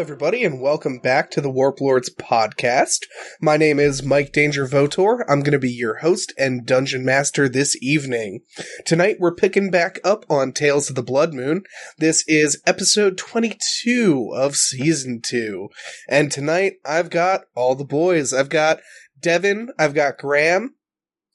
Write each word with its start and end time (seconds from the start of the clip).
Everybody, 0.00 0.44
and 0.44 0.62
welcome 0.62 0.98
back 0.98 1.30
to 1.32 1.42
the 1.42 1.50
Warp 1.50 1.78
Lords 1.78 2.08
podcast. 2.08 3.00
My 3.38 3.58
name 3.58 3.78
is 3.78 4.02
Mike 4.02 4.32
Danger 4.32 4.66
Vautour. 4.66 5.26
I'm 5.28 5.40
going 5.40 5.52
to 5.52 5.58
be 5.58 5.70
your 5.70 5.96
host 5.96 6.32
and 6.38 6.64
dungeon 6.64 7.04
master 7.04 7.50
this 7.50 7.76
evening. 7.82 8.40
Tonight, 8.86 9.16
we're 9.20 9.34
picking 9.34 9.70
back 9.70 10.00
up 10.02 10.24
on 10.30 10.52
Tales 10.52 10.88
of 10.88 10.96
the 10.96 11.02
Blood 11.02 11.34
Moon. 11.34 11.64
This 11.98 12.24
is 12.26 12.62
episode 12.66 13.18
22 13.18 14.30
of 14.34 14.56
season 14.56 15.20
2. 15.20 15.68
And 16.08 16.32
tonight, 16.32 16.76
I've 16.82 17.10
got 17.10 17.42
all 17.54 17.74
the 17.74 17.84
boys. 17.84 18.32
I've 18.32 18.48
got 18.48 18.80
Devin, 19.20 19.68
I've 19.78 19.92
got 19.92 20.16
Graham, 20.16 20.76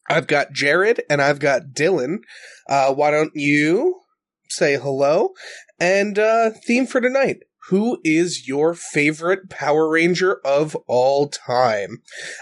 I've 0.09 0.25
got 0.25 0.53
Jared, 0.53 1.03
and 1.07 1.21
I've 1.21 1.39
got 1.39 1.73
Dillon. 1.75 2.21
Uh, 2.67 2.95
why 2.95 3.11
don't 3.11 3.35
you 3.35 4.01
say 4.49 4.75
hello? 4.75 5.33
And 5.79 6.17
uh, 6.17 6.49
theme 6.65 6.87
for 6.87 6.99
tonight. 6.99 7.43
Who 7.69 7.99
is 8.03 8.47
your 8.47 8.73
favorite 8.75 9.49
Power 9.49 9.89
Ranger 9.89 10.39
of 10.45 10.75
all 10.87 11.27
time? 11.29 12.01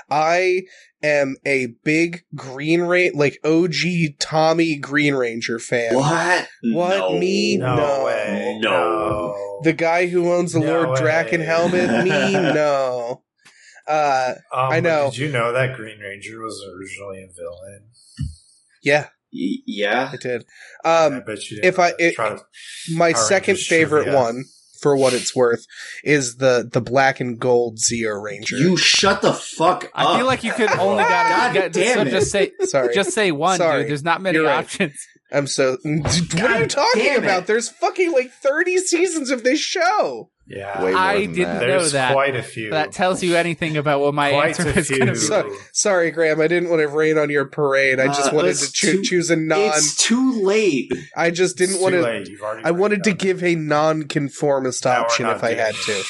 I 0.09 0.63
am 1.01 1.37
a 1.45 1.67
big 1.83 2.23
Green 2.35 2.81
Ranger, 2.81 3.15
like 3.17 3.39
OG 3.45 4.17
Tommy 4.19 4.77
Green 4.77 5.15
Ranger 5.15 5.59
fan. 5.59 5.95
What? 5.95 6.47
What? 6.63 6.97
No. 6.97 7.19
Me? 7.19 7.57
No, 7.57 7.75
No. 7.75 8.05
way. 8.05 8.59
No. 8.61 9.59
The 9.63 9.73
guy 9.73 10.07
who 10.07 10.31
owns 10.33 10.53
the 10.53 10.59
No 10.59 10.81
Lord 10.83 10.89
way. 10.89 11.01
Drakkon 11.01 11.43
helmet? 11.45 11.89
Me? 12.03 12.33
No. 12.53 13.23
Uh, 13.87 14.35
Um, 14.53 14.71
I 14.71 14.79
know. 14.79 15.09
Did 15.11 15.17
you 15.19 15.29
know 15.29 15.51
that 15.53 15.75
Green 15.75 15.99
Ranger 15.99 16.41
was 16.41 16.61
originally 16.73 17.21
a 17.23 17.27
villain? 17.33 17.89
yeah, 18.81 19.07
Y- 19.33 19.57
yeah. 19.65 20.09
I 20.13 20.17
did. 20.17 20.45
I 20.85 21.05
Um, 21.05 21.23
bet 21.25 21.49
you. 21.49 21.57
Didn't 21.61 21.65
if 21.65 21.79
I- 21.79 21.93
it- 21.99 22.15
to- 22.15 22.45
my 22.95 23.11
second 23.13 23.57
favorite 23.57 24.03
trivia. 24.03 24.19
one, 24.19 24.45
for 24.83 24.95
what 24.95 25.13
it's 25.13 25.35
worth, 25.35 25.65
is 26.03 26.35
the 26.35 26.69
the 26.71 26.81
black 26.81 27.19
and 27.19 27.39
gold 27.39 27.77
Zeo 27.79 28.21
Ranger. 28.21 28.57
You 28.57 28.77
shut 28.77 29.21
the 29.23 29.33
fuck 29.33 29.85
up. 29.85 29.91
I 29.95 30.17
feel 30.17 30.27
like 30.27 30.43
you 30.43 30.53
could 30.53 30.69
only 30.77 31.03
got, 31.03 31.29
God 31.29 31.53
got 31.55 31.71
damn 31.71 31.95
so 31.95 32.01
it. 32.01 32.11
just 32.11 32.29
say 32.31 32.51
Sorry, 32.65 32.93
just 32.93 33.11
say 33.13 33.31
one, 33.31 33.57
Sorry. 33.57 33.81
dude. 33.83 33.89
There's 33.89 34.03
not 34.03 34.21
many 34.21 34.37
You're 34.37 34.45
right. 34.47 34.67
Options. 35.33 35.39
I'm 35.39 35.47
so. 35.47 35.77
Dude, 36.11 36.33
what 36.41 36.51
are 36.51 36.59
you 36.61 36.67
talking 36.67 37.15
about? 37.17 37.47
There's 37.47 37.69
fucking 37.69 38.11
like 38.11 38.31
30 38.31 38.77
seasons 38.79 39.29
of 39.31 39.43
this 39.43 39.59
show. 39.59 40.29
yeah, 40.47 40.83
Way 40.83 40.93
I 40.93 41.19
didn't 41.25 41.35
that. 41.37 41.53
know 41.53 41.59
there's 41.67 41.91
that. 41.93 42.11
quite 42.13 42.35
a 42.35 42.43
few. 42.43 42.69
That 42.71 42.91
tells 42.91 43.23
you 43.23 43.35
anything 43.35 43.77
about 43.77 44.01
what 44.01 44.13
my 44.13 44.31
quite 44.31 44.47
answer 44.59 44.63
a 44.69 44.73
is 44.79 44.89
going 44.89 45.05
to 45.07 45.13
few. 45.13 45.13
be. 45.13 45.15
So- 45.15 45.49
Sorry, 45.71 46.11
Graham. 46.11 46.41
I 46.41 46.47
didn't 46.47 46.69
want 46.69 46.81
to 46.81 46.87
rain 46.87 47.17
on 47.17 47.29
your 47.29 47.45
parade. 47.45 47.99
I 47.99 48.07
just 48.07 48.31
Uh, 48.33 48.35
wanted 48.35 48.55
to 48.57 48.71
choo- 48.71 48.91
too- 48.97 49.03
choose 49.03 49.29
a 49.31 49.35
non. 49.37 49.59
It's 49.59 49.95
too 49.95 50.43
late. 50.43 50.91
I 51.15 51.31
just 51.31 51.57
didn't 51.57 51.79
want 51.81 51.93
to. 51.95 52.01
late. 52.01 52.27
You've 52.27 52.41
already 52.41 52.65
I 52.65 52.71
wanted 52.71 53.03
to 53.05 53.11
done 53.11 53.17
it. 53.17 53.19
give 53.19 53.43
a 53.43 53.55
non-conformist 53.55 54.85
Now 54.85 55.01
option 55.03 55.25
if 55.27 55.43
I 55.43 55.53
had 55.53 55.75
to. 55.75 56.03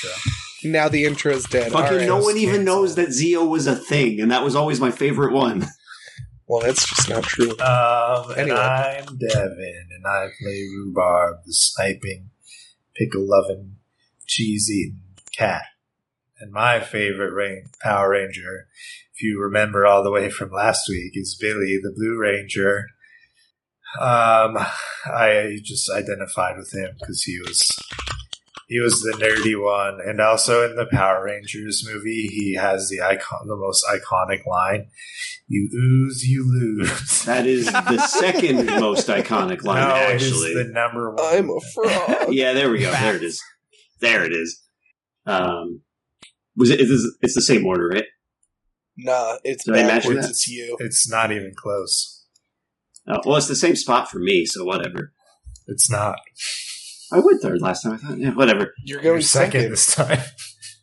Now 0.65 0.87
the 0.89 1.05
intro 1.05 1.33
is 1.33 1.43
dead. 1.45 1.71
Fucking 1.71 1.97
right. 1.97 2.07
no 2.07 2.17
one 2.17 2.37
even 2.37 2.55
cancel. 2.57 2.65
knows 2.75 2.95
that 2.95 3.09
Zeo 3.09 3.47
was 3.47 3.67
a 3.67 3.75
thing, 3.75 4.19
and 4.21 4.31
that 4.31 4.43
was 4.43 4.55
always 4.55 4.79
my 4.79 4.91
favorite 4.91 5.33
one. 5.33 5.67
Well, 6.47 6.61
that's 6.61 6.87
just 6.87 7.09
not 7.09 7.23
true. 7.23 7.51
Um, 7.59 8.31
and 8.31 8.51
Anyway. 8.51 8.57
I'm 8.57 9.17
Devin, 9.17 9.87
and 9.91 10.05
I 10.05 10.27
play 10.41 10.67
Rhubarb, 10.75 11.37
the 11.45 11.53
sniping, 11.53 12.31
pickle 12.95 13.25
loving, 13.25 13.77
cheese 14.27 14.69
eating 14.69 14.99
cat. 15.37 15.63
And 16.39 16.51
my 16.51 16.81
favorite 16.81 17.33
rain, 17.33 17.65
Power 17.81 18.09
Ranger, 18.11 18.67
if 19.15 19.21
you 19.21 19.39
remember 19.39 19.85
all 19.85 20.03
the 20.03 20.11
way 20.11 20.29
from 20.29 20.51
last 20.51 20.89
week, 20.89 21.13
is 21.15 21.37
Billy, 21.39 21.79
the 21.81 21.93
Blue 21.95 22.17
Ranger. 22.19 22.87
Um, 23.99 24.57
I 25.05 25.59
just 25.63 25.89
identified 25.89 26.57
with 26.57 26.73
him 26.73 26.95
because 26.99 27.23
he 27.23 27.39
was 27.39 27.71
he 28.67 28.79
was 28.79 29.01
the 29.01 29.11
nerdy 29.11 29.61
one, 29.61 29.99
and 30.03 30.19
also 30.19 30.67
in 30.67 30.75
the 30.75 30.87
Power 30.87 31.25
Rangers 31.25 31.87
movie, 31.87 32.27
he 32.27 32.55
has 32.55 32.89
the 32.89 33.01
icon, 33.01 33.47
the 33.47 33.55
most 33.55 33.85
iconic 33.85 34.45
line: 34.47 34.87
"You 35.53 35.69
ooze, 35.73 36.23
you 36.27 36.43
lose." 36.45 37.23
That 37.25 37.45
is 37.45 37.65
the 37.65 37.99
second 38.07 38.65
most 38.81 39.07
iconic 39.07 39.63
line, 39.63 39.87
no, 39.87 39.95
actually. 39.95 40.51
is 40.51 40.67
the 40.67 40.71
number 40.73 41.11
one. 41.13 41.23
I'm 41.23 41.49
a 41.49 41.59
frog. 41.73 42.33
yeah, 42.33 42.53
there 42.53 42.69
we 42.71 42.79
go. 42.79 42.91
There 42.91 43.15
it 43.15 43.23
is. 43.23 43.41
There 44.01 44.25
it 44.25 44.33
is. 44.33 44.61
Um, 45.25 45.81
was 46.57 46.69
it? 46.69 46.81
It 46.81 46.89
is, 46.89 47.17
it's 47.21 47.35
the 47.35 47.41
same 47.41 47.65
order, 47.65 47.87
right? 47.87 48.05
Nah, 48.97 49.37
it's 49.43 49.63
Did 49.63 49.73
backwards. 49.73 50.29
It's 50.29 50.47
you. 50.47 50.75
It's 50.79 51.09
not 51.09 51.31
even 51.31 51.53
close. 51.55 52.25
Uh, 53.07 53.19
well, 53.25 53.37
it's 53.37 53.47
the 53.47 53.55
same 53.55 53.75
spot 53.75 54.09
for 54.09 54.19
me, 54.19 54.45
so 54.45 54.63
whatever. 54.65 55.13
It's 55.67 55.89
not. 55.89 56.17
I 57.11 57.19
went 57.19 57.41
third 57.41 57.61
last 57.61 57.83
time. 57.83 57.93
I 57.93 57.97
thought, 57.97 58.17
yeah, 58.17 58.31
whatever. 58.31 58.73
You're 58.83 59.01
You're 59.01 59.13
going 59.13 59.21
second 59.21 59.51
second. 59.51 59.71
this 59.71 59.95
time. 59.95 60.19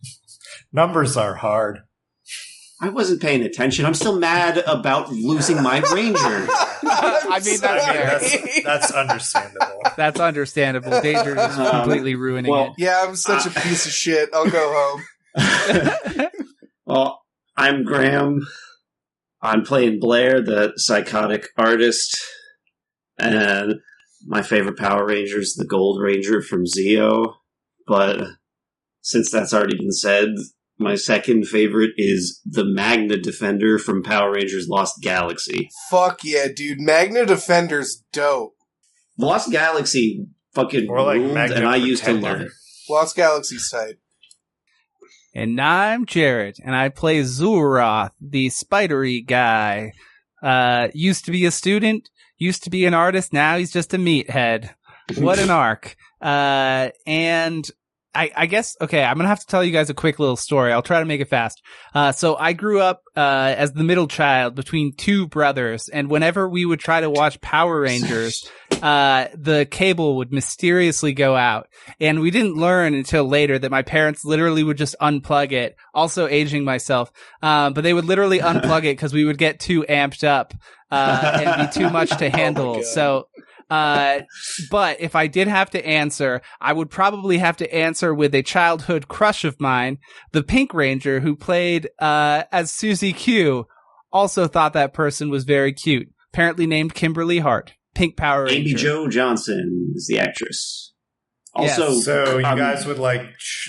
Numbers 0.72 1.16
are 1.16 1.34
hard. 1.34 1.80
I 2.82 2.88
wasn't 2.88 3.20
paying 3.20 3.42
attention. 3.42 3.84
I'm 3.84 3.92
still 3.94 4.18
mad 4.18 4.58
about 4.66 5.12
losing 5.12 5.62
my 5.62 5.80
ranger. 5.92 6.18
I 6.82 7.40
mean, 7.44 7.60
that's 7.60 7.86
I 7.86 7.92
mean, 7.92 8.06
that's, 8.06 8.62
that's 8.64 8.90
understandable. 8.92 9.82
That's 9.96 10.18
understandable. 10.20 11.00
Danger 11.02 11.36
is 11.36 11.58
Um, 11.58 11.70
completely 11.70 12.14
ruining 12.14 12.50
well, 12.50 12.74
Yeah, 12.78 13.04
I'm 13.06 13.16
such 13.16 13.44
a 13.44 13.50
piece 13.50 13.84
of 13.84 13.92
shit. 13.92 14.30
I'll 14.32 14.48
go 14.48 14.98
home. 15.36 16.28
well, 16.86 17.22
I'm 17.56 17.84
Graham. 17.84 18.46
I'm 19.42 19.62
playing 19.62 20.00
Blair, 20.00 20.40
the 20.40 20.72
psychotic 20.76 21.48
artist, 21.56 22.18
and 23.18 23.74
my 24.26 24.42
favorite 24.42 24.78
Power 24.78 25.06
Ranger 25.06 25.40
is 25.40 25.54
the 25.54 25.66
Gold 25.66 26.00
Ranger 26.02 26.40
from 26.42 26.64
Zeo. 26.64 27.34
But 27.86 28.26
since 29.02 29.30
that's 29.30 29.52
already 29.54 29.76
been 29.76 29.92
said, 29.92 30.28
my 30.80 30.94
second 30.96 31.46
favorite 31.46 31.90
is 31.96 32.40
the 32.44 32.64
Magna 32.64 33.16
Defender 33.18 33.78
from 33.78 34.02
Power 34.02 34.32
Rangers 34.32 34.66
Lost 34.68 35.00
Galaxy. 35.02 35.68
Fuck 35.90 36.24
yeah, 36.24 36.46
dude. 36.54 36.80
Magna 36.80 37.24
Defender's 37.26 38.02
dope. 38.12 38.54
Lost 39.18 39.52
Galaxy 39.52 40.26
fucking 40.54 40.88
Or 40.88 41.02
like 41.02 41.18
ruled, 41.18 41.34
Magna 41.34 41.56
and 41.56 41.66
I 41.66 41.76
used 41.76 42.04
to 42.04 42.12
Pretender. 42.12 42.32
love 42.38 42.46
it. 42.46 42.52
Lost 42.88 43.14
Galaxy's 43.16 43.70
tight. 43.70 43.96
and 45.34 45.60
I'm 45.60 46.06
Jared, 46.06 46.56
and 46.64 46.74
I 46.74 46.88
play 46.88 47.20
Xul'Roth, 47.20 48.10
the 48.20 48.48
spidery 48.48 49.20
guy. 49.20 49.92
Uh, 50.42 50.88
used 50.94 51.26
to 51.26 51.30
be 51.30 51.44
a 51.44 51.50
student, 51.50 52.08
used 52.38 52.64
to 52.64 52.70
be 52.70 52.86
an 52.86 52.94
artist. 52.94 53.32
Now 53.32 53.58
he's 53.58 53.72
just 53.72 53.92
a 53.94 53.98
meathead. 53.98 54.70
What 55.18 55.38
an 55.38 55.50
arc. 55.50 55.94
Uh, 56.20 56.88
and 57.06 57.70
I, 58.14 58.32
I 58.34 58.46
guess, 58.46 58.76
okay, 58.80 59.04
I'm 59.04 59.16
going 59.16 59.24
to 59.24 59.28
have 59.28 59.40
to 59.40 59.46
tell 59.46 59.62
you 59.64 59.70
guys 59.70 59.88
a 59.88 59.94
quick 59.94 60.18
little 60.18 60.36
story. 60.36 60.72
I'll 60.72 60.82
try 60.82 60.98
to 60.98 61.04
make 61.04 61.20
it 61.20 61.28
fast. 61.28 61.62
Uh, 61.94 62.10
so 62.10 62.34
I 62.34 62.54
grew 62.54 62.80
up, 62.80 63.02
uh, 63.16 63.54
as 63.56 63.72
the 63.72 63.84
middle 63.84 64.08
child 64.08 64.56
between 64.56 64.92
two 64.96 65.28
brothers. 65.28 65.88
And 65.88 66.10
whenever 66.10 66.48
we 66.48 66.64
would 66.64 66.80
try 66.80 67.00
to 67.00 67.08
watch 67.08 67.40
Power 67.40 67.80
Rangers, 67.80 68.50
uh, 68.82 69.28
the 69.34 69.64
cable 69.70 70.16
would 70.16 70.32
mysteriously 70.32 71.12
go 71.12 71.36
out. 71.36 71.68
And 72.00 72.20
we 72.20 72.32
didn't 72.32 72.56
learn 72.56 72.94
until 72.94 73.24
later 73.28 73.58
that 73.58 73.70
my 73.70 73.82
parents 73.82 74.24
literally 74.24 74.64
would 74.64 74.78
just 74.78 74.96
unplug 75.00 75.52
it. 75.52 75.76
Also 75.94 76.26
aging 76.26 76.64
myself. 76.64 77.12
Uh, 77.42 77.70
but 77.70 77.82
they 77.82 77.94
would 77.94 78.06
literally 78.06 78.38
unplug 78.40 78.80
it 78.80 78.96
because 78.96 79.12
we 79.12 79.24
would 79.24 79.38
get 79.38 79.60
too 79.60 79.84
amped 79.88 80.24
up, 80.24 80.52
uh, 80.90 81.40
and 81.44 81.68
be 81.68 81.80
too 81.80 81.90
much 81.90 82.10
to 82.18 82.28
handle. 82.36 82.76
God. 82.76 82.84
so, 82.86 83.28
uh, 83.70 84.20
but 84.70 85.00
if 85.00 85.14
I 85.14 85.26
did 85.26 85.48
have 85.48 85.70
to 85.70 85.86
answer, 85.86 86.42
I 86.60 86.72
would 86.72 86.90
probably 86.90 87.38
have 87.38 87.56
to 87.58 87.74
answer 87.74 88.12
with 88.12 88.34
a 88.34 88.42
childhood 88.42 89.08
crush 89.08 89.44
of 89.44 89.60
mine, 89.60 89.98
the 90.32 90.42
Pink 90.42 90.74
Ranger 90.74 91.20
who 91.20 91.36
played, 91.36 91.88
uh, 91.98 92.44
as 92.52 92.70
Susie 92.70 93.12
Q. 93.12 93.66
Also 94.12 94.48
thought 94.48 94.72
that 94.72 94.92
person 94.92 95.30
was 95.30 95.44
very 95.44 95.72
cute. 95.72 96.08
Apparently 96.32 96.66
named 96.66 96.94
Kimberly 96.94 97.38
Hart. 97.38 97.74
Pink 97.94 98.16
Power 98.16 98.44
Ranger. 98.44 98.58
Amy 98.58 98.74
Jo 98.74 99.08
Johnson 99.08 99.92
is 99.94 100.06
the 100.08 100.18
actress. 100.18 100.89
Yes. 101.58 101.80
Also, 101.80 102.00
So 102.00 102.38
you 102.38 102.46
um, 102.46 102.56
guys 102.56 102.86
would 102.86 102.98
like 102.98 103.22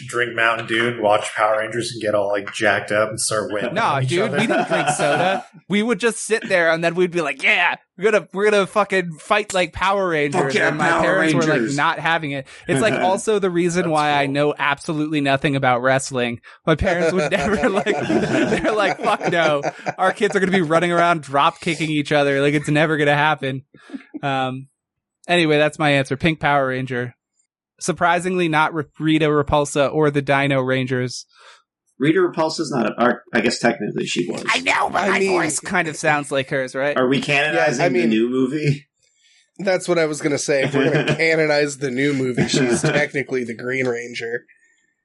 drink 0.07 0.35
Mountain 0.35 0.67
Dew 0.67 0.89
and 0.89 1.01
watch 1.01 1.33
Power 1.33 1.57
Rangers 1.57 1.91
and 1.91 2.01
get 2.01 2.13
all 2.13 2.29
like 2.29 2.53
jacked 2.53 2.91
up 2.91 3.09
and 3.09 3.19
start 3.19 3.51
winning. 3.51 3.73
No, 3.73 3.99
each 3.99 4.09
dude, 4.09 4.21
other? 4.21 4.37
we 4.37 4.45
didn't 4.45 4.67
drink 4.67 4.89
soda. 4.89 5.45
We 5.67 5.81
would 5.81 5.99
just 5.99 6.19
sit 6.19 6.47
there 6.47 6.69
and 6.71 6.83
then 6.83 6.95
we'd 6.95 7.11
be 7.11 7.21
like, 7.21 7.41
"Yeah, 7.41 7.75
we're 7.97 8.11
gonna 8.11 8.27
we're 8.33 8.51
gonna 8.51 8.67
fucking 8.67 9.13
fight 9.13 9.53
like 9.53 9.73
Power 9.73 10.09
Rangers." 10.09 10.41
Fuck 10.41 10.53
yeah, 10.53 10.67
and 10.67 10.77
my 10.77 10.89
Power 10.89 11.01
parents 11.01 11.33
were 11.33 11.43
like 11.43 11.73
not 11.75 11.97
having 11.97 12.31
it. 12.31 12.45
It's 12.67 12.81
like 12.81 12.93
also 13.01 13.39
the 13.39 13.49
reason 13.49 13.83
That's 13.83 13.91
why 13.91 14.11
I 14.11 14.27
know 14.27 14.53
absolutely 14.57 15.21
nothing 15.21 15.55
about 15.55 15.81
wrestling. 15.81 16.41
My 16.65 16.75
parents 16.75 17.13
would 17.13 17.31
never 17.31 17.69
like. 17.69 17.85
They're 17.85 18.75
like, 18.75 18.99
"Fuck 18.99 19.31
no, 19.31 19.61
our 19.97 20.11
kids 20.11 20.35
are 20.35 20.39
gonna 20.39 20.51
be 20.51 20.61
running 20.61 20.91
around 20.91 21.23
drop 21.23 21.59
kicking 21.61 21.89
each 21.89 22.11
other. 22.11 22.41
Like 22.41 22.53
it's 22.53 22.69
never 22.69 22.97
gonna 22.97 23.15
happen." 23.15 23.63
Um. 24.21 24.67
Anyway, 25.27 25.57
that's 25.57 25.79
my 25.79 25.91
answer. 25.91 26.17
Pink 26.17 26.39
Power 26.39 26.67
Ranger. 26.67 27.15
Surprisingly, 27.81 28.47
not 28.47 28.73
Rita 28.99 29.25
Repulsa 29.25 29.93
or 29.93 30.11
the 30.11 30.21
Dino 30.21 30.61
Rangers. 30.61 31.25
Rita 31.99 32.19
Repulsa's 32.19 32.71
not 32.71 32.87
a. 32.87 33.03
Or, 33.03 33.23
I 33.33 33.41
guess 33.41 33.59
technically 33.59 34.05
she 34.05 34.29
was. 34.29 34.43
I 34.47 34.59
know, 34.61 34.89
but 34.89 35.01
I 35.03 35.09
my 35.09 35.19
mean- 35.19 35.31
voice 35.31 35.59
kind 35.59 35.87
of 35.87 35.95
sounds 35.95 36.31
like 36.31 36.49
hers, 36.49 36.75
right? 36.75 36.97
Are 36.97 37.07
we 37.07 37.21
canonizing 37.21 37.79
Yeah, 37.79 37.85
I 37.85 37.89
mean- 37.89 38.01
the 38.03 38.07
new 38.15 38.29
movie? 38.29 38.87
That's 39.59 39.87
what 39.87 39.99
I 39.99 40.05
was 40.05 40.21
gonna 40.21 40.39
say. 40.39 40.63
If 40.63 40.73
we're 40.73 40.91
gonna 40.91 41.15
canonize 41.17 41.77
the 41.77 41.91
new 41.91 42.13
movie, 42.13 42.47
she's 42.47 42.81
technically 42.81 43.43
the 43.43 43.53
Green 43.53 43.87
Ranger. 43.87 44.45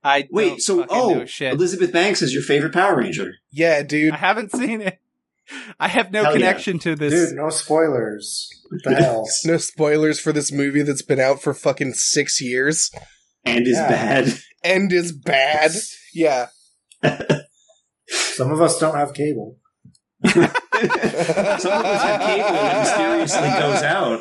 I 0.03 0.29
Wait, 0.31 0.63
so 0.63 0.87
oh, 0.89 1.25
shit. 1.27 1.53
Elizabeth 1.53 1.93
Banks 1.93 2.23
is 2.23 2.33
your 2.33 2.43
favorite 2.43 2.73
Power 2.73 2.97
Ranger. 2.97 3.33
Yeah, 3.51 3.83
dude. 3.83 4.15
I 4.15 4.17
haven't 4.19 4.53
seen 4.53 4.81
it. 4.81 4.99
I 5.81 5.89
have 5.89 6.11
no 6.13 6.23
Hell 6.25 6.33
yeah. 6.33 6.39
connection 6.39 6.79
to 6.81 6.95
this. 6.97 7.13
Dude, 7.31 7.37
no 7.39 7.51
spoilers. 7.51 8.49
What 8.71 8.81
the 8.85 8.95
hell? 9.03 9.27
No 9.45 9.57
spoilers 9.59 10.19
for 10.21 10.33
this 10.33 10.51
movie 10.53 10.83
that's 10.83 11.03
been 11.03 11.21
out 11.21 11.41
for 11.43 11.55
fucking 11.55 11.95
six 11.95 12.41
years 12.41 12.91
And 13.45 13.67
is 13.67 13.75
Yeah. 13.77 13.89
bad. 13.89 14.35
and 14.65 14.93
is 14.93 15.13
bad. 15.13 15.71
Yeah. 16.15 16.47
Some 18.09 18.51
of 18.53 18.61
us 18.61 18.79
don't 18.79 18.97
have 18.97 19.15
cable. 19.15 19.59
Some 20.27 20.43
of 20.43 20.51
us 20.51 21.63
have 22.03 22.21
cable 22.21 22.53
that 22.53 22.79
mysteriously 22.81 23.51
goes 23.61 23.83
out. 23.83 24.21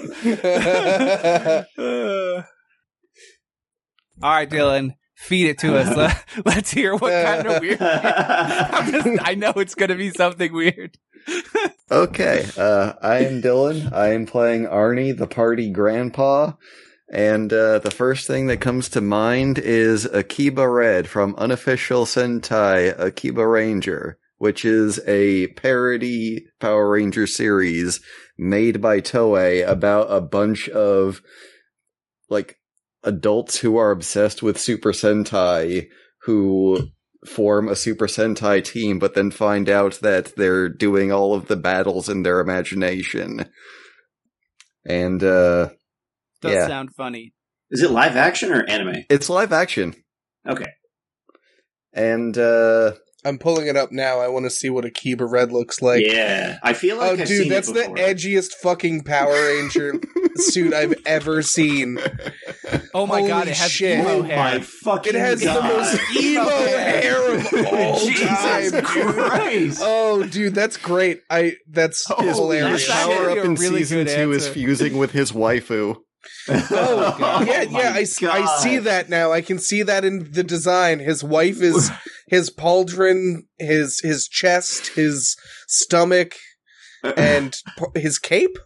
All 4.23 4.31
right, 4.31 4.49
Dillon, 4.49 4.95
feed 5.15 5.47
it 5.47 5.57
to 5.59 5.77
us. 5.77 5.95
Let, 5.97 6.25
let's 6.45 6.71
hear 6.71 6.95
what 6.95 7.11
kind 7.11 7.47
of 7.47 7.61
weird. 7.61 7.79
Just, 7.79 9.27
I 9.27 9.35
know 9.35 9.53
it's 9.55 9.75
going 9.75 9.89
to 9.89 9.95
be 9.95 10.11
something 10.11 10.53
weird. 10.53 10.97
Okay, 11.89 12.47
uh, 12.57 12.93
I 13.01 13.25
am 13.25 13.41
Dillon. 13.41 13.91
I 13.91 14.13
am 14.13 14.27
playing 14.27 14.65
Arnie, 14.65 15.17
the 15.17 15.27
party 15.27 15.71
grandpa. 15.71 16.53
And 17.11 17.51
uh, 17.53 17.79
the 17.79 17.91
first 17.91 18.27
thing 18.27 18.47
that 18.47 18.61
comes 18.61 18.89
to 18.89 19.01
mind 19.01 19.59
is 19.59 20.05
Akiba 20.05 20.67
Red 20.67 21.07
from 21.07 21.35
Unofficial 21.37 22.05
Sentai 22.05 22.97
Akiba 22.99 23.47
Ranger, 23.47 24.17
which 24.37 24.65
is 24.65 24.99
a 25.07 25.47
parody 25.49 26.47
Power 26.59 26.89
Ranger 26.89 27.27
series 27.27 28.01
made 28.37 28.81
by 28.81 29.01
Toei 29.01 29.67
about 29.67 30.11
a 30.11 30.19
bunch 30.19 30.67
of 30.69 31.21
like 32.29 32.57
adults 33.05 33.59
who 33.59 33.77
are 33.77 33.91
obsessed 33.91 34.43
with 34.43 34.59
Super 34.59 34.91
Sentai 34.91 35.87
who 36.23 36.89
form 37.25 37.67
a 37.69 37.75
Super 37.75 38.07
Sentai 38.07 38.63
team, 38.63 38.99
but 38.99 39.13
then 39.15 39.31
find 39.31 39.69
out 39.69 39.99
that 40.01 40.35
they're 40.35 40.69
doing 40.69 41.11
all 41.11 41.33
of 41.33 41.47
the 41.47 41.55
battles 41.55 42.09
in 42.09 42.23
their 42.23 42.39
imagination. 42.39 43.49
And 44.85 45.23
uh 45.23 45.69
Does 46.41 46.51
Yeah. 46.53 46.67
sound 46.67 46.93
funny. 46.95 47.33
Is 47.71 47.81
it 47.81 47.89
live 47.91 48.15
action 48.15 48.51
or 48.51 48.63
anime? 48.69 49.05
it's 49.09 49.29
live 49.29 49.51
action. 49.53 49.95
Okay. 50.47 50.69
And 51.93 52.37
uh 52.37 52.93
I'm 53.25 53.37
pulling 53.39 53.67
it 53.67 53.75
up 53.75 53.91
now. 53.91 54.19
I 54.19 54.27
want 54.27 54.45
to 54.45 54.49
see 54.49 54.69
what 54.69 54.85
Akiba 54.85 55.25
Red 55.25 55.51
looks 55.51 55.81
like. 55.81 56.05
yeah, 56.07 56.59
I 56.63 56.73
feel 56.73 56.97
like 56.97 57.09
oh, 57.09 57.21
I've 57.21 57.27
dude, 57.27 57.41
seen 57.43 57.49
that's 57.49 57.69
it 57.69 57.73
the 57.73 57.81
edgiest 58.01 58.53
fucking 58.53 59.03
Power 59.03 59.33
Ranger 59.33 59.95
suit 60.35 60.73
I've 60.73 60.93
ever 61.05 61.41
seen. 61.41 61.97
Oh 62.93 63.05
my 63.07 63.17
Holy 63.19 63.29
god, 63.29 63.47
it 63.47 63.55
has 63.57 63.71
shit. 63.71 63.99
emo 63.99 64.09
Oh 64.09 64.21
hair. 64.23 64.37
my 64.37 64.59
fucking 64.59 65.15
It 65.15 65.19
has 65.19 65.43
God. 65.43 65.57
the 65.57 65.75
most 65.75 66.15
emo 66.23 66.49
hair 66.49 67.35
of 67.35 67.53
all 67.73 67.99
Jesus 67.99 68.71
time. 68.71 68.83
Christ. 68.83 69.81
Oh, 69.83 70.23
dude, 70.23 70.53
that's 70.55 70.77
great. 70.77 71.21
I 71.29 71.55
that's 71.67 72.07
His 72.19 72.37
hilarious. 72.37 72.87
that's 72.87 72.99
actually 72.99 73.15
power 73.15 73.29
up 73.31 73.37
in 73.45 73.55
really 73.55 73.79
season 73.79 74.05
good 74.05 74.15
two 74.15 74.31
is 74.31 74.47
fusing 74.47 74.97
with 74.97 75.11
his 75.11 75.31
waifu. 75.31 75.97
Oh, 76.49 77.15
God. 77.19 77.47
yeah, 77.47 77.65
Oh 77.67 77.71
my 77.71 77.81
yeah. 77.81 77.91
I, 77.95 78.01
s- 78.01 78.21
I 78.23 78.39
God. 78.41 78.59
see 78.59 78.77
that 78.77 79.09
now. 79.09 79.31
I 79.31 79.41
can 79.41 79.59
see 79.59 79.81
that 79.83 80.05
in 80.05 80.31
the 80.31 80.43
design. 80.43 80.99
His 80.99 81.23
wife 81.23 81.61
is 81.61 81.91
his 82.27 82.49
pauldron, 82.49 83.43
his 83.57 83.99
his 84.01 84.27
chest, 84.27 84.87
his 84.95 85.35
stomach, 85.67 86.35
and 87.17 87.55
his 87.95 88.19
cape. 88.19 88.57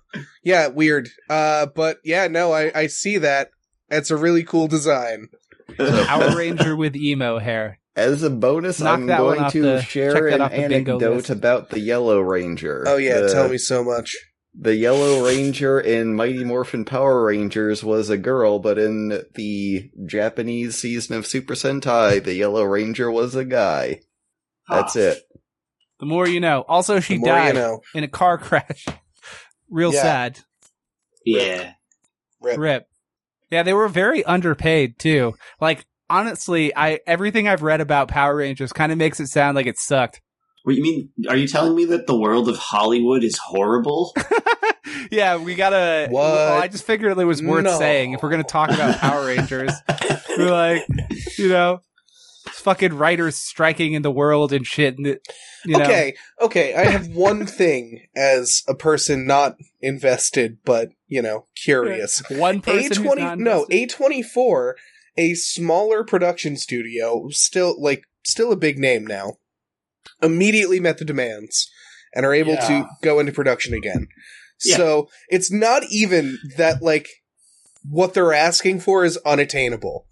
Yeah, 0.44 0.68
weird. 0.68 1.10
Uh, 1.30 1.68
but 1.68 1.98
yeah, 2.04 2.28
no, 2.28 2.52
I 2.54 2.72
I 2.74 2.88
see 2.88 3.18
that. 3.18 3.50
It's 3.90 4.12
a 4.12 4.18
really 4.18 4.44
cool 4.44 4.68
design. 4.68 5.28
Power 5.78 6.36
Ranger 6.36 6.76
with 6.76 6.96
emo 6.96 7.40
hair. 7.40 7.80
As 7.96 8.24
a 8.24 8.30
bonus, 8.30 8.80
Knock 8.80 9.00
I'm 9.00 9.08
going 9.08 9.52
to 9.52 9.62
the- 9.62 9.82
share 9.82 10.28
an 10.28 10.42
off 10.42 10.52
the 10.52 10.68
bingo 10.68 10.94
anecdote 11.00 11.30
about 11.30 11.70
the 11.70 11.80
Yellow 11.80 12.22
Ranger. 12.22 12.84
Oh 12.88 12.98
yeah, 12.98 13.20
The- 13.22 13.30
tell 13.34 13.50
me 13.50 13.58
so 13.58 13.84
much. 13.84 14.16
The 14.62 14.76
Yellow 14.76 15.26
Ranger 15.26 15.80
in 15.80 16.14
Mighty 16.16 16.44
Morphin 16.44 16.84
Power 16.84 17.24
Rangers 17.26 17.82
was 17.82 18.10
a 18.10 18.18
girl, 18.18 18.60
but 18.60 18.78
in 18.78 19.24
the 19.36 19.90
Japanese 20.06 20.78
season 20.78 21.16
of 21.16 21.26
Super 21.26 21.54
Sentai, 21.54 22.22
the 22.22 22.34
Yellow 22.34 22.64
Ranger 22.64 23.10
was 23.10 23.36
a 23.36 23.46
guy. 23.46 24.02
That's 24.68 24.98
Ah. 24.98 25.00
it. 25.00 25.24
The 26.02 26.06
more 26.06 26.28
you 26.28 26.42
know. 26.42 26.66
Also, 26.68 27.00
she 27.00 27.14
The 27.14 27.20
more 27.22 27.30
you 27.30 27.36
died 27.46 27.56
know. 27.56 27.82
in 27.96 28.04
a 28.04 28.08
car 28.10 28.38
crash. 28.38 28.86
Real 29.70 29.94
Yeah. 29.94 30.02
sad. 30.02 30.40
Yeah. 31.26 31.74
Rip. 32.42 32.58
Rip. 32.58 32.88
Yeah, 33.52 33.64
they 33.64 33.74
were 33.74 33.88
very 33.88 34.24
underpaid 34.26 35.00
too. 35.00 35.36
Like 35.62 35.86
honestly, 36.10 36.76
I 36.76 37.00
everything 37.08 37.48
I've 37.48 37.62
read 37.64 37.80
about 37.82 38.08
Power 38.10 38.36
Rangers 38.36 38.74
kind 38.74 38.92
of 38.92 38.98
makes 38.98 39.20
it 39.22 39.28
sound 39.28 39.56
like 39.56 39.68
it 39.68 39.78
sucked. 39.78 40.22
What 40.64 40.76
you 40.76 40.82
mean? 40.84 41.10
Are 41.30 41.36
you 41.36 41.48
telling 41.48 41.76
me 41.76 41.86
that 41.86 42.06
the 42.08 42.18
world 42.18 42.50
of 42.50 42.58
Hollywood 42.58 43.24
is 43.24 43.38
horrible? 43.38 44.14
yeah, 45.12 45.38
we 45.38 45.56
gotta. 45.56 46.08
What? 46.10 46.24
Well, 46.24 46.62
I 46.62 46.68
just 46.68 46.84
figured 46.86 47.18
it 47.18 47.24
was 47.26 47.42
worth 47.42 47.64
No. 47.64 47.78
saying 47.78 48.14
if 48.14 48.22
we're 48.24 48.30
gonna 48.30 48.44
talk 48.44 48.70
about 48.72 48.98
Power 49.00 49.26
Rangers. 49.26 49.72
we're 50.38 50.52
like, 50.52 50.86
you 51.38 51.50
know, 51.50 51.80
fucking 52.48 52.94
writers 52.94 53.36
striking 53.38 53.94
in 53.94 54.02
the 54.02 54.12
world 54.12 54.52
and 54.54 54.66
shit. 54.68 54.98
And 54.98 55.08
it, 55.08 55.28
you 55.66 55.78
know, 55.78 55.84
Okay, 55.86 56.16
okay. 56.42 56.76
I 56.76 56.86
have 56.86 57.08
one 57.08 57.46
thing 57.46 58.08
as 58.16 58.64
a 58.68 58.76
person 58.76 59.26
not 59.26 59.56
invested, 59.82 60.58
but 60.66 60.90
you 61.08 61.22
know, 61.22 61.46
curious. 61.56 62.22
one 62.30 62.58
A 62.58 62.62
person. 62.62 62.80
who's 62.84 62.98
twenty 62.98 63.36
no. 63.42 63.66
A 63.72 63.86
twenty 63.86 64.22
four, 64.22 64.76
a 65.18 65.34
smaller 65.36 66.04
production 66.04 66.58
studio, 66.58 67.30
still 67.30 67.82
like 67.82 68.04
still 68.26 68.52
a 68.52 68.58
big 68.58 68.78
name 68.78 69.06
now. 69.08 69.38
Immediately 70.22 70.80
met 70.80 70.98
the 70.98 71.06
demands 71.06 71.70
and 72.14 72.26
are 72.26 72.34
able 72.34 72.56
to 72.58 72.88
go 73.02 73.20
into 73.20 73.32
production 73.32 73.74
again. 73.74 74.08
Yeah. 74.64 74.76
So 74.78 75.10
it's 75.30 75.52
not 75.52 75.84
even 75.90 76.38
that 76.58 76.82
like 76.82 77.08
what 77.90 78.14
they're 78.14 78.34
asking 78.34 78.82
for 78.82 79.06
is 79.06 79.18
unattainable. 79.26 80.06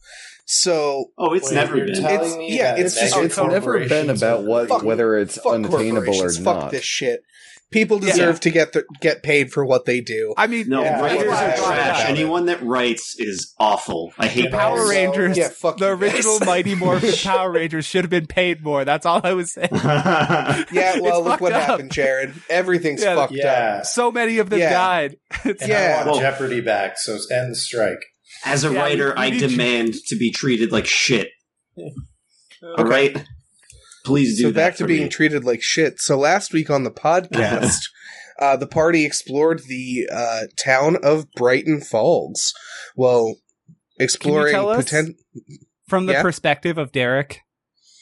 So 0.46 1.12
Oh, 1.18 1.34
it's 1.34 1.50
Wait, 1.50 1.56
never 1.56 1.76
been. 1.84 2.02
telling 2.02 2.42
It's- 2.42 2.54
yeah, 2.58 2.76
it's 2.78 2.96
just- 2.98 3.18
It's 3.18 3.38
never 3.38 3.86
been 3.88 4.10
about 4.10 4.44
what 4.46 4.70
Fuck- 4.70 4.84
whether 4.84 5.18
it's 5.18 5.36
fuck 5.36 5.54
unattainable 5.56 5.98
or 5.98 6.06
corporations, 6.06 6.38
Fuck 6.38 6.60
not. 6.62 6.72
this 6.72 6.86
shit. 6.86 7.24
People 7.70 8.00
deserve 8.00 8.36
Yeah. 8.36 8.40
to 8.40 8.50
get 8.50 8.72
the, 8.74 8.86
get 9.02 9.24
paid 9.24 9.52
for 9.52 9.66
what 9.66 9.84
they 9.84 10.00
do. 10.00 10.34
I 10.38 10.48
mean, 10.48 10.70
No, 10.70 10.84
Yeah, 10.84 11.02
writers 11.02 11.28
that's 11.30 11.62
are 11.62 11.66
trash. 11.74 12.06
Anyone 12.10 12.46
that 12.46 12.64
writes 12.64 13.16
is 13.20 13.54
awful. 13.60 14.14
I 14.18 14.28
hate 14.28 14.46
And 14.46 14.54
Power 14.54 14.80
also- 14.80 14.90
Rangers, 14.90 15.38
Yeah, 15.38 15.50
fuck 15.50 15.78
the 15.78 15.90
original 15.90 16.40
Mighty 16.46 16.76
Morphin 16.76 17.14
Power 17.24 17.52
Rangers 17.52 17.86
should 17.86 18.06
have 18.06 18.10
been 18.10 18.26
paid 18.26 18.64
more. 18.64 18.86
That's 18.86 19.06
all 19.06 19.20
I 19.22 19.34
was 19.34 19.52
saying. 19.52 19.68
Yeah, 19.74 21.00
well, 21.02 21.22
look 21.24 21.42
what 21.42 21.52
up. 21.52 21.62
happened, 21.64 21.92
Jared. 21.92 22.34
Everything's 22.50 23.04
Yeah, 23.04 23.16
fucked 23.16 23.38
up. 23.40 23.86
So 23.86 24.12
many 24.14 24.38
of 24.38 24.50
them 24.50 24.60
Yeah. 24.60 24.70
died. 24.72 25.18
And 25.44 25.58
Yeah. 25.68 25.98
I 26.02 26.06
want 26.06 26.12
Well- 26.12 26.20
Jeopardy 26.22 26.62
back, 26.62 26.98
so 26.98 27.18
end 27.32 27.52
the 27.52 27.56
strike. 27.56 28.00
As 28.46 28.64
a 28.64 28.72
Yeah, 28.72 28.80
writer, 28.80 29.06
we- 29.08 29.12
we 29.12 29.28
I 29.28 29.30
need 29.32 29.42
you- 29.42 29.48
demand 29.50 29.94
to 30.08 30.16
be 30.16 30.32
treated 30.32 30.72
like 30.72 30.86
shit. 30.86 31.28
All 31.78 32.86
right, 32.86 33.24
please 34.08 34.38
do 34.38 34.44
So 34.44 34.52
that 34.52 34.56
back 34.56 34.76
to 34.78 34.84
for 34.84 34.88
being 34.88 35.04
me. 35.04 35.10
treated 35.10 35.44
like 35.44 35.62
shit. 35.62 36.00
So 36.00 36.18
last 36.18 36.54
week 36.54 36.70
on 36.70 36.84
the 36.84 36.92
podcast, 36.92 37.78
uh, 38.42 38.58
the 38.58 38.68
party 38.68 39.06
explored 39.06 39.62
the 39.68 40.08
uh, 40.12 40.42
town 40.58 40.98
of 41.04 41.32
Brighton 41.34 41.82
Falls. 41.82 42.54
Well, 42.96 43.36
exploring 44.00 44.54
tell 44.54 44.70
us? 44.70 44.86
poten- 44.86 45.16
From 45.88 46.06
the 46.08 46.14
Yeah. 46.14 46.22
perspective 46.24 46.78
of 46.78 46.92
Derek. 46.92 47.42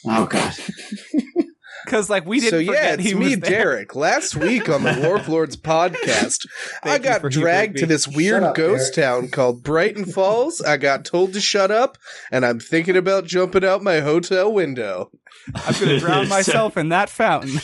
oh 0.08 0.26
god, 0.28 0.54
Because, 1.86 2.10
like, 2.10 2.26
we 2.26 2.40
didn't 2.40 2.50
so 2.52 2.58
yeah, 2.58 2.68
forget 2.72 3.00
it's 3.00 3.10
he 3.10 3.14
me. 3.14 3.36
Derek. 3.36 3.96
Last 3.96 4.36
week 4.36 4.70
on 4.70 4.82
the 4.82 5.00
Warp 5.04 5.28
Lords 5.28 5.56
podcast, 5.56 6.40
I 6.82 6.98
got 6.98 7.22
dragged 7.30 7.78
to 7.78 7.86
this 7.86 8.08
weird 8.08 8.42
up, 8.42 8.56
ghost 8.56 8.96
town 8.96 9.28
called 9.28 9.62
Brighton 9.64 10.06
Falls. 10.06 10.62
I 10.62 10.78
got 10.78 11.06
told 11.06 11.34
to 11.34 11.40
shut 11.42 11.70
up, 11.70 12.00
and 12.32 12.44
I'm 12.44 12.60
thinking 12.60 12.98
about 12.98 13.26
jumping 13.26 13.64
out 13.64 13.84
my 13.84 14.00
hotel 14.00 14.52
window. 14.52 15.12
I'm 15.54 15.74
going 15.74 15.88
to 15.90 16.00
drown 16.00 16.28
myself 16.30 16.78
in 16.78 16.90
that 16.90 17.10
fountain. 17.10 17.60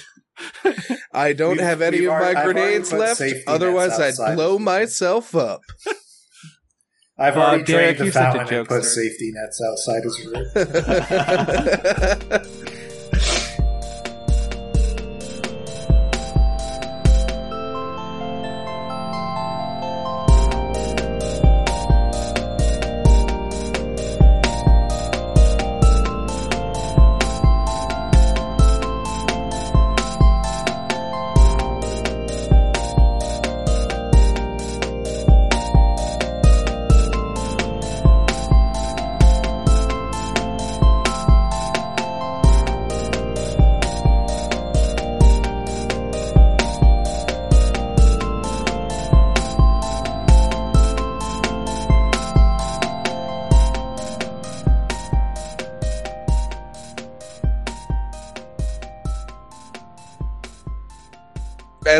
I 1.13 1.33
don't 1.33 1.51
We've- 1.57 1.63
any 1.81 2.05
of 2.05 2.11
already- 2.11 2.33
my 2.35 2.43
grenades 2.43 2.91
left. 2.93 3.21
Otherwise, 3.47 3.99
I'd 3.99 4.35
blow 4.35 4.57
myself 4.59 5.35
up. 5.35 5.61
I've 7.17 7.37
Oh, 7.37 7.41
already 7.41 7.63
Derek, 7.63 7.97
drained 7.97 7.99
the 7.99 8.03
you're 8.05 8.13
such 8.13 8.35
a 8.35 8.37
fountain 8.39 8.57
and 8.59 8.67
put 8.67 8.83
safety 8.83 9.31
nets 9.33 9.61
outside 9.61 10.03
his 10.03 10.25
room. 10.25 10.45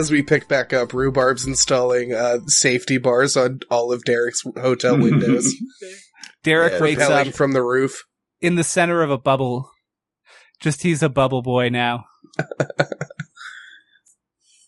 As 0.01 0.09
we 0.09 0.23
pick 0.23 0.47
back 0.47 0.73
up, 0.73 0.93
Rhubarb's 0.95 1.45
installing 1.45 2.11
uh, 2.11 2.39
safety 2.47 2.97
bars 2.97 3.37
on 3.37 3.59
all 3.69 3.91
of 3.93 4.03
Derek's 4.03 4.41
hotel 4.59 4.97
windows, 4.99 5.53
Derek 6.43 6.73
Yeah, 6.73 6.79
wakes 6.81 7.03
up 7.03 7.27
from 7.35 7.51
the 7.51 7.61
roof. 7.61 8.03
in 8.41 8.55
the 8.55 8.63
center 8.63 9.03
of 9.03 9.11
a 9.11 9.19
bubble. 9.19 9.69
Just 10.59 10.81
he's 10.81 11.03
a 11.03 11.09
bubble 11.09 11.43
boy 11.43 11.69
now. 11.69 12.05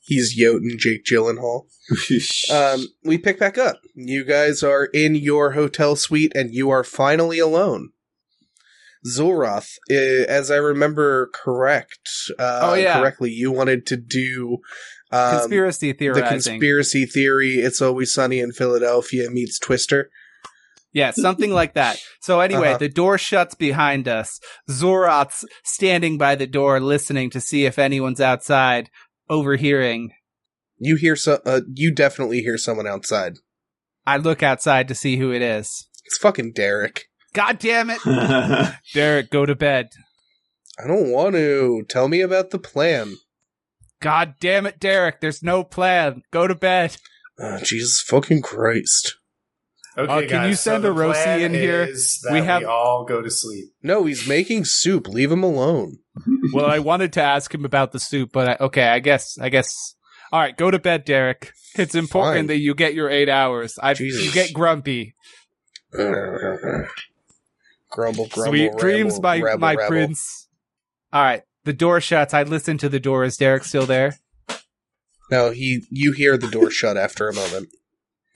He's 0.05 0.35
Jotun 0.35 0.75
Jake 0.77 1.03
Gyllenhaal. 1.03 1.63
Um, 2.53 2.87
we 3.03 3.17
pick 3.17 3.39
back 3.39 3.57
up. 3.57 3.77
You 3.95 4.23
guys 4.23 4.61
are 4.61 4.85
in 4.85 5.15
your 5.15 5.51
hotel 5.53 5.95
suite, 5.95 6.31
and 6.35 6.53
you 6.53 6.69
are 6.69 6.83
finally 6.83 7.39
alone. 7.39 7.89
Xul'Roth, 9.05 9.69
uh, 9.91 9.93
as 10.29 10.49
I 10.49 10.55
remember 10.57 11.29
correct, 11.33 12.09
uh, 12.39 12.59
Oh, 12.63 12.73
yeah. 12.75 12.99
correctly, 12.99 13.31
you 13.31 13.51
wanted 13.51 13.85
to 13.87 13.97
do 13.97 14.59
um, 15.11 15.37
Conspiracy 15.39 15.91
the 15.91 16.25
conspiracy 16.27 17.05
theory. 17.05 17.55
It's 17.55 17.81
always 17.81 18.13
sunny 18.13 18.39
in 18.39 18.51
Philadelphia 18.51 19.29
meets 19.29 19.59
Twister. 19.59 20.09
Yeah, 20.91 21.11
something 21.11 21.51
like 21.51 21.73
that. 21.73 21.99
So 22.21 22.39
anyway, 22.39 22.69
Uh-huh. 22.69 22.77
the 22.77 22.89
door 22.89 23.17
shuts 23.17 23.55
behind 23.55 24.07
us. 24.07 24.39
Xul'Roth's 24.69 25.45
standing 25.63 26.17
by 26.17 26.35
the 26.35 26.47
door 26.47 26.79
listening 26.79 27.29
to 27.31 27.41
see 27.41 27.65
if 27.65 27.77
anyone's 27.79 28.21
outside, 28.21 28.89
overhearing. 29.29 30.11
You 30.77 30.95
hear 30.95 31.15
so, 31.15 31.39
uh, 31.45 31.61
you 31.73 31.93
definitely 31.93 32.41
hear 32.41 32.57
someone 32.57 32.87
outside. 32.87 33.33
I 34.05 34.17
look 34.17 34.43
outside 34.43 34.87
to 34.87 34.95
see 34.95 35.17
who 35.17 35.31
it 35.31 35.41
is. 35.41 35.87
It's 36.05 36.17
fucking 36.17 36.53
Derek. 36.53 37.05
God 37.33 37.59
damn 37.59 37.89
it. 37.89 37.99
Derek, 38.93 39.29
go 39.31 39.45
to 39.45 39.55
bed. 39.55 39.89
I 40.83 40.87
don't 40.87 41.09
want 41.11 41.35
to. 41.35 41.83
Tell 41.89 42.07
me 42.07 42.21
about 42.21 42.51
the 42.51 42.59
plan. 42.59 43.15
God 44.01 44.35
damn 44.39 44.65
it, 44.65 44.79
Derek. 44.79 45.21
There's 45.21 45.41
no 45.43 45.63
plan. 45.63 46.23
Go 46.31 46.47
to 46.47 46.55
bed. 46.55 46.97
Oh, 47.39 47.57
Jesus 47.63 48.01
fucking 48.01 48.41
Christ. 48.41 49.15
Okay, 49.97 50.11
Uh, 50.11 50.19
can 50.21 50.27
guys, 50.29 50.49
you 50.49 50.55
send 50.55 50.83
the 50.83 50.89
a 50.89 50.91
Rosie 50.91 51.21
plan 51.23 51.41
in 51.41 51.53
here? 51.53 51.85
that 51.85 52.29
We 52.31 52.41
we, 52.41 52.45
have- 52.45 52.63
all 52.65 53.05
go 53.05 53.21
to 53.21 53.29
sleep. 53.29 53.65
No, 53.83 54.05
he's 54.05 54.27
making 54.27 54.65
soup. 54.65 55.07
Leave 55.07 55.31
him 55.31 55.43
alone. 55.43 55.97
Well, 56.53 56.65
I 56.67 56.79
wanted 56.79 57.13
to 57.13 57.21
ask 57.23 57.51
him 57.53 57.65
about 57.65 57.91
the 57.93 57.99
soup, 57.99 58.31
but 58.33 58.47
I, 58.61 58.65
okay, 58.65 58.83
I 58.87 58.99
guess, 58.99 59.37
I 59.39 59.49
guess. 59.49 59.95
All 60.31 60.39
right, 60.39 60.55
go 60.55 60.69
to 60.69 60.77
bed, 60.77 61.05
Derek. 61.05 61.51
It's 61.75 61.95
important 61.95 62.37
Fine. 62.41 62.47
that 62.47 62.57
you 62.57 62.75
get 62.75 62.93
your 62.93 63.09
eight 63.09 63.29
hours. 63.29 63.79
I, 63.81 63.93
Jesus. 63.95 64.23
you 64.25 64.31
get 64.31 64.53
grumpy. 64.53 65.15
grumble, 67.93 68.27
grumble. 68.27 68.51
Sweet 68.51 68.65
ramble, 68.65 68.79
dreams, 68.79 69.21
my 69.21 69.55
my 69.55 69.75
prince. 69.75 70.49
All 71.13 71.23
right, 71.23 71.43
the 71.63 71.73
door 71.73 72.01
shuts. 72.01 72.33
I 72.33 72.43
listen 72.43 72.77
to 72.79 72.89
the 72.89 72.99
door. 72.99 73.23
Is 73.23 73.37
Derek 73.37 73.63
still 73.63 73.85
there? 73.85 74.17
No, 75.31 75.51
he. 75.51 75.85
You 75.89 76.11
hear 76.11 76.37
the 76.37 76.49
door 76.49 76.69
shut 76.69 76.97
after 76.97 77.29
a 77.29 77.33
moment. 77.33 77.69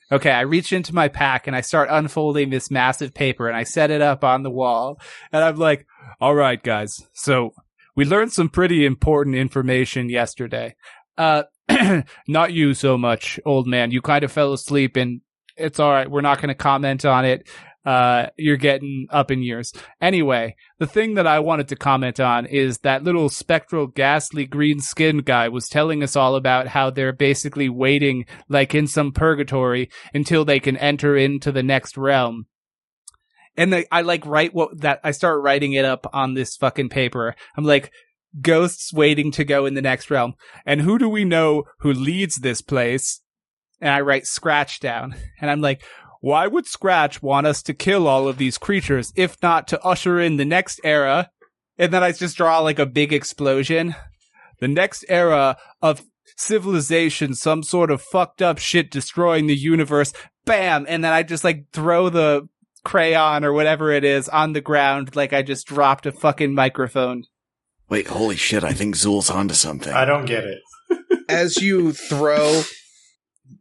Okay, 0.09 0.31
I 0.31 0.41
reach 0.41 0.71
into 0.71 0.95
my 0.95 1.09
pack 1.09 1.47
and 1.47 1.55
I 1.55 1.61
start 1.61 1.89
unfolding 1.91 2.49
this 2.49 2.71
massive 2.71 3.13
paper 3.13 3.49
and 3.49 3.57
I 3.57 3.63
set 3.63 3.91
it 3.91 4.01
up 4.01 4.23
on 4.23 4.43
the 4.43 4.49
wall. 4.49 5.01
And 5.33 5.43
I'm 5.43 5.57
like, 5.57 5.85
all 6.21 6.33
right, 6.33 6.61
guys. 6.63 7.05
So 7.13 7.53
we 7.93 8.05
learned 8.05 8.31
some 8.31 8.47
pretty 8.47 8.85
important 8.85 9.35
information 9.35 10.07
yesterday. 10.07 10.75
Uh, 11.17 11.43
not 12.27 12.53
you 12.53 12.73
so 12.73 12.97
much, 12.97 13.37
old 13.45 13.67
man. 13.67 13.91
You 13.91 14.01
kind 14.01 14.23
of 14.23 14.31
fell 14.31 14.53
asleep 14.53 14.95
and 14.95 15.19
it's 15.57 15.79
all 15.79 15.91
right. 15.91 16.09
We're 16.09 16.21
not 16.21 16.37
going 16.37 16.49
to 16.49 16.55
comment 16.55 17.03
on 17.03 17.25
it. 17.25 17.49
Uh, 17.87 18.27
you're 18.35 18.57
getting 18.57 19.07
up 19.11 19.31
in 19.31 19.41
years. 19.41 19.71
Anyway, 20.01 20.57
the 20.77 20.85
thing 20.85 21.13
that 21.13 21.25
I 21.25 21.39
wanted 21.39 21.69
to 21.69 21.77
comment 21.77 22.19
on 22.19 22.45
is 22.45 22.79
that 22.79 23.05
little 23.05 23.29
spectral, 23.29 23.87
ghastly 23.87 24.45
green 24.45 24.81
skinned 24.81 25.23
guy 25.23 25.47
was 25.47 25.69
telling 25.69 26.03
us 26.03 26.17
all 26.17 26.35
about 26.35 26.67
how 26.67 26.89
they're 26.89 27.13
basically 27.13 27.69
waiting 27.69 28.25
like 28.49 28.75
in 28.75 28.87
some 28.87 29.13
purgatory 29.13 29.89
until 30.13 30.43
they 30.43 30.59
can 30.59 30.75
enter 30.75 31.15
into 31.15 31.49
the 31.49 31.63
next 31.63 31.95
realm. 31.95 32.47
And 33.55 33.71
they, 33.71 33.85
I 33.89 34.01
like 34.01 34.25
write 34.25 34.53
what 34.53 34.81
that 34.81 34.99
I 35.05 35.11
start 35.11 35.41
writing 35.41 35.71
it 35.71 35.85
up 35.85 36.07
on 36.11 36.33
this 36.33 36.57
fucking 36.57 36.89
paper. 36.89 37.35
I'm 37.55 37.63
like, 37.63 37.93
ghosts 38.41 38.91
waiting 38.91 39.31
to 39.31 39.45
go 39.45 39.65
in 39.65 39.75
the 39.75 39.81
next 39.81 40.11
realm. 40.11 40.33
And 40.65 40.81
who 40.81 40.99
do 40.99 41.07
we 41.07 41.23
know 41.23 41.63
who 41.79 41.93
leads 41.93 42.35
this 42.35 42.61
place? 42.61 43.21
And 43.79 43.91
I 43.91 44.01
write 44.01 44.27
Scratch 44.27 44.81
down. 44.81 45.15
And 45.39 45.49
I'm 45.49 45.61
like, 45.61 45.83
why 46.21 46.47
would 46.47 46.65
Scratch 46.65 47.21
want 47.21 47.47
us 47.47 47.61
to 47.63 47.73
kill 47.73 48.07
all 48.07 48.27
of 48.27 48.37
these 48.37 48.57
creatures 48.57 49.13
if 49.15 49.37
not 49.41 49.67
to 49.69 49.81
usher 49.81 50.19
in 50.19 50.37
the 50.37 50.45
next 50.45 50.79
era? 50.83 51.29
And 51.77 51.93
then 51.93 52.03
I 52.03 52.11
just 52.11 52.37
draw 52.37 52.59
like 52.59 52.79
a 52.79 52.85
big 52.85 53.13
explosion. 53.13 53.95
The 54.59 54.67
next 54.67 55.05
era 55.07 55.57
of 55.81 56.03
civilization, 56.35 57.33
some 57.35 57.63
sort 57.63 57.91
of 57.91 58.01
fucked 58.01 58.41
up 58.41 58.57
shit 58.57 58.89
destroying 58.91 59.47
the 59.47 59.55
universe. 59.55 60.13
Bam! 60.45 60.85
And 60.87 61.03
then 61.03 61.13
I 61.13 61.23
just 61.23 61.43
like 61.43 61.67
throw 61.71 62.09
the 62.09 62.47
crayon 62.83 63.43
or 63.43 63.53
whatever 63.53 63.91
it 63.91 64.03
is 64.03 64.29
on 64.29 64.53
the 64.53 64.61
ground 64.61 65.15
like 65.15 65.33
I 65.33 65.41
just 65.41 65.67
dropped 65.67 66.05
a 66.05 66.11
fucking 66.11 66.53
microphone. 66.53 67.25
Wait, 67.89 68.07
holy 68.07 68.35
shit! 68.35 68.63
I 68.63 68.73
think 68.73 68.95
Xul's 68.95 69.29
onto 69.29 69.53
something. 69.53 69.93
I 69.93 70.05
don't 70.05 70.25
get 70.25 70.43
it. 70.43 70.59
As 71.29 71.57
you 71.57 71.91
throw, 71.93 72.63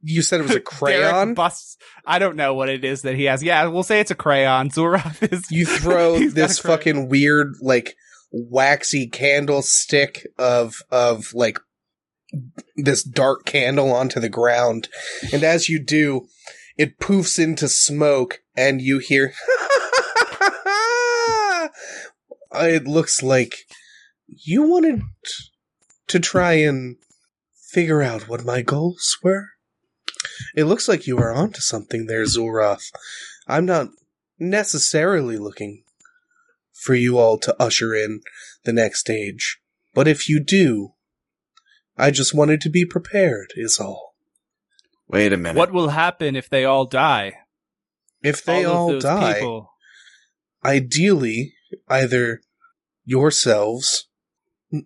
you 0.02 0.23
said 0.23 0.40
it 0.40 0.45
was 0.45 0.55
a 0.55 0.61
crayon. 0.76 1.35
busts. 1.35 1.76
I 2.07 2.19
don't 2.19 2.37
know 2.37 2.55
what 2.55 2.69
it 2.69 2.85
is 2.85 3.02
that 3.02 3.14
he 3.16 3.25
has. 3.25 3.43
Yeah, 3.43 3.66
we'll 3.66 3.83
say 3.83 4.00
it's 4.00 4.11
a 4.11 4.16
crayon. 4.16 4.71
Xul'Roth 4.71 5.33
is. 5.33 5.50
You 5.50 5.66
throw 5.66 6.14
He's 6.19 6.35
got 6.35 6.45
a 6.45 6.47
this 6.49 6.59
fucking 6.59 7.09
weird, 7.09 7.55
like 7.61 7.97
waxy 8.31 9.07
candlestick 9.07 10.26
of 10.38 10.76
of 10.90 11.33
like 11.35 11.59
this 12.76 13.02
dark 13.02 13.45
candle 13.45 13.93
onto 13.93 14.21
the 14.21 14.28
ground, 14.28 14.88
and 15.33 15.43
as 15.43 15.69
you 15.69 15.78
do, 15.78 16.26
it 16.76 16.99
poofs 16.99 17.38
into 17.43 17.69
smoke, 17.69 18.40
and 18.57 18.81
you 18.81 18.99
hear. 18.99 19.33
it 22.59 22.87
looks 22.87 23.23
like 23.23 23.55
you 24.28 24.62
wanted 24.62 25.02
to 26.09 26.19
try 26.19 26.55
and 26.55 26.97
figure 27.71 28.02
out 28.02 28.28
what 28.28 28.45
my 28.45 28.62
goals 28.62 29.19
were. 29.23 29.49
It 30.55 30.64
looks 30.64 30.88
like 30.88 31.07
you 31.07 31.19
are 31.19 31.35
onto 31.35 31.61
something 31.61 32.07
there, 32.07 32.25
Xul'Roth. 32.25 32.90
I'm 33.47 33.66
not 33.66 33.88
necessarily 34.38 35.38
looking 35.38 35.85
for 36.73 36.95
you 36.95 37.19
all 37.19 37.38
to 37.38 37.57
usher 37.61 37.95
in 37.95 38.21
the 38.64 38.73
next 38.73 39.00
stage. 39.00 39.59
But 39.95 40.07
if 40.07 40.28
you 40.28 40.40
do, 40.40 40.93
I 41.97 42.11
just 42.11 42.35
wanted 42.35 42.61
to 42.62 42.71
be 42.71 42.85
prepared, 42.85 43.52
is 43.57 43.81
all. 43.81 44.14
Wait 45.09 45.33
a 45.33 45.37
minute. 45.37 45.59
What 45.59 45.73
will 45.73 45.88
happen 45.88 46.37
if 46.37 46.50
they 46.50 46.64
all 46.64 46.85
die? 46.85 47.38
If 48.23 48.45
they 48.45 48.64
of 48.64 48.73
all, 48.73 48.99
die, 48.99 49.35
people. 49.35 49.71
ideally, 50.64 51.55
either 51.88 52.40
yourselves 53.05 54.09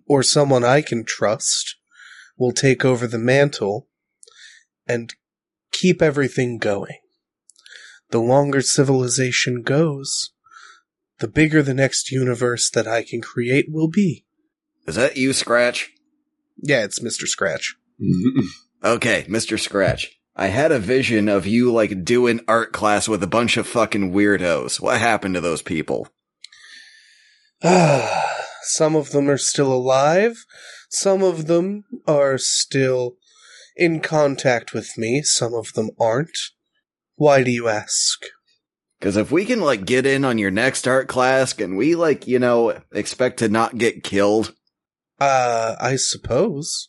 or 0.06 0.22
someone 0.22 0.62
I 0.62 0.82
can 0.82 1.04
trust 1.04 1.76
will 2.36 2.52
take 2.52 2.84
over 2.84 3.06
the 3.06 3.18
mantle 3.18 3.88
and 4.86 5.14
keep 5.72 6.02
everything 6.02 6.58
going. 6.58 6.98
The 8.10 8.20
longer 8.20 8.60
civilization 8.60 9.62
goes, 9.62 10.30
the 11.20 11.28
bigger 11.28 11.62
the 11.62 11.74
next 11.74 12.10
universe 12.10 12.70
that 12.70 12.88
I 12.88 13.02
can 13.02 13.20
create 13.20 13.66
will 13.68 13.88
be. 13.88 14.24
Is 14.86 14.96
that 14.96 15.16
you, 15.16 15.32
Scratch? 15.32 15.92
Yeah, 16.56 16.82
it's 16.82 16.98
Mr. 16.98 17.26
Scratch. 17.26 17.76
Okay, 18.82 19.26
Mr. 19.28 19.60
Scratch. 19.60 20.18
I 20.34 20.46
had 20.46 20.72
a 20.72 20.78
vision 20.78 21.28
of 21.28 21.46
you 21.46 21.70
like 21.70 22.02
doing 22.02 22.40
art 22.48 22.72
class 22.72 23.08
with 23.08 23.22
a 23.22 23.26
bunch 23.26 23.58
of 23.58 23.66
fucking 23.66 24.12
weirdos. 24.12 24.80
What 24.80 24.98
happened 24.98 25.34
to 25.34 25.42
those 25.42 25.60
people? 25.60 26.08
some 28.62 28.96
of 28.96 29.10
them 29.10 29.28
are 29.28 29.36
still 29.36 29.70
alive. 29.70 30.46
Some 30.88 31.22
of 31.22 31.46
them 31.46 31.84
are 32.06 32.38
still 32.38 33.16
in 33.76 34.00
contact 34.00 34.72
with 34.72 34.96
me. 34.98 35.22
Some 35.22 35.54
of 35.54 35.72
them 35.74 35.90
aren't. 36.00 36.36
Why 37.16 37.42
do 37.42 37.50
you 37.50 37.68
ask? 37.68 38.18
Cause 39.00 39.16
if 39.16 39.30
we 39.32 39.44
can 39.46 39.60
like 39.60 39.86
get 39.86 40.04
in 40.04 40.24
on 40.26 40.36
your 40.36 40.50
next 40.50 40.86
art 40.86 41.08
class, 41.08 41.52
can 41.54 41.76
we 41.76 41.94
like, 41.94 42.26
you 42.26 42.38
know, 42.38 42.78
expect 42.92 43.38
to 43.38 43.48
not 43.48 43.78
get 43.78 44.04
killed? 44.04 44.54
Uh, 45.18 45.74
I 45.80 45.96
suppose. 45.96 46.88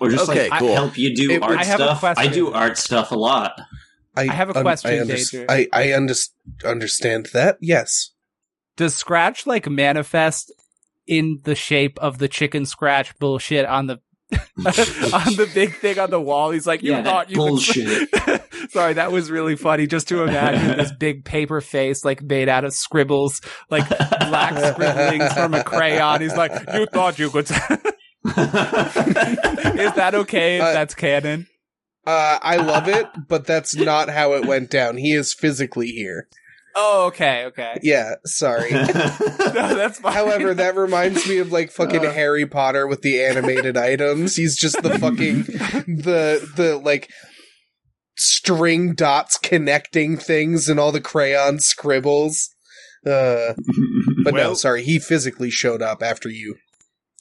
Or 0.00 0.10
just 0.10 0.28
Okay, 0.28 0.48
like 0.48 0.58
cool. 0.60 0.74
help 0.74 0.98
you 0.98 1.14
do 1.14 1.30
It- 1.30 1.42
art 1.42 1.58
I 1.58 1.64
have 1.64 1.80
a 1.80 1.84
stuff. 1.84 2.04
I 2.04 2.14
question. 2.14 2.32
do 2.32 2.52
art 2.52 2.76
stuff 2.78 3.12
a 3.12 3.16
lot. 3.16 3.52
I, 4.16 4.22
I 4.22 4.32
have 4.32 4.50
a 4.50 4.56
un- 4.56 4.62
question, 4.64 4.90
I, 4.90 4.94
unders- 5.04 5.30
Danger. 5.32 5.46
I, 5.48 5.68
I 5.72 5.86
unders- 5.88 6.30
understand 6.64 7.28
that. 7.32 7.58
Yes. 7.60 8.10
Does 8.76 8.94
Scratch 8.94 9.46
like 9.46 9.68
manifest 9.68 10.52
in 11.06 11.40
the 11.44 11.54
shape 11.54 11.98
of 12.00 12.18
the 12.18 12.28
chicken 12.28 12.64
scratch 12.66 13.16
bullshit 13.18 13.64
on 13.66 13.86
the 13.86 13.98
on 14.32 15.36
the 15.36 15.50
big 15.54 15.74
thing 15.76 15.98
on 15.98 16.10
the 16.10 16.20
wall? 16.20 16.50
He's 16.50 16.66
like, 16.66 16.82
you 16.82 16.90
Yeah, 16.92 17.02
that 17.02 17.10
thought 17.10 17.30
you 17.30 17.36
could- 17.36 17.60
Sorry, 18.70 18.94
that 18.94 19.12
was 19.12 19.30
really 19.30 19.56
funny. 19.56 19.86
Just 19.86 20.08
to 20.08 20.22
imagine 20.22 20.78
this 20.78 20.90
big 20.98 21.24
paper 21.24 21.60
face, 21.60 22.04
like 22.04 22.22
made 22.22 22.48
out 22.48 22.64
of 22.64 22.72
scribbles, 22.72 23.40
like 23.70 23.86
black 23.88 24.74
scribblings 24.74 25.32
from 25.34 25.52
a 25.54 25.62
crayon. 25.62 26.20
He's 26.22 26.36
like, 26.36 26.50
you 26.74 26.86
thought 26.86 27.18
you 27.18 27.30
could. 27.30 27.50
Is 27.50 27.56
that 29.94 30.12
okay 30.14 30.56
if 30.56 30.62
Uh, 30.62 30.72
that's 30.72 30.94
canon? 30.94 31.46
Uh, 32.06 32.38
I 32.42 32.56
love 32.56 32.88
it, 32.88 33.06
but 33.28 33.46
that's 33.46 33.74
not 33.76 34.08
how 34.10 34.32
it 34.34 34.46
went 34.46 34.70
down. 34.70 34.96
He 34.98 35.12
is 35.12 35.32
physically 35.34 35.88
here. 35.88 36.28
Oh, 36.76 37.06
okay, 37.06 37.44
okay. 37.46 37.78
Yeah, 37.82 38.14
sorry. 38.24 38.70
No, 39.54 39.76
that's 39.76 40.00
fine. 40.00 40.12
However, 40.12 40.54
that 40.54 40.74
reminds 40.76 41.28
me 41.28 41.38
of 41.38 41.52
like 41.52 41.70
fucking 41.70 42.04
Uh. 42.04 42.12
Harry 42.12 42.44
Potter 42.46 42.86
with 42.88 43.02
the 43.02 43.22
animated 43.22 43.76
items. 43.76 44.34
He's 44.36 44.56
just 44.56 44.82
the 44.82 44.98
fucking 44.98 45.42
the 46.02 46.50
the 46.56 46.76
like 46.84 47.08
string 48.16 48.94
dots 48.94 49.38
connecting 49.38 50.16
things 50.16 50.68
and 50.68 50.80
all 50.80 50.90
the 50.92 51.00
crayon 51.00 51.60
scribbles. 51.60 52.48
Uh, 53.06 53.54
but 54.24 54.34
no, 54.34 54.54
sorry, 54.54 54.82
he 54.82 54.98
physically 54.98 55.50
showed 55.50 55.82
up 55.82 56.02
after 56.02 56.28
you 56.28 56.56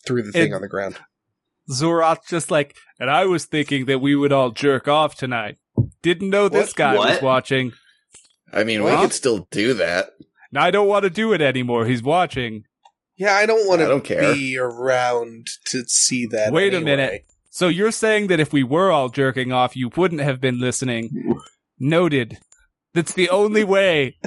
threw 0.07 0.23
the 0.23 0.31
thing 0.31 0.51
It- 0.51 0.55
on 0.55 0.61
the 0.61 0.67
ground. 0.67 0.97
Xul'Roth's 1.71 2.27
just 2.29 2.51
like, 2.51 2.75
and 2.99 3.09
I 3.09 3.25
was 3.25 3.45
thinking 3.45 3.85
that 3.85 3.99
we 3.99 4.15
would 4.15 4.33
all 4.33 4.51
jerk 4.51 4.89
off 4.89 5.15
tonight. 5.15 5.57
Didn't 6.01 6.29
know 6.29 6.49
this 6.49 6.69
What? 6.71 6.75
guy 6.75 6.95
was 6.95 7.21
watching. 7.21 7.71
I 8.53 8.63
mean, 8.63 8.83
we 8.83 8.91
could 8.91 9.13
still 9.13 9.47
do 9.51 9.73
that. 9.75 10.11
Now 10.51 10.63
I 10.63 10.71
don't 10.71 10.87
want 10.87 11.03
to 11.03 11.09
do 11.09 11.33
it 11.33 11.41
anymore. 11.41 11.85
He's 11.85 12.03
watching. 12.03 12.65
Yeah, 13.17 13.33
I 13.35 13.45
don't 13.45 13.67
want 13.67 13.81
I 13.81 13.85
to 13.85 13.89
don't 13.89 14.03
care. 14.03 14.33
be 14.33 14.57
around 14.57 15.47
to 15.65 15.83
see 15.87 16.25
that. 16.27 16.51
Wait 16.53 16.73
a 16.73 16.81
minute. 16.81 17.25
So 17.49 17.67
you're 17.67 17.91
saying 17.91 18.27
that 18.27 18.39
if 18.39 18.51
we 18.51 18.63
were 18.63 18.91
all 18.91 19.09
jerking 19.09 19.51
off, 19.51 19.75
you 19.75 19.89
wouldn't 19.95 20.21
have 20.21 20.41
been 20.41 20.59
listening. 20.59 21.35
Noted. 21.79 22.39
That's 22.93 23.13
the 23.13 23.29
only 23.29 23.63
way 23.63 24.17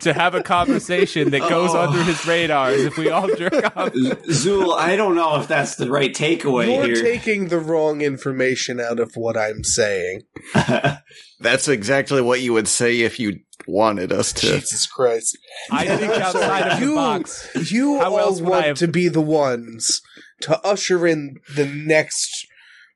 to 0.00 0.12
have 0.14 0.34
a 0.34 0.42
conversation 0.42 1.30
that 1.30 1.40
goes 1.48 1.70
Oh. 1.74 1.80
under 1.88 2.02
his 2.02 2.26
radar 2.26 2.70
is 2.70 2.84
if 2.86 2.96
we 2.96 3.10
all 3.10 3.28
jerk 3.34 3.52
off. 3.76 3.92
Xul, 3.92 4.74
I 4.76 4.96
don't 4.96 5.14
know 5.14 5.38
if 5.40 5.46
that's 5.46 5.76
the 5.76 5.90
right 5.90 6.12
takeaway 6.14 6.74
You're 6.74 6.86
here. 6.96 7.02
taking 7.02 7.48
the 7.48 7.58
wrong 7.58 8.00
information 8.00 8.80
out 8.80 8.98
of 8.98 9.12
what 9.14 9.36
I'm 9.36 9.62
saying. 9.62 10.22
That's 11.40 11.68
exactly 11.68 12.22
what 12.22 12.40
you 12.40 12.52
would 12.52 12.68
say 12.68 13.00
if 13.00 13.18
you 13.20 13.40
wanted 13.66 14.12
us 14.12 14.32
to. 14.34 14.46
Jesus 14.58 14.86
Christ. 14.86 15.36
I 15.70 15.96
think 15.96 16.12
outside 16.14 16.72
of 16.72 16.80
the 16.80 16.86
You- 16.86 16.94
box. 16.94 17.48
You 17.70 17.98
How 17.98 18.12
all 18.12 18.18
else 18.20 18.40
want 18.40 18.64
have- 18.64 18.78
to 18.78 18.88
be 18.88 19.08
the 19.08 19.20
ones 19.20 20.00
to 20.42 20.58
usher 20.66 21.06
in 21.06 21.36
the 21.54 21.66
next 21.66 22.46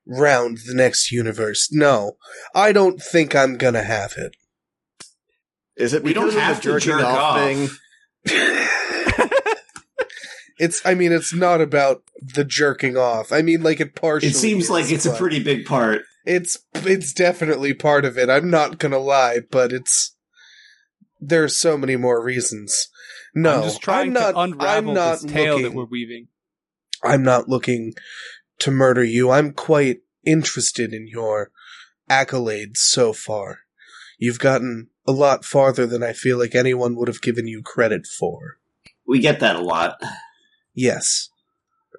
round, 0.07 0.59
the 0.67 0.75
next 0.75 1.11
universe. 1.13 1.69
No, 1.73 2.17
I 2.55 2.73
don't 2.73 3.03
think 3.03 3.35
I'm 3.37 3.57
gonna 3.59 3.83
have 3.83 4.15
it. 4.17 4.37
Is 5.77 5.93
it 5.93 6.03
We 6.03 6.13
don't 6.15 6.27
because 6.27 6.37
of 6.37 6.43
have 6.43 6.57
the 6.57 6.63
to 6.63 6.69
jerking 6.81 6.93
jerk 6.93 7.03
off 7.03 7.19
off. 7.19 7.41
thing? 7.41 7.69
It's, 10.59 10.81
I 10.87 10.95
mean, 10.95 11.13
it's 11.13 11.35
not 11.35 11.61
about 11.61 12.03
the 12.19 12.45
jerking 12.45 12.97
off. 12.97 13.31
I 13.31 13.43
mean, 13.43 13.63
like 13.63 13.81
it 13.81 13.95
partially. 13.95 14.31
it 14.31 14.37
seems 14.37 14.65
is, 14.65 14.71
like 14.71 14.91
it's 14.91 15.05
a 15.05 15.15
pretty 15.15 15.43
big 15.43 15.67
part. 15.67 16.03
It's, 16.25 16.57
it's 16.75 17.13
definitely 17.13 17.75
part 17.75 18.05
of 18.07 18.17
it. 18.17 18.31
I'm 18.31 18.51
not 18.51 18.79
gonna 18.79 18.99
lie, 18.99 19.41
but 19.51 19.73
it's. 19.73 20.17
There 21.21 21.45
are 21.45 21.49
so 21.49 21.77
many 21.77 21.97
more 21.97 22.23
reasons. 22.23 22.89
No, 23.35 23.57
I'm 23.57 23.63
just 23.65 23.83
trying 23.83 24.09
I'm 24.09 24.13
not, 24.15 24.33
to 24.33 24.39
unravel 24.41 24.89
I'm 24.91 24.95
not 24.95 25.21
this 25.21 25.31
tale 25.31 25.57
looking, 25.57 25.65
that 25.65 25.75
we're 25.77 25.85
weaving. 25.85 26.29
I'm 27.05 27.23
not 27.23 27.49
looking 27.49 27.93
to 28.61 28.71
murder 28.71 29.05
you. 29.05 29.31
I'm 29.31 29.53
quite 29.53 29.99
interested 30.25 30.95
in 30.95 31.07
your 31.07 31.51
accolades 32.11 32.79
so 32.79 33.13
far. 33.13 33.61
You've 34.19 34.39
gotten 34.39 34.89
a 35.07 35.13
lot 35.13 35.45
farther 35.45 35.87
than 35.87 36.03
I 36.03 36.13
feel 36.13 36.39
like 36.39 36.55
anyone 36.55 36.97
would 36.97 37.09
have 37.09 37.23
given 37.23 37.47
you 37.47 37.63
credit 37.63 38.07
for. 38.07 38.59
We 39.07 39.21
get 39.21 39.41
that 39.41 39.57
a 39.57 39.61
lot. 39.61 40.01
Yes. 40.75 41.31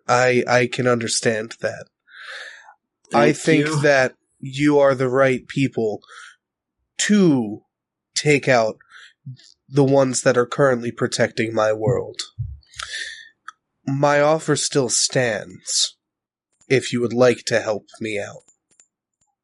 I 0.08 0.44
I 0.48 0.68
can 0.68 0.88
understand 0.88 1.56
that. 1.62 1.88
I 3.14 3.32
think 3.32 3.68
you. 3.68 3.82
that 3.82 4.16
you 4.40 4.80
are 4.80 4.94
the 4.94 5.10
right 5.10 5.48
people 5.48 6.02
to 7.00 7.62
take 8.16 8.48
out 8.48 8.78
the 9.70 9.84
ones 9.84 10.22
that 10.24 10.38
are 10.38 10.46
currently 10.46 10.92
protecting 10.92 11.54
my 11.54 11.74
world. 11.74 12.22
My 13.86 14.20
offer 14.20 14.56
still 14.56 14.90
stands 14.90 15.96
if 16.70 16.92
you 16.92 17.02
would 17.02 17.14
like 17.14 17.46
to 17.46 17.62
help 17.62 17.86
me 18.00 18.20
out. 18.20 18.44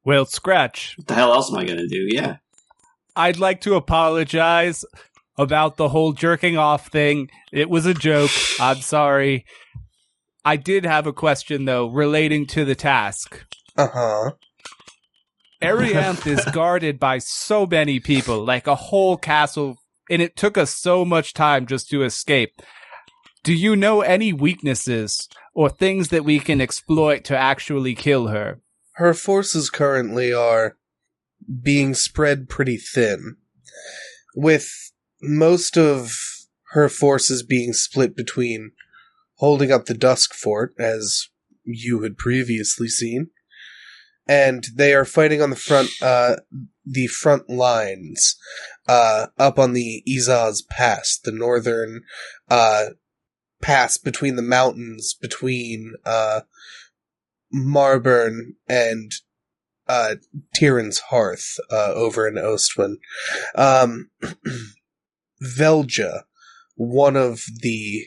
Well, 0.05 0.25
Scratch, 0.25 0.95
What 0.97 1.07
the 1.07 1.13
hell 1.13 1.33
else 1.33 1.51
am 1.51 1.57
I 1.57 1.65
going 1.65 1.77
to 1.79 1.87
do? 1.87 2.07
Yeah. 2.09 2.37
I'd 3.15 3.39
like 3.39 3.61
to 3.61 3.75
apologize 3.75 4.83
about 5.37 5.77
the 5.77 5.89
whole 5.89 6.13
jerking 6.13 6.57
off 6.57 6.87
thing. 6.87 7.29
It 7.51 7.69
was 7.69 7.85
a 7.85 7.93
joke. 7.93 8.31
I'm 8.59 8.77
sorry. 8.77 9.45
I 10.45 10.57
did 10.57 10.85
have 10.85 11.07
a 11.07 11.13
question 11.13 11.65
though 11.65 11.87
relating 11.87 12.45
to 12.47 12.65
the 12.65 12.75
task. 12.75 13.45
Uh-huh. 13.77 14.31
Arianth 15.61 16.27
is 16.27 16.43
guarded 16.45 16.99
by 16.99 17.19
so 17.19 17.65
many 17.65 17.99
people, 17.99 18.43
like 18.43 18.67
a 18.67 18.75
whole 18.75 19.17
castle, 19.17 19.77
and 20.09 20.21
it 20.21 20.35
took 20.35 20.57
us 20.57 20.75
so 20.75 21.05
much 21.05 21.33
time 21.33 21.65
just 21.65 21.89
to 21.89 22.03
escape. 22.03 22.61
Do 23.43 23.53
you 23.53 23.75
know 23.75 24.01
any 24.01 24.33
weaknesses 24.33 25.27
or 25.53 25.69
things 25.69 26.09
that 26.09 26.25
we 26.25 26.39
can 26.39 26.61
exploit 26.61 27.23
to 27.25 27.37
actually 27.37 27.95
kill 27.95 28.27
her? 28.27 28.61
Her 28.93 29.13
forces 29.13 29.69
currently 29.69 30.33
are 30.33 30.77
being 31.61 31.93
spread 31.93 32.49
pretty 32.49 32.77
thin, 32.77 33.37
with 34.35 34.91
most 35.21 35.77
of 35.77 36.13
her 36.71 36.89
forces 36.89 37.43
being 37.43 37.73
split 37.73 38.15
between 38.15 38.71
holding 39.37 39.71
up 39.71 39.85
the 39.85 39.93
Dusk 39.93 40.33
Fort, 40.33 40.73
as 40.79 41.29
you 41.63 42.01
had 42.03 42.17
previously 42.17 42.87
seen, 42.87 43.29
and 44.27 44.67
they 44.75 44.93
are 44.93 45.05
fighting 45.05 45.41
on 45.41 45.49
the 45.49 45.55
front, 45.55 45.89
uh, 46.01 46.37
the 46.85 47.07
front 47.07 47.49
lines, 47.49 48.35
uh, 48.87 49.27
up 49.37 49.59
on 49.59 49.73
the 49.73 50.03
Izaz 50.07 50.67
Pass, 50.67 51.17
the 51.17 51.31
northern, 51.31 52.01
uh, 52.49 52.87
pass 53.61 53.97
between 53.97 54.35
the 54.35 54.41
mountains 54.41 55.13
between, 55.13 55.93
uh, 56.05 56.41
Marburn 57.51 58.55
and 58.67 59.11
uh 59.87 60.15
Tyrion's 60.55 60.99
Hearth 61.09 61.57
uh 61.71 61.93
over 61.93 62.27
in 62.27 62.35
Ostwin. 62.35 62.95
Um 63.55 64.09
Velja, 65.43 66.23
one 66.75 67.15
of 67.15 67.41
the 67.61 68.05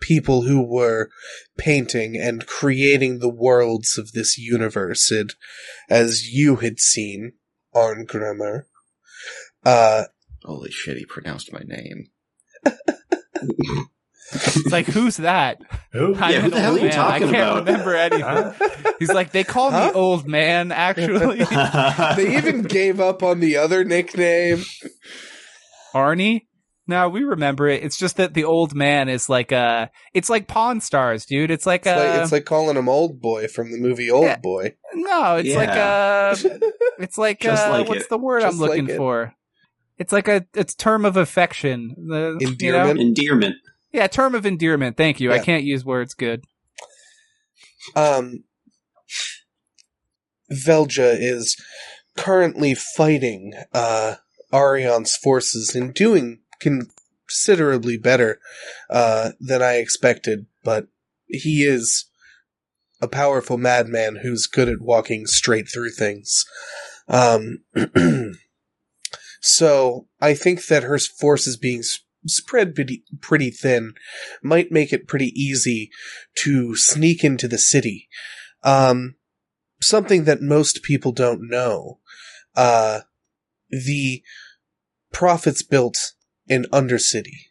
people 0.00 0.42
who 0.42 0.62
were 0.62 1.10
painting 1.56 2.16
and 2.16 2.46
creating 2.46 3.18
the 3.18 3.28
worlds 3.28 3.98
of 3.98 4.12
this 4.12 4.38
universe, 4.38 5.10
it, 5.10 5.32
as 5.88 6.28
you 6.28 6.56
had 6.56 6.78
seen, 6.78 7.32
Arngrimur. 7.74 8.64
Uh 9.64 10.04
Holy 10.44 10.70
shit, 10.70 10.96
he 10.96 11.04
pronounced 11.04 11.52
my 11.52 11.62
name. 11.64 12.10
It's 14.32 14.66
like, 14.70 14.86
who's 14.86 15.16
that? 15.18 15.58
Who? 15.92 16.14
I'm 16.16 16.32
Yeah, 16.32 16.40
who 16.40 16.50
the 16.50 16.60
hell 16.60 16.74
are 16.74 16.78
you 16.78 16.84
man. 16.84 16.92
talking 16.92 17.28
I 17.28 17.32
can't 17.32 17.36
about? 17.50 17.66
remember 17.66 17.94
anything. 17.96 18.24
Huh? 18.24 18.94
He's 18.98 19.12
like, 19.12 19.32
they 19.32 19.44
call 19.44 19.70
Huh? 19.70 19.86
me 19.86 19.92
old 19.92 20.26
man, 20.28 20.70
actually. 20.72 21.38
they 22.16 22.36
even 22.36 22.62
gave 22.62 23.00
up 23.00 23.22
on 23.22 23.40
the 23.40 23.56
other 23.56 23.84
nickname. 23.84 24.62
Arnie? 25.94 26.42
No, 26.86 27.08
we 27.10 27.22
remember 27.22 27.68
it. 27.68 27.82
It's 27.84 27.98
just 27.98 28.16
that 28.16 28.32
the 28.32 28.44
old 28.44 28.74
man 28.74 29.10
is 29.10 29.28
like 29.28 29.52
uh 29.52 29.88
it's 30.14 30.30
like 30.30 30.46
Pawn 30.48 30.80
Stars, 30.80 31.26
dude. 31.26 31.50
It's 31.50 31.66
like 31.66 31.82
It's, 31.82 31.88
uh 31.88 31.96
like, 32.12 32.22
it's 32.22 32.32
like 32.32 32.44
calling 32.46 32.76
him 32.78 32.88
Old 32.88 33.20
Boy 33.20 33.46
from 33.46 33.70
the 33.72 33.78
movie 33.78 34.10
Old 34.10 34.24
Yeah. 34.24 34.38
Boy. 34.38 34.74
no, 34.94 35.36
it's 35.36 35.54
like 35.54 35.68
Yeah. 35.68 36.34
uh 36.34 36.58
it's 36.98 37.18
like 37.18 37.40
Just 37.42 37.66
uh 37.66 37.70
like 37.72 37.88
what's 37.88 38.04
it. 38.04 38.08
the 38.08 38.16
word 38.16 38.40
Just 38.40 38.54
I'm 38.54 38.58
looking 38.60 38.84
like 38.86 38.94
it. 38.94 38.96
for? 38.96 39.34
It's 39.98 40.12
like 40.14 40.28
a 40.28 40.46
it's 40.54 40.74
term 40.74 41.04
of 41.04 41.18
affection. 41.18 41.94
The, 42.08 42.38
you 42.60 42.72
know? 42.72 42.88
Endearment? 42.88 43.56
Yeah, 43.92 44.06
term 44.06 44.34
of 44.34 44.44
endearment. 44.44 44.96
Thank 44.96 45.20
you. 45.20 45.32
I 45.32 45.38
can't 45.38 45.64
use 45.64 45.84
words 45.84 46.14
good. 46.14 46.44
Um, 47.96 48.44
Velja 50.52 51.16
is 51.18 51.56
currently 52.16 52.74
fighting 52.74 53.54
uh, 53.72 54.16
Arion's 54.52 55.16
forces 55.16 55.74
and 55.74 55.94
doing 55.94 56.40
considerably 56.60 57.96
better 57.96 58.40
uh, 58.90 59.30
than 59.40 59.62
I 59.62 59.74
expected, 59.74 60.46
but 60.64 60.88
he 61.26 61.62
is 61.64 62.06
a 63.00 63.08
powerful 63.08 63.58
madman 63.58 64.16
who's 64.22 64.46
good 64.46 64.68
at 64.68 64.80
walking 64.80 65.26
straight 65.26 65.68
through 65.72 65.90
things. 65.90 66.44
Um, 67.08 67.58
so 69.40 70.08
I 70.20 70.34
think 70.34 70.66
that 70.66 70.82
her 70.82 70.98
forces 70.98 71.56
being 71.56 71.80
s- 71.80 72.00
spread 72.28 72.74
pretty, 72.74 73.04
pretty 73.20 73.50
thin 73.50 73.94
might 74.42 74.72
make 74.72 74.92
it 74.92 75.08
pretty 75.08 75.32
easy 75.40 75.90
to 76.36 76.76
sneak 76.76 77.24
into 77.24 77.48
the 77.48 77.58
city. 77.58 78.08
Um, 78.62 79.16
something 79.80 80.24
that 80.24 80.42
most 80.42 80.82
people 80.82 81.12
don't 81.12 81.48
know. 81.48 82.00
Uh, 82.56 83.00
the 83.70 84.22
prophets 85.12 85.62
built 85.62 85.96
an 86.48 86.66
undercity. 86.72 87.46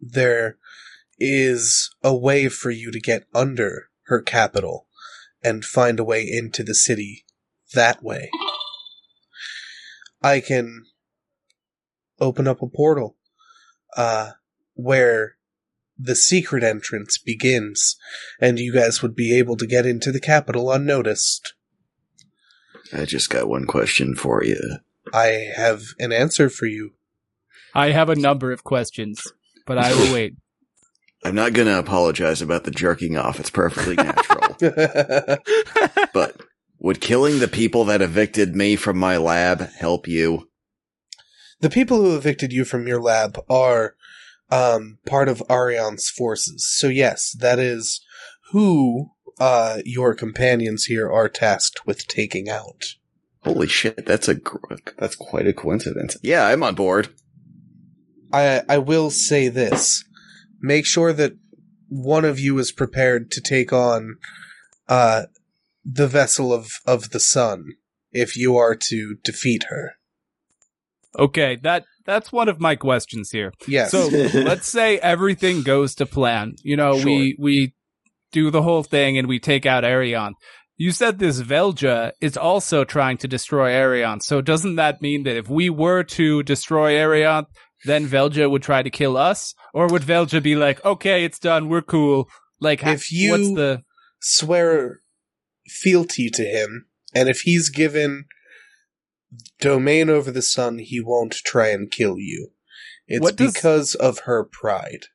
There 0.00 0.58
is 1.18 1.90
a 2.02 2.16
way 2.16 2.48
for 2.48 2.70
you 2.70 2.90
to 2.90 3.00
get 3.00 3.26
under 3.34 3.88
her 4.04 4.22
capital 4.22 4.86
and 5.42 5.64
find 5.64 5.98
a 5.98 6.04
way 6.04 6.22
into 6.22 6.62
the 6.62 6.74
city 6.74 7.24
that 7.74 8.02
way. 8.02 8.30
I 10.22 10.40
can 10.40 10.86
open 12.20 12.46
up 12.46 12.62
a 12.62 12.68
portal 12.68 13.16
uh, 13.96 14.30
where 14.74 15.36
the 15.98 16.14
secret 16.14 16.62
entrance 16.62 17.18
begins, 17.18 17.96
and 18.40 18.58
you 18.58 18.72
guys 18.72 19.02
would 19.02 19.14
be 19.14 19.36
able 19.38 19.56
to 19.56 19.66
get 19.66 19.86
into 19.86 20.10
the 20.10 20.20
capital 20.20 20.70
unnoticed. 20.72 21.54
I 22.92 23.04
just 23.04 23.30
got 23.30 23.48
one 23.48 23.66
question 23.66 24.14
for 24.14 24.42
you. 24.42 24.78
I 25.12 25.50
have 25.54 25.82
an 25.98 26.12
answer 26.12 26.48
for 26.48 26.66
you. 26.66 26.92
I 27.74 27.90
have 27.90 28.08
a 28.08 28.16
number 28.16 28.52
of 28.52 28.64
questions, 28.64 29.22
but 29.66 29.78
I 29.78 29.94
will 29.94 30.12
wait. 30.12 30.34
I'm 31.24 31.34
not 31.34 31.52
gonna 31.52 31.78
apologize 31.78 32.40
about 32.40 32.64
the 32.64 32.70
jerking 32.70 33.16
off. 33.16 33.40
It's 33.40 33.50
perfectly 33.50 33.94
natural. 33.94 34.56
but 36.14 36.40
would 36.78 37.00
killing 37.00 37.38
the 37.40 37.48
people 37.48 37.84
that 37.84 38.00
evicted 38.00 38.56
me 38.56 38.76
from 38.76 38.98
my 38.98 39.18
lab 39.18 39.60
help 39.78 40.08
you? 40.08 40.49
The 41.60 41.70
people 41.70 41.98
who 41.98 42.16
evicted 42.16 42.52
you 42.52 42.64
from 42.64 42.86
your 42.86 43.00
lab 43.00 43.38
are 43.48 43.94
um, 44.50 44.98
part 45.06 45.28
of 45.28 45.42
Arion's 45.48 46.08
forces. 46.08 46.68
So 46.68 46.88
yes, 46.88 47.32
that 47.38 47.58
is 47.58 48.00
who 48.50 49.10
uh, 49.38 49.78
your 49.84 50.14
companions 50.14 50.84
here 50.84 51.10
are 51.10 51.28
tasked 51.28 51.86
with 51.86 52.06
taking 52.06 52.48
out. 52.48 52.94
Holy 53.42 53.68
shit, 53.68 54.04
that's 54.04 54.28
a 54.28 54.34
gr- 54.34 54.74
that's 54.98 55.16
quite 55.16 55.46
a 55.46 55.52
coincidence. 55.52 56.16
Yeah, 56.22 56.46
I'm 56.46 56.62
on 56.62 56.74
board. 56.74 57.08
I 58.32 58.62
I 58.68 58.78
will 58.78 59.10
say 59.10 59.48
this: 59.48 60.04
make 60.60 60.84
sure 60.84 61.12
that 61.14 61.36
one 61.88 62.24
of 62.24 62.38
you 62.38 62.58
is 62.58 62.70
prepared 62.70 63.30
to 63.30 63.40
take 63.40 63.72
on 63.72 64.16
uh, 64.88 65.24
the 65.84 66.06
vessel 66.06 66.52
of 66.52 66.68
of 66.84 67.10
the 67.10 67.20
sun 67.20 67.76
if 68.12 68.36
you 68.36 68.56
are 68.56 68.74
to 68.74 69.16
defeat 69.24 69.64
her. 69.70 69.94
Okay, 71.18 71.56
that 71.62 71.84
that's 72.06 72.32
one 72.32 72.48
of 72.48 72.60
my 72.60 72.76
questions 72.76 73.30
here. 73.30 73.52
Yes. 73.66 73.90
So 73.90 74.06
let's 74.34 74.68
say 74.68 74.98
everything 74.98 75.62
goes 75.62 75.94
to 75.96 76.06
plan. 76.06 76.54
You 76.62 76.76
know, 76.76 76.94
we 77.04 77.36
we 77.38 77.74
do 78.32 78.50
the 78.50 78.62
whole 78.62 78.82
thing 78.84 79.18
and 79.18 79.26
we 79.28 79.38
take 79.40 79.66
out 79.66 79.84
Arion. 79.84 80.34
You 80.76 80.92
said 80.92 81.18
this 81.18 81.42
Velja 81.42 82.12
is 82.20 82.36
also 82.36 82.84
trying 82.84 83.18
to 83.18 83.28
destroy 83.28 83.70
Arion. 83.72 84.20
So 84.20 84.40
doesn't 84.40 84.76
that 84.76 85.02
mean 85.02 85.24
that 85.24 85.36
if 85.36 85.48
we 85.48 85.68
were 85.68 86.04
to 86.04 86.42
destroy 86.42 86.94
Arion, 86.96 87.44
then 87.84 88.06
Velja 88.06 88.50
would 88.50 88.62
try 88.62 88.82
to 88.82 88.88
kill 88.88 89.16
us? 89.16 89.54
Or 89.74 89.88
would 89.88 90.02
Velja 90.02 90.42
be 90.42 90.56
like, 90.56 90.82
okay, 90.84 91.24
it's 91.24 91.38
done, 91.38 91.68
we're 91.68 91.82
cool? 91.82 92.28
Like, 92.60 92.82
If 92.86 93.12
you- 93.12 93.32
what's 93.32 93.54
the 93.54 93.82
swear 94.22 95.00
fealty 95.66 96.30
to 96.30 96.44
him, 96.44 96.86
and 97.14 97.28
if 97.28 97.40
he's 97.40 97.68
given 97.68 98.24
domain 99.60 100.08
over 100.10 100.30
the 100.30 100.42
sun, 100.42 100.78
he 100.78 101.00
won't 101.00 101.32
try 101.32 101.68
and 101.68 101.90
kill 101.90 102.18
you. 102.18 102.52
It's 103.06 103.22
What 103.22 103.36
does- 103.36 103.52
because 103.52 103.94
of 103.94 104.20
her 104.20 104.44
pride 104.44 105.06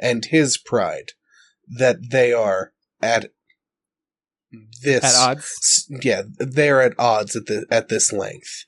and 0.00 0.24
his 0.24 0.56
pride 0.58 1.12
that 1.68 2.10
they 2.10 2.32
are 2.32 2.72
at 3.00 3.30
this 4.82 5.04
at 5.04 5.14
odds? 5.30 5.86
Yeah, 6.02 6.22
they're 6.38 6.82
at 6.82 6.98
odds 6.98 7.36
at 7.36 7.46
the 7.46 7.66
at 7.70 7.88
this 7.88 8.12
length. 8.12 8.64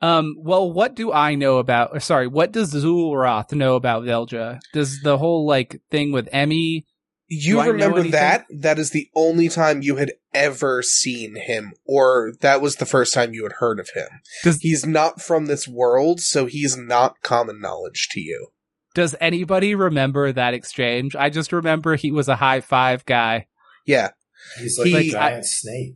Um, 0.00 0.36
well, 0.38 0.70
what 0.72 0.94
do 0.94 1.12
I 1.12 1.34
know 1.34 1.58
about, 1.58 1.90
or 1.92 1.98
sorry, 1.98 2.28
what 2.28 2.52
does 2.52 2.72
Xul'Roth 2.72 3.52
know 3.52 3.74
about 3.74 4.04
Velja? 4.04 4.60
Does 4.72 5.00
the 5.02 5.18
whole, 5.18 5.44
like, 5.44 5.82
thing 5.90 6.12
with 6.12 6.28
Emmy, 6.30 6.86
You 7.30 7.62
Do 7.62 7.72
remember 7.72 8.02
that? 8.04 8.46
That 8.50 8.78
is 8.78 8.90
the 8.90 9.08
only 9.14 9.48
time 9.50 9.82
you 9.82 9.96
had 9.96 10.12
ever 10.32 10.82
seen 10.82 11.36
him, 11.36 11.72
or 11.84 12.32
that 12.40 12.60
was 12.62 12.76
the 12.76 12.86
first 12.86 13.12
time 13.12 13.34
you 13.34 13.42
had 13.42 13.52
heard 13.58 13.78
of 13.78 13.90
him. 13.94 14.08
Does- 14.44 14.60
he's 14.60 14.86
not 14.86 15.20
from 15.20 15.44
this 15.46 15.68
world, 15.68 16.20
so 16.20 16.46
he's 16.46 16.76
not 16.76 17.16
common 17.22 17.60
knowledge 17.60 18.08
to 18.12 18.20
you. 18.20 18.48
does 18.94 19.14
anybody 19.20 19.74
remember 19.76 20.32
that 20.32 20.54
exchange? 20.54 21.14
I 21.14 21.28
just 21.30 21.52
remember 21.52 21.94
he 21.94 22.10
was 22.10 22.26
a 22.28 22.36
high 22.36 22.60
five 22.60 23.04
guy. 23.06 23.46
Yeah, 23.86 24.10
He's 24.58 24.76
like 24.78 24.88
He- 24.88 25.08
a 25.10 25.12
giant 25.12 25.44
snake. 25.46 25.94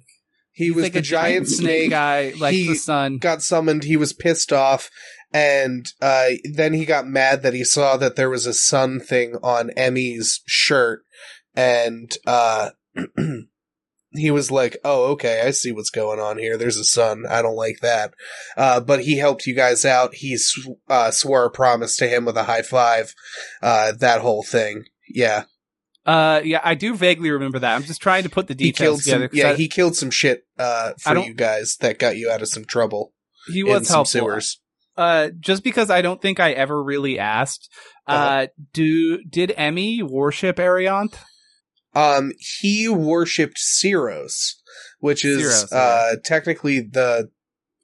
he 0.52 0.70
was 0.70 0.84
like 0.84 0.92
the 0.92 0.98
a 1.00 1.02
giant 1.02 1.48
snake. 1.48 1.90
guy, 1.90 2.32
like 2.38 2.54
He 2.54 2.68
the 2.68 2.74
sun. 2.76 3.18
Got 3.18 3.42
summoned. 3.42 3.84
He 3.84 3.96
was 3.96 4.12
pissed 4.12 4.52
off, 4.52 4.88
and 5.32 5.86
uh, 6.00 6.28
then 6.52 6.74
he 6.74 6.84
got 6.84 7.06
mad 7.06 7.42
that 7.42 7.54
he 7.54 7.64
saw 7.64 7.96
that 7.96 8.14
there 8.16 8.30
was 8.30 8.46
a 8.46 8.52
sun 8.52 9.00
thing 9.00 9.36
on 9.42 9.70
Emmy's 9.70 10.40
shirt, 10.46 11.02
and 11.54 12.10
uh, 12.26 12.70
he 14.12 14.30
was 14.30 14.50
like, 14.50 14.76
"Oh, 14.84 15.12
okay, 15.12 15.42
I 15.44 15.50
see 15.52 15.72
what's 15.72 15.90
going 15.90 16.20
on 16.20 16.38
here. 16.38 16.56
There's 16.56 16.76
a 16.76 16.84
sun. 16.84 17.24
I 17.28 17.42
don't 17.42 17.56
like 17.56 17.78
that." 17.80 18.14
Uh, 18.56 18.80
but 18.80 19.00
he 19.04 19.18
helped 19.18 19.46
you 19.46 19.54
guys 19.54 19.84
out. 19.84 20.14
He 20.14 20.36
sw- 20.36 20.68
uh, 20.88 21.10
swore 21.10 21.44
a 21.46 21.50
promise 21.50 21.96
to 21.96 22.08
him 22.08 22.24
with 22.24 22.36
a 22.36 22.44
high 22.44 22.62
five. 22.62 23.14
Uh, 23.62 23.92
that 23.98 24.20
whole 24.20 24.42
thing. 24.42 24.84
Yeah, 25.08 25.44
Uh, 26.06 26.40
yeah, 26.44 26.60
I 26.64 26.74
do 26.74 26.94
vaguely 26.94 27.30
remember 27.30 27.58
that. 27.58 27.74
I'm 27.74 27.82
just 27.84 28.00
trying 28.02 28.22
to 28.24 28.28
put 28.30 28.46
the 28.48 28.54
he 28.54 28.70
details 28.70 29.04
killed 29.04 29.22
some. 29.22 29.28
Yeah, 29.32 29.50
I- 29.50 29.54
he 29.56 29.68
killed 29.68 29.96
some 29.96 30.10
shit 30.10 30.44
uh, 30.58 30.92
for 30.98 31.18
you 31.18 31.34
guys 31.34 31.76
that 31.80 31.98
got 31.98 32.16
you 32.16 32.30
out 32.30 32.42
of 32.42 32.48
some 32.48 32.64
trouble. 32.64 33.12
he 33.52 33.60
in 33.60 33.66
was 33.66 33.88
some 33.88 33.96
helpful. 33.96 34.20
sewers. 34.20 34.58
Uh, 34.96 35.30
just 35.40 35.64
because 35.64 35.88
I 35.90 36.02
don't 36.02 36.20
think 36.20 36.38
I 36.38 36.52
ever 36.52 36.82
really 36.82 37.18
asked. 37.18 37.70
Uh, 38.06 38.12
Uh-huh. 38.12 38.46
do 38.74 39.22
did 39.24 39.52
Emmy 39.56 40.02
worship 40.02 40.56
Arianth? 40.56 41.14
Um, 41.94 42.32
he 42.38 42.88
worshipped 42.88 43.58
Ceros, 43.58 44.54
which 45.00 45.24
is 45.24 45.42
Ceros, 45.42 45.72
uh 45.72 46.16
technically 46.24 46.80
the 46.80 47.30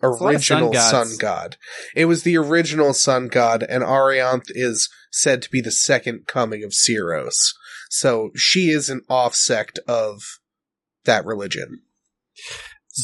of 0.03 0.19
sun 0.19 0.29
original 0.29 0.73
sun 0.75 1.09
god. 1.19 1.57
It 1.95 2.05
was 2.07 2.23
the 2.23 2.37
original 2.37 2.95
sun 2.95 3.29
god, 3.29 3.63
and 3.69 3.83
Arianth 3.83 4.47
is 4.49 4.89
said 5.11 5.43
to 5.43 5.51
be 5.51 5.61
the 5.61 5.73
second 5.73 6.27
coming 6.27 6.63
of 6.65 6.71
Ceros. 6.71 7.53
So 7.91 8.31
she 8.37 8.71
is 8.71 8.89
an 8.91 9.03
offsect 9.11 9.79
of 9.89 10.23
that 11.05 11.25
religion. 11.25 11.81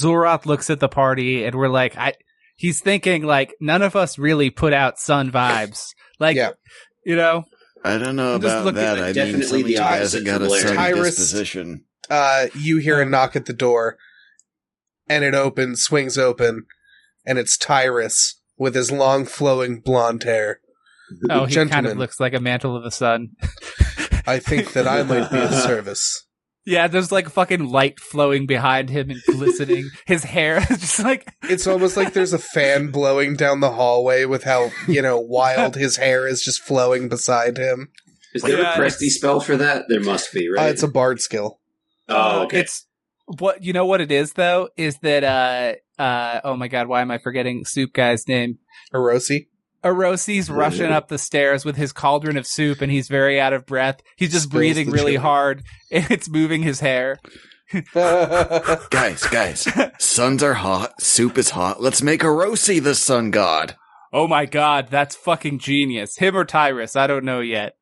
Xul'Roth 0.00 0.46
looks 0.46 0.70
at 0.70 0.80
the 0.80 0.88
party 0.88 1.44
and 1.44 1.54
we're 1.54 1.68
like, 1.68 1.96
I. 1.96 2.14
He's 2.56 2.80
thinking 2.80 3.24
like 3.24 3.54
none 3.60 3.82
of 3.82 3.96
us 3.96 4.16
really 4.16 4.48
put 4.50 4.72
out 4.72 4.98
sun 5.00 5.32
vibes. 5.32 5.88
Like, 6.20 6.36
Yeah. 6.36 6.52
you 7.04 7.16
know, 7.16 7.44
I 7.84 7.98
don't 7.98 8.16
know 8.16 8.36
I'm 8.36 8.40
just 8.40 8.62
about 8.62 8.74
that. 8.74 8.96
at 8.98 9.02
I 9.02 9.06
mean, 9.08 9.14
definitely 9.14 9.44
somebody 9.46 9.74
the 9.76 9.82
hasn't 9.82 10.22
opposite 10.22 10.24
got 10.26 10.40
a 10.40 10.44
to 10.44 10.48
Blair. 10.48 10.60
sunny 10.62 10.76
Tyrus- 10.76 11.16
disposition. 11.16 11.84
Uh, 12.10 12.46
you 12.58 12.78
hear 12.78 13.00
a 13.00 13.04
knock 13.06 13.36
at 13.36 13.46
the 13.46 13.52
door, 13.52 13.96
and 15.08 15.22
it 15.24 15.34
opens, 15.34 15.82
swings 15.82 16.16
open, 16.18 16.64
and 17.26 17.38
it's 17.38 17.56
Tyrus 17.56 18.40
with 18.58 18.74
his 18.74 18.90
long 18.92 19.24
flowing 19.26 19.80
blonde 19.80 20.22
hair. 20.22 20.60
oh, 21.30 21.44
he 21.46 21.54
kind 21.66 21.86
of 21.86 21.96
looks 21.98 22.18
like 22.20 22.34
a 22.34 22.40
mantle 22.40 22.76
of 22.76 22.84
the 22.84 22.90
sun. 22.90 23.30
I 24.26 24.38
think 24.38 24.72
that 24.72 24.86
I 24.88 25.02
might 25.02 25.30
be 25.30 25.38
of 25.38 25.52
service. 25.52 26.26
Yeah, 26.66 26.88
there's 26.88 27.12
like 27.12 27.28
fucking 27.28 27.66
light 27.66 28.00
flowing 28.00 28.46
behind 28.46 28.88
him 28.90 29.10
and 29.10 29.20
glistening. 29.26 29.90
His 30.06 30.24
hair 30.24 30.58
is 30.70 30.80
just 30.80 30.98
like 31.00 31.28
It's 31.42 31.66
almost 31.66 31.96
like 31.96 32.14
there's 32.14 32.32
a 32.32 32.38
fan 32.38 32.90
blowing 32.92 33.34
down 33.36 33.60
the 33.60 33.72
hallway 33.72 34.24
with 34.24 34.44
how, 34.44 34.70
you 34.88 35.02
know, 35.02 35.18
wild 35.20 35.76
his 35.76 35.96
hair 35.96 36.26
is 36.26 36.42
just 36.42 36.62
flowing 36.62 37.08
beside 37.08 37.58
him. 37.58 37.90
Is 38.34 38.42
there 38.42 38.58
Yeah, 38.60 38.74
a 38.74 38.78
Presty 38.80 39.08
spell 39.08 39.40
for 39.40 39.56
that? 39.58 39.84
There 39.88 40.00
must 40.00 40.32
be, 40.32 40.48
Uh, 40.48 40.52
right? 40.62 40.70
it's 40.70 40.82
a 40.82 40.88
bard 40.88 41.20
skill. 41.20 41.60
oh, 42.08 42.44
okay. 42.44 42.60
It's 42.60 42.86
what 43.26 43.62
you 43.62 43.72
know. 43.72 43.86
What 43.86 44.00
it 44.00 44.10
is 44.12 44.32
though 44.32 44.68
is 44.76 44.98
that 44.98 45.22
uh 45.24 46.02
uh 46.02 46.40
oh 46.44 46.56
my 46.56 46.68
god, 46.68 46.88
why 46.88 47.00
am 47.02 47.10
I 47.10 47.18
forgetting 47.18 47.64
Soup 47.64 47.92
Guy's 47.92 48.26
name? 48.28 48.58
Hiroshi. 48.92 49.46
Arosi's 49.84 50.50
rushing 50.50 50.90
up 50.90 51.08
the 51.08 51.18
stairs 51.18 51.64
with 51.64 51.76
his 51.76 51.92
cauldron 51.92 52.36
of 52.36 52.46
soup, 52.46 52.80
and 52.80 52.90
he's 52.90 53.08
very 53.08 53.38
out 53.40 53.52
of 53.52 53.66
breath. 53.66 54.00
He's 54.16 54.32
just 54.32 54.44
Spills 54.44 54.58
breathing 54.58 54.90
really 54.90 55.12
chili. 55.12 55.16
hard, 55.22 55.62
and 55.90 56.10
it's 56.10 56.28
moving 56.28 56.62
his 56.62 56.80
hair. 56.80 57.18
Guys, 57.94 59.26
guys, 59.26 59.66
suns 59.98 60.42
are 60.42 60.54
hot, 60.54 61.00
soup 61.02 61.36
is 61.38 61.50
hot. 61.50 61.80
Let's 61.82 62.02
make 62.02 62.20
Erosi 62.20 62.80
the 62.80 62.94
sun 62.94 63.30
god. 63.30 63.74
Oh 64.12 64.28
my 64.28 64.46
god, 64.46 64.88
that's 64.90 65.16
fucking 65.16 65.58
genius. 65.58 66.16
Him 66.18 66.36
or 66.36 66.44
Tyrus, 66.44 66.94
I 66.94 67.06
don't 67.06 67.24
know 67.24 67.40
yet. 67.40 67.74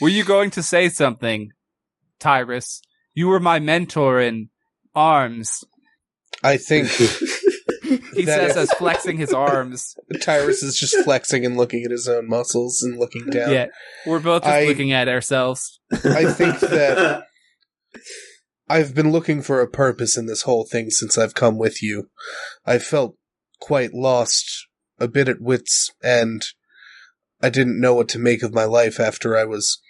Were 0.00 0.10
you 0.10 0.24
going 0.24 0.50
to 0.50 0.62
say 0.62 0.88
something, 0.88 1.52
Tyrus? 2.18 2.82
You 3.14 3.28
were 3.28 3.40
my 3.40 3.58
mentor 3.60 4.20
in 4.20 4.50
arms. 4.94 5.64
I 6.42 6.56
think 6.56 6.90
He 8.14 8.24
says 8.24 8.56
as 8.56 8.72
flexing 8.72 9.18
his 9.18 9.32
arms. 9.32 9.96
Tyrus 10.20 10.62
is 10.62 10.76
just 10.76 10.96
flexing 11.04 11.44
and 11.46 11.56
looking 11.56 11.84
at 11.84 11.90
his 11.90 12.08
own 12.08 12.28
muscles 12.28 12.82
and 12.82 12.98
looking 12.98 13.26
down. 13.26 13.52
Yeah, 13.52 13.66
we're 14.06 14.20
both 14.20 14.42
just 14.42 14.54
I- 14.54 14.66
looking 14.66 14.92
at 14.92 15.08
ourselves. 15.08 15.80
I 15.92 16.30
think 16.32 16.60
that 16.60 17.24
I've 18.68 18.94
been 18.94 19.10
looking 19.10 19.42
for 19.42 19.60
a 19.60 19.68
purpose 19.68 20.16
in 20.16 20.26
this 20.26 20.42
whole 20.42 20.66
thing 20.66 20.90
since 20.90 21.16
I've 21.16 21.34
come 21.34 21.56
with 21.58 21.82
you. 21.82 22.10
I 22.66 22.78
felt 22.78 23.16
quite 23.60 23.94
lost, 23.94 24.66
a 24.98 25.08
bit 25.08 25.28
at 25.28 25.40
wits, 25.40 25.90
and 26.02 26.44
I 27.42 27.50
didn't 27.50 27.80
know 27.80 27.94
what 27.94 28.08
to 28.10 28.18
make 28.18 28.42
of 28.42 28.52
my 28.52 28.64
life 28.64 29.00
after 29.00 29.36
I 29.36 29.44
was 29.44 29.80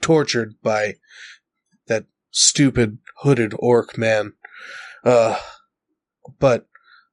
tortured 0.00 0.54
by 0.62 0.94
that 1.88 2.06
stupid 2.30 2.98
hooded 3.22 3.52
orc 3.58 3.98
man. 3.98 4.32
Uh, 5.04 5.38
but 6.38 6.66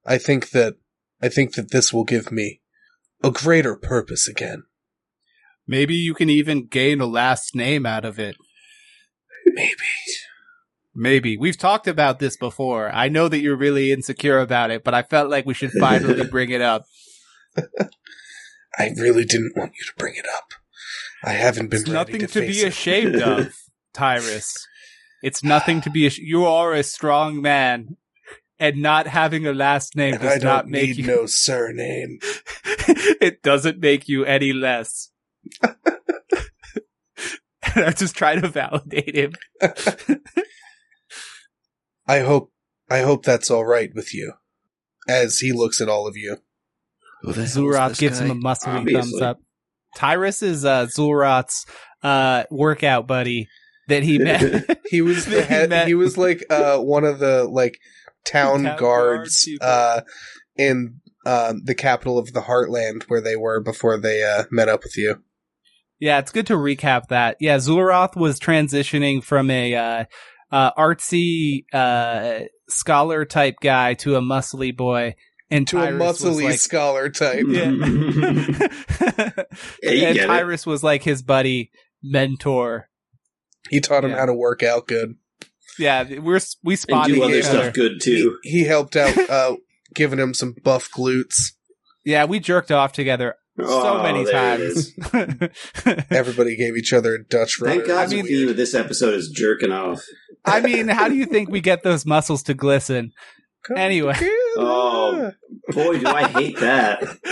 I 0.06 0.18
think 0.18 0.50
that 0.50 0.74
I 1.22 1.28
think 1.28 1.54
that 1.54 1.70
this 1.70 1.92
will 1.92 2.04
give 2.04 2.30
me 2.30 2.60
a 3.22 3.30
greater 3.30 3.76
purpose 3.76 4.28
again. 4.28 4.64
Maybe 5.66 5.94
you 5.94 6.14
can 6.14 6.28
even 6.28 6.66
gain 6.66 7.00
a 7.00 7.06
last 7.06 7.54
name 7.54 7.86
out 7.86 8.04
of 8.04 8.18
it. 8.18 8.36
Maybe. 9.46 9.74
Maybe. 10.94 11.36
We've 11.36 11.56
talked 11.56 11.88
about 11.88 12.18
this 12.18 12.36
before. 12.36 12.90
I 12.92 13.08
know 13.08 13.28
that 13.28 13.40
you're 13.40 13.56
really 13.56 13.90
insecure 13.90 14.38
about 14.38 14.70
it, 14.70 14.84
but 14.84 14.94
I 14.94 15.02
felt 15.02 15.30
like 15.30 15.46
we 15.46 15.54
should 15.54 15.72
finally 15.72 16.24
bring 16.30 16.50
it 16.50 16.60
up. 16.60 16.84
I 18.78 18.90
really 18.96 19.24
didn't 19.24 19.56
want 19.56 19.72
you 19.78 19.84
to 19.86 19.92
bring 19.96 20.14
it 20.16 20.26
up. 20.36 20.52
I 21.22 21.32
haven't 21.32 21.68
been 21.68 21.80
It's 21.80 21.88
nothing 21.90 22.20
to, 22.20 22.26
to, 22.26 22.40
be 22.40 22.60
it. 22.60 22.68
ashamed 22.68 23.16
of, 23.16 23.54
Tyrus. 23.94 24.66
It's 25.22 25.42
nothing 25.42 25.80
to 25.82 25.90
be 25.90 26.06
ashamed. 26.06 26.28
You 26.28 26.44
are 26.44 26.74
a 26.74 26.82
strong 26.82 27.40
man, 27.40 27.96
and 28.58 28.80
not 28.82 29.06
having 29.06 29.46
a 29.46 29.52
last 29.52 29.96
name 29.96 30.14
and 30.14 30.22
does 30.22 30.32
I 30.32 30.38
don't 30.38 30.44
not 30.44 30.68
make 30.68 30.88
need 30.88 30.96
you. 30.98 31.06
no 31.06 31.26
surname. 31.26 32.18
it 32.64 33.42
doesn't 33.42 33.80
make 33.80 34.08
you 34.08 34.24
any 34.24 34.52
less. 34.52 35.10
and 35.62 35.74
I'm 37.76 37.94
just 37.94 38.16
trying 38.16 38.40
to 38.42 38.48
validate 38.48 39.14
him. 39.16 39.32
I 42.06 42.20
hope 42.20 42.52
I 42.90 43.00
hope 43.00 43.24
that's 43.24 43.50
all 43.50 43.64
right 43.64 43.90
with 43.94 44.14
you. 44.14 44.34
As 45.08 45.38
he 45.38 45.52
looks 45.52 45.80
at 45.80 45.88
all 45.88 46.06
of 46.06 46.16
you. 46.16 46.38
Who 47.22 47.30
is 47.30 47.56
Xul'Roth 47.56 47.98
gives 47.98 48.20
guy? 48.20 48.26
him 48.26 48.30
a 48.32 48.34
muscly 48.34 48.78
Obviously. 48.78 49.00
thumbs 49.12 49.22
up. 49.22 49.40
Tyrus 49.96 50.42
is 50.42 50.64
uh, 50.64 50.86
Xul'Roth's 50.86 51.64
uh, 52.02 52.44
workout 52.50 53.06
buddy 53.06 53.48
that 53.88 54.02
he 54.02 54.18
met. 54.18 54.78
He 54.90 55.00
was 55.02 55.24
the 55.26 55.40
He 55.42 55.46
head, 55.46 55.70
met- 55.70 55.86
he 55.88 55.94
was 55.94 56.16
like 56.18 56.44
uh 56.50 56.78
one 56.78 57.04
of 57.04 57.18
the 57.18 57.44
like 57.44 57.78
town, 58.24 58.62
Town 58.64 58.78
guard 58.78 59.16
guards 59.18 59.44
people. 59.44 59.66
uh 59.66 60.00
in 60.56 61.00
um 61.26 61.62
the 61.64 61.74
capital 61.74 62.18
of 62.18 62.32
the 62.32 62.40
Heartland 62.42 63.04
where 63.04 63.20
they 63.20 63.36
were 63.36 63.60
before 63.60 63.98
they 63.98 64.22
uh 64.22 64.44
met 64.50 64.68
up 64.68 64.82
with 64.84 64.96
you. 64.96 65.22
yeah, 66.00 66.18
it's 66.18 66.32
good 66.32 66.46
to 66.48 66.54
recap 66.54 67.08
that. 67.08 67.36
Yeah, 67.40 67.56
Xul'Roth 67.56 68.16
was 68.16 68.38
transitioning 68.40 69.22
from 69.24 69.50
a 69.50 69.74
uh, 69.74 70.04
uh, 70.52 70.70
artsy 70.78 71.64
uh, 71.72 72.40
scholar 72.68 73.24
type 73.24 73.56
guy 73.62 73.94
to 73.94 74.16
a 74.16 74.20
muscly 74.20 74.76
boy, 74.76 75.14
and 75.50 75.66
To 75.68 75.76
Tyrus 75.78 76.22
a 76.22 76.26
muscly 76.26 76.44
like- 76.44 76.58
scholar 76.60 77.08
type. 77.08 77.44
Yeah. 77.48 77.70
Yeah, 79.82 80.08
and 80.08 80.16
get 80.16 80.24
it. 80.24 80.26
Tyrus 80.26 80.66
was 80.66 80.82
like 80.82 81.02
his 81.02 81.22
buddy 81.22 81.70
mentor. 82.02 82.88
He 83.70 83.80
taught 83.80 84.04
him 84.04 84.10
Yeah. 84.10 84.18
how 84.18 84.26
to 84.26 84.34
work 84.34 84.62
out 84.62 84.86
good. 84.86 85.14
Yeah, 85.78 86.18
we're 86.20 86.40
we 86.62 86.74
and 86.74 86.78
spotted 86.78 87.14
do 87.14 87.22
other 87.22 87.42
stuff 87.42 87.54
other. 87.56 87.70
good 87.72 88.00
too. 88.00 88.38
He, 88.42 88.50
he 88.60 88.64
helped 88.64 88.96
out 88.96 89.16
uh 89.30 89.56
giving 89.94 90.18
him 90.18 90.34
some 90.34 90.54
buff 90.62 90.90
glutes. 90.90 91.52
Yeah, 92.04 92.24
we 92.26 92.38
jerked 92.40 92.70
off 92.70 92.92
together 92.92 93.34
so 93.58 93.98
Oh, 93.98 94.02
many 94.02 94.24
times. 94.30 94.92
Everybody 96.10 96.56
gave 96.56 96.76
each 96.76 96.92
other 96.92 97.14
a 97.14 97.24
Dutch 97.24 97.60
rudder. 97.60 97.76
Thank 97.76 97.86
God 97.88 97.98
I 98.02 98.06
the 98.06 98.16
mean- 98.16 98.26
theme 98.26 98.48
of 98.48 98.56
this 98.56 98.74
episode 98.74 99.14
is 99.14 99.28
jerking 99.30 99.72
off. 99.72 100.02
I 100.44 100.60
mean, 100.60 100.88
how 100.88 101.08
do 101.08 101.14
you 101.14 101.24
think 101.24 101.48
we 101.50 101.60
get 101.62 101.82
those 101.82 102.04
muscles 102.04 102.42
to 102.44 102.54
glisten? 102.54 103.12
Come 103.66 103.78
anyway. 103.78 104.12
together. 104.12 104.30
Oh. 104.58 105.32
Boy, 105.70 105.98
do 105.98 106.06
I 106.06 106.28
hate 106.28 106.58
that. 106.60 107.00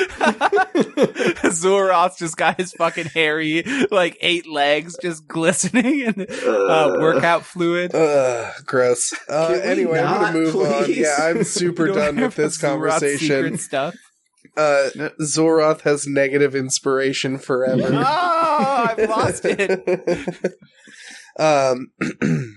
Xul'Roth's 1.43 2.19
just 2.19 2.37
got 2.37 2.57
his 2.59 2.73
fucking 2.73 3.07
hairy, 3.07 3.63
like 3.91 4.17
eight 4.21 4.49
legs 4.49 4.97
just 5.03 5.29
glistening 5.29 6.01
in 6.01 6.27
uh, 6.47 6.97
workout 6.99 7.45
fluid. 7.45 7.95
Ugh, 7.95 8.53
gross. 8.65 9.13
Uh, 9.29 9.49
Can 9.49 9.57
we 9.57 9.63
anyway, 9.63 10.01
I'm 10.01 10.21
gonna 10.21 10.39
move 10.39 10.57
on. 10.57 10.85
Yeah, 10.89 11.17
I'm 11.21 11.45
super 11.45 11.89
done 11.93 12.17
with 12.17 12.35
this 12.37 12.57
conversation. 12.59 13.59
stuff. 13.59 13.95
Uh, 14.57 14.89
Xul'Roth 15.21 15.83
has 15.83 16.07
negative 16.07 16.55
inspiration 16.55 17.39
forever. 17.39 17.91
Oh, 17.93 18.87
I've 18.97 19.09
lost 19.09 19.45
it. 19.45 20.55
um, 21.39 21.93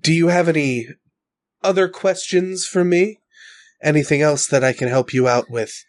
do 0.00 0.12
you 0.12 0.28
have 0.28 0.48
any 0.48 0.86
other 1.62 1.88
questions 1.88 2.66
for 2.66 2.84
me? 2.84 3.20
Anything 3.82 4.22
else 4.22 4.46
that 4.46 4.62
I 4.64 4.72
can 4.72 4.88
help 4.88 5.12
you 5.14 5.26
out 5.26 5.50
with 5.50 5.84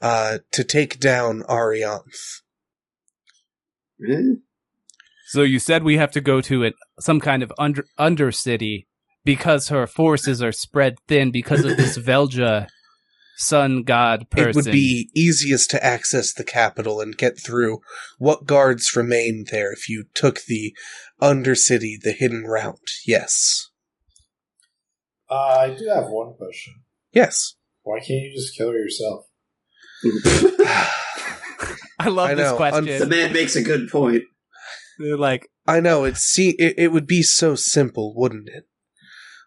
uh, 0.00 0.38
to 0.52 0.64
take 0.64 0.98
down 0.98 1.42
Arianth? 1.48 2.40
So 5.28 5.42
you 5.42 5.58
said 5.58 5.82
we 5.82 5.96
have 5.96 6.12
to 6.12 6.20
go 6.20 6.40
to 6.42 6.62
it, 6.62 6.74
some 7.00 7.20
kind 7.20 7.42
of 7.42 7.52
under 7.58 7.86
undercity 7.98 8.86
because 9.24 9.68
her 9.68 9.86
forces 9.86 10.42
are 10.42 10.52
spread 10.52 10.96
thin 11.08 11.30
because 11.30 11.64
of 11.64 11.76
this 11.76 11.98
Velja 12.06 12.68
sun 13.36 13.82
god 13.82 14.30
person. 14.30 14.48
It 14.48 14.54
would 14.56 14.72
be 14.72 15.10
easiest 15.14 15.70
to 15.70 15.84
access 15.84 16.32
the 16.32 16.44
capital 16.44 17.00
and 17.00 17.16
get 17.16 17.38
through. 17.38 17.80
What 18.18 18.46
guards 18.46 18.96
remain 18.96 19.44
there 19.50 19.72
if 19.72 19.88
you 19.88 20.06
took 20.14 20.42
the 20.42 20.74
Undercity, 21.20 22.00
the 22.00 22.12
hidden 22.12 22.44
route? 22.44 22.90
Yes. 23.06 23.70
Uh, 25.28 25.34
I 25.60 25.74
do 25.74 25.86
have 25.92 26.06
one 26.08 26.34
question. 26.34 26.74
Yes. 27.12 27.54
Why 27.82 27.98
can't 27.98 28.10
you 28.22 28.32
just 28.34 28.56
kill 28.56 28.72
yourself? 28.72 29.26
I 31.98 32.08
love 32.08 32.30
I 32.30 32.34
this 32.34 32.50
know. 32.50 32.56
question. 32.56 32.98
the 32.98 33.06
man 33.06 33.32
makes 33.32 33.56
a 33.56 33.62
good 33.62 33.88
point. 33.88 34.22
They're 34.98 35.16
like, 35.16 35.48
I 35.66 35.80
know 35.80 36.04
it. 36.04 36.16
See, 36.16 36.50
it, 36.58 36.74
it 36.78 36.92
would 36.92 37.06
be 37.06 37.22
so 37.22 37.54
simple, 37.54 38.14
wouldn't 38.16 38.48
it? 38.48 38.66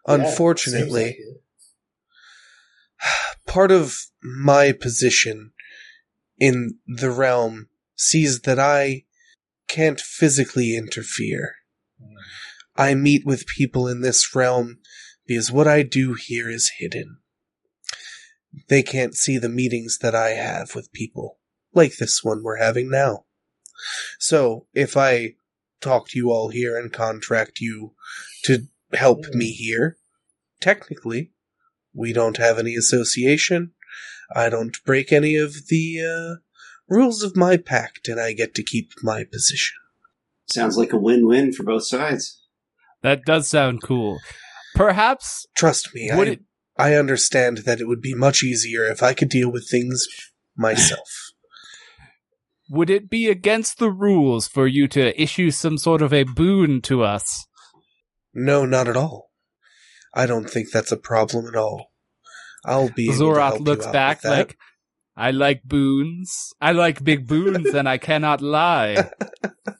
Yeah, 0.06 0.14
Unfortunately, 0.14 0.82
seems 0.82 0.92
like 0.92 1.16
it. 1.18 1.42
part 3.46 3.70
of 3.70 3.96
my 4.22 4.72
position 4.72 5.52
in 6.38 6.78
the 6.86 7.10
realm 7.10 7.68
sees 7.96 8.40
that 8.42 8.58
I 8.58 9.04
can't 9.68 10.00
physically 10.00 10.76
interfere. 10.76 11.54
I 12.76 12.94
meet 12.94 13.26
with 13.26 13.46
people 13.46 13.86
in 13.88 14.00
this 14.00 14.34
realm 14.34 14.78
because 15.30 15.52
what 15.52 15.68
I 15.68 15.84
do 15.84 16.14
here 16.14 16.50
is 16.50 16.72
hidden. 16.78 17.18
They 18.68 18.82
can't 18.82 19.14
see 19.14 19.38
the 19.38 19.48
meetings 19.48 19.98
that 19.98 20.12
I 20.12 20.30
have 20.30 20.74
with 20.74 20.92
people, 20.92 21.38
like 21.72 21.98
this 21.98 22.24
one 22.24 22.42
we're 22.42 22.56
having 22.56 22.90
now. 22.90 23.26
So, 24.18 24.66
if 24.74 24.96
I 24.96 25.34
talk 25.80 26.08
to 26.08 26.18
you 26.18 26.32
all 26.32 26.48
here 26.48 26.76
and 26.76 26.92
contract 26.92 27.60
you 27.60 27.94
to 28.42 28.64
help 28.92 29.20
me 29.32 29.52
here, 29.52 29.98
technically, 30.60 31.30
we 31.94 32.12
don't 32.12 32.38
have 32.38 32.58
any 32.58 32.74
association. 32.74 33.70
I 34.34 34.48
don't 34.48 34.82
break 34.84 35.12
any 35.12 35.36
of 35.36 35.68
the 35.68 36.00
uh, 36.02 36.40
rules 36.92 37.22
of 37.22 37.36
my 37.36 37.56
pact, 37.56 38.08
and 38.08 38.20
I 38.20 38.32
get 38.32 38.52
to 38.56 38.64
keep 38.64 38.90
my 39.00 39.22
position. 39.22 39.76
Sounds 40.52 40.76
like 40.76 40.92
a 40.92 40.98
win-win 40.98 41.52
for 41.52 41.62
both 41.62 41.86
sides. 41.86 42.42
that 43.02 43.22
does 43.24 43.46
sound 43.46 43.80
cool. 43.80 44.18
Perhaps 44.74 45.46
Trust 45.56 45.94
me, 45.94 46.10
I, 46.10 46.20
it 46.22 46.40
I 46.76 46.94
understand 46.94 47.58
that 47.58 47.80
it 47.80 47.88
would 47.88 48.00
be 48.00 48.14
much 48.14 48.42
easier 48.42 48.84
if 48.84 49.02
I 49.02 49.12
could 49.12 49.28
deal 49.28 49.50
with 49.50 49.68
things 49.70 50.06
myself. 50.56 51.08
would 52.70 52.88
it 52.88 53.10
be 53.10 53.28
against 53.28 53.78
the 53.78 53.90
rules 53.90 54.46
for 54.46 54.66
you 54.66 54.86
to 54.88 55.20
issue 55.20 55.50
some 55.50 55.76
sort 55.76 56.00
of 56.00 56.12
a 56.12 56.22
boon 56.22 56.80
to 56.82 57.02
us? 57.02 57.46
no, 58.32 58.64
not 58.64 58.86
at 58.86 58.96
all. 58.96 59.30
I 60.14 60.26
don't 60.26 60.48
think 60.48 60.70
that's 60.70 60.92
a 60.92 60.96
problem 60.96 61.46
at 61.46 61.56
all. 61.56 61.92
I'll 62.64 62.90
be 62.90 63.04
able 63.04 63.14
to 63.14 63.24
Xul'Roth 63.24 63.48
help 63.48 63.58
you 63.58 63.64
looks 63.64 63.86
out 63.86 63.92
back 63.92 64.24
like, 64.24 64.56
I 65.16 65.30
like 65.32 65.62
boons. 65.64 66.52
I 66.60 66.72
like 66.72 67.02
big 67.02 67.26
boons, 67.26 67.74
and 67.74 67.88
I 67.88 67.98
cannot 67.98 68.40
lie. 68.40 69.10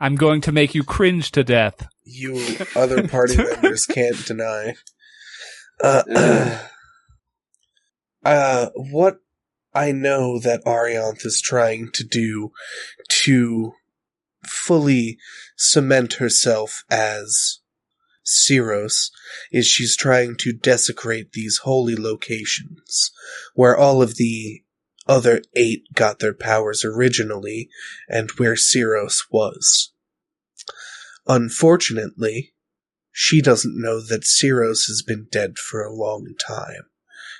I'm 0.00 0.16
going 0.16 0.40
to 0.42 0.52
make 0.52 0.74
you 0.74 0.82
cringe 0.82 1.30
to 1.32 1.44
death. 1.44 1.86
you 2.04 2.56
other 2.74 3.06
party 3.08 3.36
members 3.62 3.86
can't 3.86 4.24
deny. 4.26 4.74
Uh, 5.82 6.02
uh, 8.24 8.70
what 8.74 9.18
I 9.74 9.92
know 9.92 10.38
that 10.38 10.64
Arianth 10.64 11.26
is 11.26 11.40
trying 11.40 11.90
to 11.92 12.04
do 12.04 12.52
to 13.24 13.72
fully 14.46 15.18
cement 15.56 16.14
herself 16.14 16.84
as 16.90 17.60
Ceros 18.24 19.10
is 19.52 19.66
she's 19.66 19.96
trying 19.96 20.36
to 20.38 20.52
desecrate 20.52 21.32
these 21.32 21.60
holy 21.64 21.96
locations 21.96 23.10
where 23.54 23.76
all 23.76 24.02
of 24.02 24.16
the 24.16 24.62
other 25.06 25.42
eight 25.54 25.84
got 25.94 26.18
their 26.18 26.34
powers 26.34 26.84
originally 26.84 27.68
and 28.08 28.30
where 28.32 28.54
Ceros 28.54 29.24
was. 29.30 29.92
Unfortunately, 31.26 32.54
she 33.12 33.40
doesn't 33.40 33.80
know 33.80 34.00
that 34.00 34.24
Ceros 34.24 34.86
has 34.88 35.02
been 35.06 35.28
dead 35.30 35.58
for 35.58 35.82
a 35.82 35.92
long 35.94 36.34
time, 36.38 36.86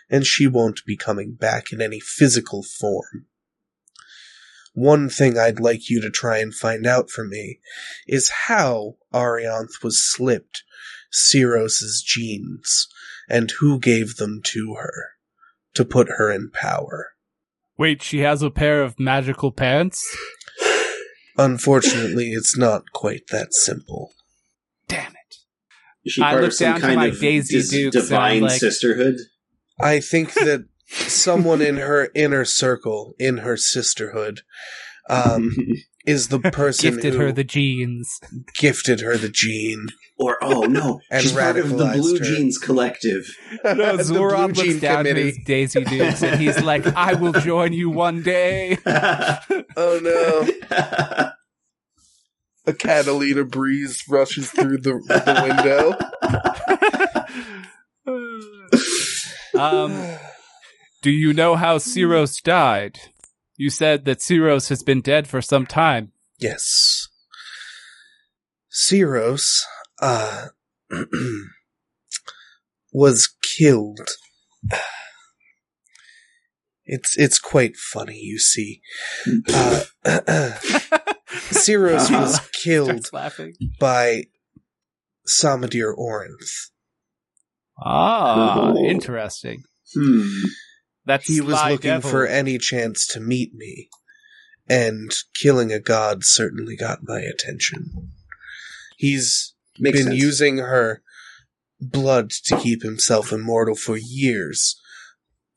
and 0.09 0.25
she 0.27 0.47
won't 0.47 0.85
be 0.87 0.97
coming 0.97 1.35
back 1.35 1.73
in 1.73 1.83
any 1.83 2.01
physical 2.01 2.63
form. 2.63 3.27
one 4.75 5.09
thing 5.09 5.39
I'd 5.39 5.61
like 5.61 5.89
you 5.89 6.01
to 6.01 6.11
try 6.11 6.39
and 6.39 6.53
find 6.55 6.87
out 6.87 7.09
for 7.09 7.25
me 7.25 7.61
is 8.07 8.29
how 8.47 8.97
Arianth 9.13 9.83
was 9.83 10.03
slipped 10.03 10.65
Cirrus's 11.13 12.03
genes 12.05 12.89
and 13.29 13.53
who 13.61 13.79
gave 13.79 14.17
them 14.17 14.41
to 14.47 14.75
her 14.81 15.11
to 15.75 15.85
put 15.85 16.09
her 16.19 16.31
in 16.31 16.51
power. 16.51 17.14
Wait, 17.77 18.03
she 18.03 18.21
has 18.21 18.43
a 18.43 18.51
pair 18.51 18.83
of 18.83 18.99
magical 19.01 19.51
pants? 19.53 20.05
Unfortunately, 21.37 22.31
it's 22.33 22.57
not 22.57 22.93
quite 22.93 23.23
that 23.31 23.53
simple. 23.53 24.13
Damn 24.87 25.13
it. 25.13 25.37
Is 26.05 26.13
she 26.13 26.23
I 26.23 26.31
part 26.31 26.43
look 26.43 26.49
of 26.51 26.55
some 26.55 26.67
down 26.67 26.75
to 26.77 26.81
kind 26.83 26.97
my 26.97 27.07
of 27.07 27.19
Daisy 27.21 27.57
dis- 27.57 27.71
Dukes 27.71 27.97
divine 27.97 28.43
like- 28.43 28.61
sisterhood? 28.61 29.17
I 29.81 29.99
think 29.99 30.35
that 30.35 30.67
someone 30.87 31.61
in 31.63 31.77
her 31.77 32.11
inner 32.15 32.45
circle, 32.45 33.15
in 33.19 33.39
her 33.39 33.57
sisterhood, 33.57 34.41
um, 35.09 35.51
is 36.07 36.29
the 36.29 36.39
person 36.39 36.91
who. 36.91 36.95
Gifted 36.97 37.15
who 37.15 37.21
her 37.21 37.33
the 37.33 37.45
jeans. 37.45 38.21
gifted 38.55 39.01
her 39.01 39.17
the 39.17 39.29
gene. 39.31 39.87
or 40.19 40.37
oh 40.43 40.63
no, 40.63 41.01
And 41.11 41.23
she's 41.23 41.33
part 41.33 41.57
of 41.57 41.71
the 41.71 41.87
Blue 41.97 42.19
her. 42.19 42.25
Jeans 42.25 42.59
Collective. 42.59 43.25
No, 43.65 43.75
The 43.97 44.03
Zorob 44.05 44.37
Blue 44.37 44.47
looks 44.49 44.61
Gene 44.63 44.79
down 44.79 45.07
at 45.07 45.17
his 45.17 45.39
Daisy 45.45 45.85
Dukes 45.85 46.23
and 46.23 46.41
he's 46.41 46.63
like, 46.63 46.87
I 46.87 47.15
will 47.15 47.33
join 47.33 47.73
you 47.73 47.91
one 47.91 48.23
day. 48.23 48.79
Oh 49.77 50.01
no! 50.03 51.31
A 52.67 52.73
Catalina 52.73 53.45
breeze 53.45 54.05
rushes 54.09 54.51
through 54.51 54.79
the, 54.79 54.93
the 54.93 55.35
window. 59.53 59.61
um, 59.61 60.19
do 61.05 61.11
you 61.11 61.35
know 61.35 61.55
how 61.55 61.77
Cyros 61.77 62.43
died? 62.43 62.99
You 63.59 63.69
said 63.69 64.07
that 64.07 64.21
Cyros 64.21 64.71
has 64.71 64.83
been 64.83 65.03
dead 65.03 65.29
for 65.29 65.43
some 65.43 65.67
time. 65.67 66.13
Yes. 66.39 67.09
Cyros, 68.73 69.61
uh, 70.01 70.47
was 72.95 73.29
killed. 73.43 74.01
It's, 76.87 77.19
it's 77.19 77.39
quite 77.39 77.77
funny, 77.77 78.19
you 78.19 78.39
see. 78.39 78.81
Uh, 79.53 79.83
Cyros 81.53 82.11
was 82.19 82.41
killed 82.65 83.11
by 83.79 84.23
Samadir 85.29 85.95
Orinth. 85.95 86.71
Ah, 87.79 88.73
Oh. 88.73 88.85
interesting. 88.87 89.65
Hmm. 89.95 90.29
That's 91.07 91.27
He 91.27 91.41
was 91.41 91.63
looking 91.65 91.91
Devil. 91.91 92.11
for 92.11 92.27
any 92.27 92.59
chance 92.59 93.07
to 93.09 93.21
meet 93.21 93.55
me, 93.55 93.89
and 94.69 95.13
killing 95.35 95.73
a 95.73 95.81
god 95.81 96.25
certainly 96.25 96.77
got 96.77 97.01
my 97.03 97.21
attention. 97.21 98.11
He's 98.97 99.55
Makes 99.79 99.99
been 99.99 100.07
sense. 100.09 100.23
using 100.23 100.59
her 100.59 101.03
blood 101.81 102.31
to 102.47 102.57
keep 102.57 102.83
himself 102.83 103.33
immortal 103.33 103.75
for 103.75 103.97
years, 103.97 104.81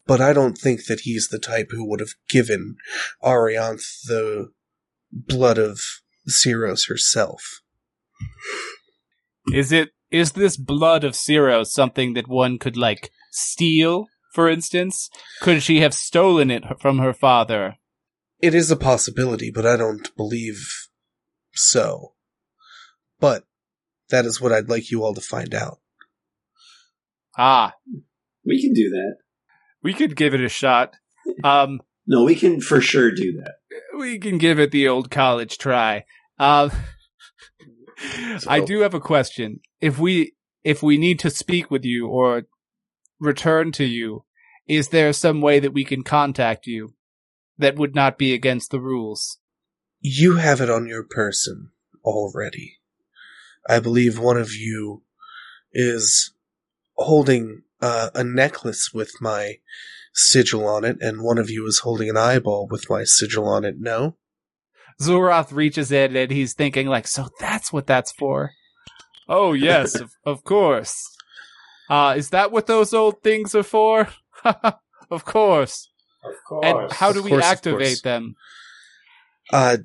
but 0.06 0.20
I 0.20 0.34
don't 0.34 0.58
think 0.58 0.86
that 0.88 1.02
he's 1.02 1.30
the 1.30 1.40
type 1.40 1.68
who 1.72 1.88
would 1.88 2.00
have 2.00 2.16
given 2.30 2.76
Arianth 3.24 4.02
the 4.06 4.50
blood 5.12 5.58
of 5.58 5.80
Cyros 6.28 6.88
herself. 6.90 7.62
Is 9.54 9.72
it 9.72 9.90
is 10.12 10.34
this 10.34 10.58
blood 10.58 11.04
of 11.04 11.14
Cyros 11.14 11.68
something 11.68 12.14
that 12.14 12.28
one 12.28 12.58
could 12.58 12.76
like 12.76 13.12
steal, 13.32 14.08
for 14.38 14.48
instance? 14.48 15.10
Could 15.42 15.64
she 15.64 15.80
have 15.80 15.96
stolen 15.96 16.52
it 16.52 16.64
from 16.80 17.00
her 17.00 17.12
father? 17.12 17.78
It 18.40 18.54
is 18.54 18.70
a 18.70 18.76
possibility, 18.76 19.50
but 19.50 19.66
I 19.66 19.76
don't 19.76 20.16
believe 20.16 20.64
so. 21.56 22.14
But 23.20 23.46
that 24.10 24.26
is 24.26 24.40
what 24.40 24.52
I'd 24.52 24.70
like 24.70 24.92
you 24.92 25.04
all 25.04 25.16
to 25.16 25.22
find 25.22 25.56
out. 25.56 25.80
Ah, 27.36 27.74
we 28.46 28.62
can 28.62 28.74
do 28.74 28.92
that. 28.92 29.16
we 29.82 29.96
could 29.96 30.16
give 30.16 30.36
it 30.36 30.42
a 30.42 30.50
shot. 30.50 30.94
Um, 31.44 31.82
No, 32.10 32.24
we 32.24 32.36
can 32.36 32.62
for 32.62 32.80
sure 32.80 33.10
do 33.12 33.34
that. 33.42 33.56
we 33.98 34.20
can 34.20 34.38
give 34.38 34.60
it 34.60 34.70
the 34.70 34.88
old 34.88 35.10
college 35.10 35.58
try. 35.58 36.06
Um, 36.38 36.70
I 38.48 38.60
do 38.60 38.82
have 38.82 38.94
a 38.94 39.00
question. 39.00 39.62
If 39.82 39.98
we 39.98 40.34
if 40.64 40.84
we 40.84 41.00
need 41.00 41.18
to 41.22 41.32
speak 41.32 41.72
with 41.72 41.84
you 41.84 42.08
or 42.08 42.44
return 43.20 43.72
to 43.74 43.84
you, 43.84 44.24
is 44.68 44.90
there 44.90 45.14
some 45.14 45.42
way 45.42 45.60
that 45.60 45.74
we 45.74 45.84
can 45.84 46.04
contact 46.04 46.68
you 46.68 46.94
that 47.58 47.76
would 47.76 47.96
not 47.96 48.18
be 48.18 48.34
against 48.34 48.72
the 48.72 48.80
rules? 48.80 49.40
You 50.00 50.38
have 50.38 50.62
it 50.62 50.70
on 50.70 50.88
your 50.88 51.04
person 51.04 51.72
already. 52.04 52.78
I 53.68 53.80
believe 53.80 54.20
one 54.20 54.38
of 54.38 54.54
you 54.54 55.04
is 55.74 56.34
holding 56.96 57.64
uh, 57.82 58.10
a 58.14 58.24
necklace 58.24 58.92
with 58.94 59.14
my 59.22 59.60
sigil 60.14 60.68
on 60.68 60.84
it, 60.84 60.98
and 61.02 61.22
one 61.22 61.38
of 61.38 61.50
you 61.50 61.66
is 61.68 61.80
holding 61.80 62.10
an 62.10 62.18
eyeball 62.18 62.68
with 62.70 62.90
my 62.90 63.04
sigil 63.04 63.48
on 63.48 63.66
it. 63.66 63.76
No? 63.80 64.16
Xul'Roth 65.02 65.52
reaches 65.52 65.92
in 65.92 66.16
and 66.16 66.32
he's 66.32 66.54
thinking 66.54 66.88
like, 66.88 67.08
so 67.08 67.28
that's 67.40 67.72
what 67.72 67.86
that's 67.86 68.12
for. 68.12 68.52
Oh 69.30 69.54
yes, 69.54 69.96
of, 70.00 70.12
of 70.26 70.44
course. 70.44 70.96
Uh, 71.90 72.16
is 72.18 72.32
that 72.32 72.52
what 72.52 72.68
those 72.68 72.94
old 72.94 73.22
things 73.22 73.56
are 73.56 73.64
for? 73.64 74.10
of 75.12 75.26
course. 75.26 75.90
Of 76.24 76.34
course. 76.48 76.66
And 76.66 76.92
how 76.92 77.12
do 77.12 77.20
Of 77.20 77.26
we 77.26 77.32
course, 77.32 77.46
activate 77.46 78.04
them? 78.04 78.36
Uh, 79.52 79.78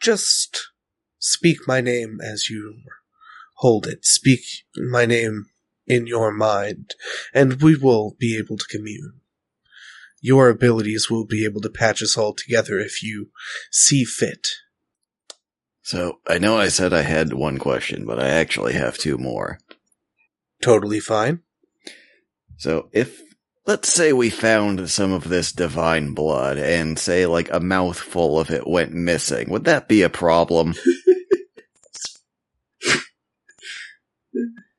just 0.00 0.70
speak 1.18 1.58
my 1.66 1.80
name 1.80 2.18
as 2.22 2.48
you 2.48 2.76
hold 3.56 3.86
it. 3.86 4.04
Speak 4.04 4.40
my 4.76 5.06
name 5.06 5.46
in 5.86 6.06
your 6.06 6.32
mind, 6.32 6.94
and 7.32 7.62
we 7.62 7.76
will 7.76 8.16
be 8.18 8.36
able 8.36 8.56
to 8.56 8.66
commune. 8.68 9.20
Your 10.20 10.48
abilities 10.48 11.08
will 11.10 11.26
be 11.26 11.44
able 11.44 11.60
to 11.60 11.70
patch 11.70 12.02
us 12.02 12.16
all 12.16 12.34
together 12.34 12.78
if 12.78 13.02
you 13.02 13.30
see 13.70 14.04
fit. 14.04 14.48
So 15.82 16.18
I 16.26 16.38
know 16.38 16.58
I 16.58 16.68
said 16.68 16.92
I 16.92 17.02
had 17.02 17.32
one 17.32 17.58
question, 17.58 18.06
but 18.06 18.18
I 18.18 18.28
actually 18.28 18.72
have 18.72 18.98
two 18.98 19.18
more. 19.18 19.60
Totally 20.60 20.98
fine. 20.98 21.42
So 22.56 22.88
if 22.92 23.20
let's 23.66 23.92
say 23.92 24.12
we 24.12 24.30
found 24.30 24.88
some 24.88 25.12
of 25.12 25.28
this 25.28 25.52
divine 25.52 26.14
blood 26.14 26.56
and 26.56 26.98
say 26.98 27.26
like 27.26 27.52
a 27.52 27.60
mouthful 27.60 28.38
of 28.40 28.50
it 28.50 28.66
went 28.66 28.92
missing, 28.92 29.50
would 29.50 29.64
that 29.64 29.88
be 29.88 30.02
a 30.02 30.08
problem? 30.08 30.74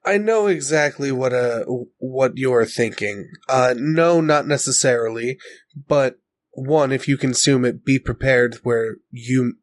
I 0.05 0.17
know 0.17 0.47
exactly 0.47 1.11
what 1.11 1.33
uh 1.33 1.65
what 1.97 2.37
you're 2.37 2.65
thinking. 2.65 3.29
Uh 3.49 3.73
no, 3.77 4.21
not 4.21 4.47
necessarily, 4.47 5.37
but 5.75 6.19
one 6.51 6.93
if 6.93 7.09
you 7.09 7.17
consume 7.17 7.65
it 7.65 7.83
be 7.83 7.99
prepared 7.99 8.55
where 8.63 8.95
you 9.11 9.55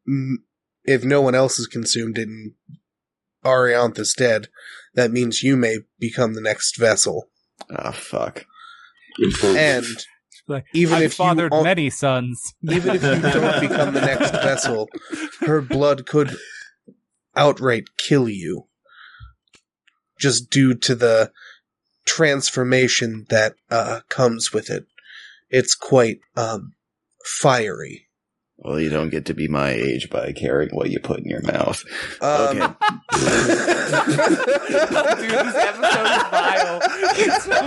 if 0.84 1.02
no 1.02 1.22
one 1.22 1.34
else 1.34 1.56
has 1.56 1.66
consumed 1.66 2.18
it 2.18 2.28
and 2.28 2.52
Arianth 3.42 3.98
is 3.98 4.12
dead, 4.12 4.48
that 4.94 5.10
means 5.10 5.42
you 5.42 5.56
may 5.56 5.78
become 5.98 6.34
the 6.34 6.42
next 6.42 6.76
vessel. 6.76 7.30
Oh 7.70 7.92
fuck. 7.92 8.44
And 9.44 9.84
Like, 10.46 10.66
even 10.74 10.96
I've 10.96 11.04
if 11.04 11.18
you 11.18 11.24
fathered 11.24 11.54
al- 11.54 11.64
many 11.64 11.88
sons. 11.88 12.54
even 12.62 12.96
if 12.96 13.02
you 13.02 13.20
don't 13.22 13.60
become 13.60 13.94
the 13.94 14.02
next 14.02 14.30
vessel, 14.42 14.88
her 15.40 15.62
blood 15.62 16.04
could 16.06 16.36
outright 17.34 17.84
kill 17.96 18.28
you. 18.28 18.66
Just 20.18 20.50
due 20.50 20.74
to 20.74 20.94
the 20.94 21.32
transformation 22.04 23.26
that 23.30 23.54
uh, 23.70 24.00
comes 24.10 24.52
with 24.52 24.68
it. 24.68 24.84
It's 25.48 25.74
quite 25.74 26.18
um, 26.36 26.74
fiery. 27.24 28.03
Well, 28.64 28.80
you 28.80 28.88
don't 28.88 29.10
get 29.10 29.26
to 29.26 29.34
be 29.34 29.46
my 29.46 29.72
age 29.72 30.08
by 30.08 30.32
caring 30.32 30.70
what 30.70 30.88
you 30.88 30.98
put 30.98 31.18
in 31.18 31.26
your 31.26 31.42
mouth. 31.42 31.84
Um, 32.22 32.56
Dude, 32.56 32.76
this 35.30 35.54
episode 35.54 36.06
is 36.08 36.22
vile. 36.30 36.80
It's 37.16 37.44
so 37.44 37.60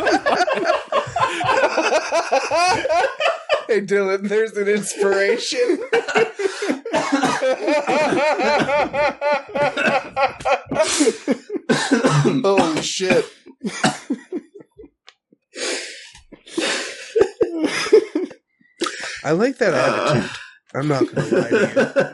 hey 3.67 3.81
Dillon, 3.81 4.27
there's 4.27 4.57
an 4.57 4.67
inspiration. 4.67 5.77
oh, 12.43 12.81
shit. 12.81 13.25
I 19.23 19.31
like 19.31 19.59
that 19.59 19.75
attitude. 19.75 20.31
I'm 20.73 20.87
not 20.87 21.13
gonna 21.13 21.27
lie 21.27 21.49
to 21.49 22.13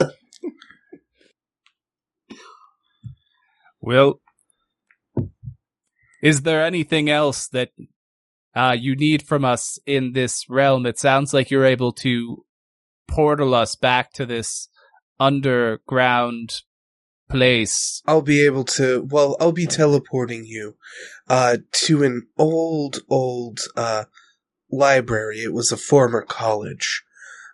you. 0.00 0.08
Well, 3.80 4.20
is 6.22 6.42
there 6.42 6.62
anything 6.62 7.08
else 7.08 7.48
that 7.48 7.70
uh, 8.54 8.76
you 8.78 8.94
need 8.94 9.22
from 9.22 9.46
us 9.46 9.78
in 9.86 10.12
this 10.12 10.44
realm? 10.48 10.84
It 10.84 10.98
sounds 10.98 11.32
like 11.32 11.50
you're 11.50 11.64
able 11.64 11.92
to 11.92 12.44
portal 13.08 13.54
us 13.54 13.76
back 13.76 14.12
to 14.12 14.26
this 14.26 14.68
underground 15.18 16.62
place. 17.30 18.02
I'll 18.06 18.20
be 18.20 18.44
able 18.44 18.64
to, 18.64 19.06
well, 19.10 19.38
I'll 19.40 19.52
be 19.52 19.66
teleporting 19.66 20.44
you, 20.44 20.76
uh, 21.28 21.56
to 21.72 22.02
an 22.02 22.26
old, 22.36 23.00
old, 23.08 23.60
uh, 23.74 24.04
library. 24.70 25.38
It 25.38 25.54
was 25.54 25.72
a 25.72 25.78
former 25.78 26.22
college. 26.22 27.04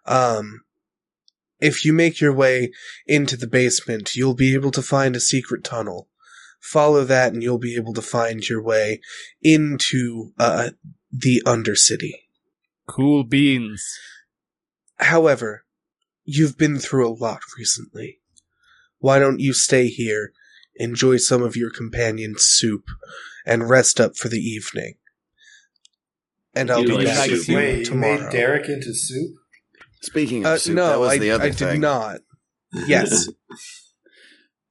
Um, 0.07 0.63
if 1.61 1.85
you 1.85 1.93
make 1.93 2.21
your 2.21 2.33
way 2.33 2.73
into 3.07 3.37
the 3.37 3.47
basement, 3.47 4.15
you'll 4.15 4.35
be 4.35 4.55
able 4.55 4.71
to 4.73 4.83
find 4.83 5.17
a 5.17 5.21
secret 5.21 5.65
tunnel. 5.65 6.09
Follow 6.61 7.05
that 7.05 7.33
and 7.33 7.43
you'll 7.43 7.59
be 7.59 7.77
able 7.77 7.95
to 7.95 8.03
find 8.03 8.47
your 8.49 8.63
way 8.63 9.01
into, 9.43 10.33
uh, 10.39 10.71
the 11.13 11.43
Undercity. 11.47 12.13
Cool 12.87 13.25
beans. 13.25 13.87
However, 14.99 15.65
you've 16.25 16.59
been 16.59 16.79
through 16.79 17.09
a 17.09 17.15
lot 17.15 17.41
recently. 17.59 18.21
Why 18.99 19.19
don't 19.19 19.41
you 19.41 19.53
stay 19.53 19.89
here, 19.89 20.33
enjoy 20.77 21.19
some 21.19 21.43
of 21.43 21.57
your 21.57 21.71
companion's 21.71 22.43
soup, 22.45 22.85
and 23.47 23.69
rest 23.69 24.01
up 24.01 24.17
for 24.17 24.29
the 24.29 24.39
evening? 24.41 24.95
And 26.55 26.71
I'll 26.71 26.81
You 26.83 26.89
be 26.89 26.95
like 26.95 27.07
back 27.07 27.29
soup. 27.29 27.39
with 27.39 27.49
you 27.49 27.57
Wait, 27.57 27.79
you 27.81 27.85
tomorrow. 27.85 28.23
made 28.23 28.31
Derek 28.33 28.69
into 28.69 28.95
soup? 28.95 29.37
Speaking 30.05 30.45
of 30.45 30.53
uh, 30.53 30.59
soup, 30.59 30.77
no, 30.77 30.89
that 30.89 31.01
was 31.01 31.11
I, 31.11 31.19
the 31.19 31.31
other 31.31 31.45
I 31.45 31.51
thing. 31.51 31.69
did 31.75 31.81
not. 31.81 32.21
Yes. 32.87 33.29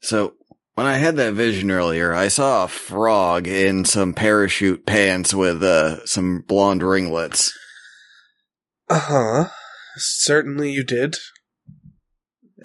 So 0.03 0.33
when 0.75 0.85
I 0.85 0.97
had 0.97 1.15
that 1.15 1.33
vision 1.33 1.71
earlier, 1.71 2.13
I 2.13 2.27
saw 2.27 2.65
a 2.65 2.67
frog 2.67 3.47
in 3.47 3.85
some 3.85 4.13
parachute 4.13 4.85
pants 4.85 5.33
with 5.33 5.63
uh, 5.63 6.05
some 6.05 6.43
blonde 6.45 6.83
ringlets. 6.83 7.57
Uh 8.89 8.99
huh. 8.99 9.49
Certainly 9.95 10.71
you 10.71 10.83
did. 10.83 11.15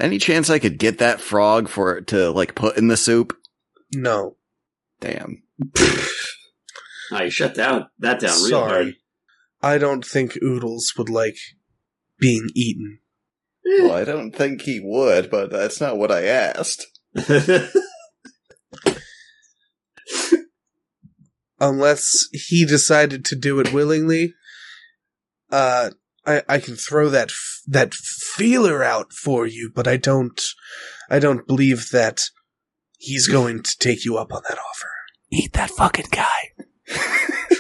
Any 0.00 0.18
chance 0.18 0.50
I 0.50 0.58
could 0.58 0.80
get 0.80 0.98
that 0.98 1.20
frog 1.20 1.68
for 1.68 1.96
it 1.96 2.08
to 2.08 2.30
like 2.30 2.56
put 2.56 2.76
in 2.76 2.88
the 2.88 2.96
soup? 2.96 3.36
No. 3.94 4.36
Damn. 5.00 5.42
I 7.12 7.28
shut 7.28 7.54
down 7.54 7.86
that 8.00 8.20
down 8.20 8.36
real 8.42 8.48
Sorry. 8.48 8.98
I 9.62 9.78
don't 9.78 10.04
think 10.04 10.36
Oodles 10.42 10.94
would 10.98 11.08
like 11.08 11.36
being 12.18 12.48
eaten. 12.54 13.00
Well, 13.64 13.92
I 13.92 14.04
don't 14.04 14.32
think 14.32 14.62
he 14.62 14.80
would, 14.82 15.30
but 15.30 15.50
that's 15.50 15.80
not 15.80 15.98
what 15.98 16.10
I 16.10 16.24
asked. 16.24 16.86
Unless 21.60 22.28
he 22.32 22.64
decided 22.64 23.24
to 23.26 23.36
do 23.36 23.60
it 23.60 23.72
willingly, 23.72 24.34
uh, 25.50 25.90
I, 26.24 26.42
I 26.48 26.58
can 26.60 26.76
throw 26.76 27.08
that 27.10 27.30
f- 27.30 27.62
that 27.66 27.94
feeler 27.94 28.82
out 28.82 29.12
for 29.12 29.46
you, 29.46 29.70
but 29.74 29.86
I 29.88 29.96
don't, 29.96 30.40
I 31.10 31.18
don't 31.18 31.46
believe 31.46 31.90
that 31.90 32.22
he's 32.98 33.28
going 33.28 33.62
to 33.62 33.76
take 33.78 34.04
you 34.04 34.16
up 34.16 34.32
on 34.32 34.42
that 34.48 34.58
offer. 34.58 34.90
Eat 35.30 35.52
that 35.54 35.70
fucking 35.70 36.06
guy. 36.10 36.52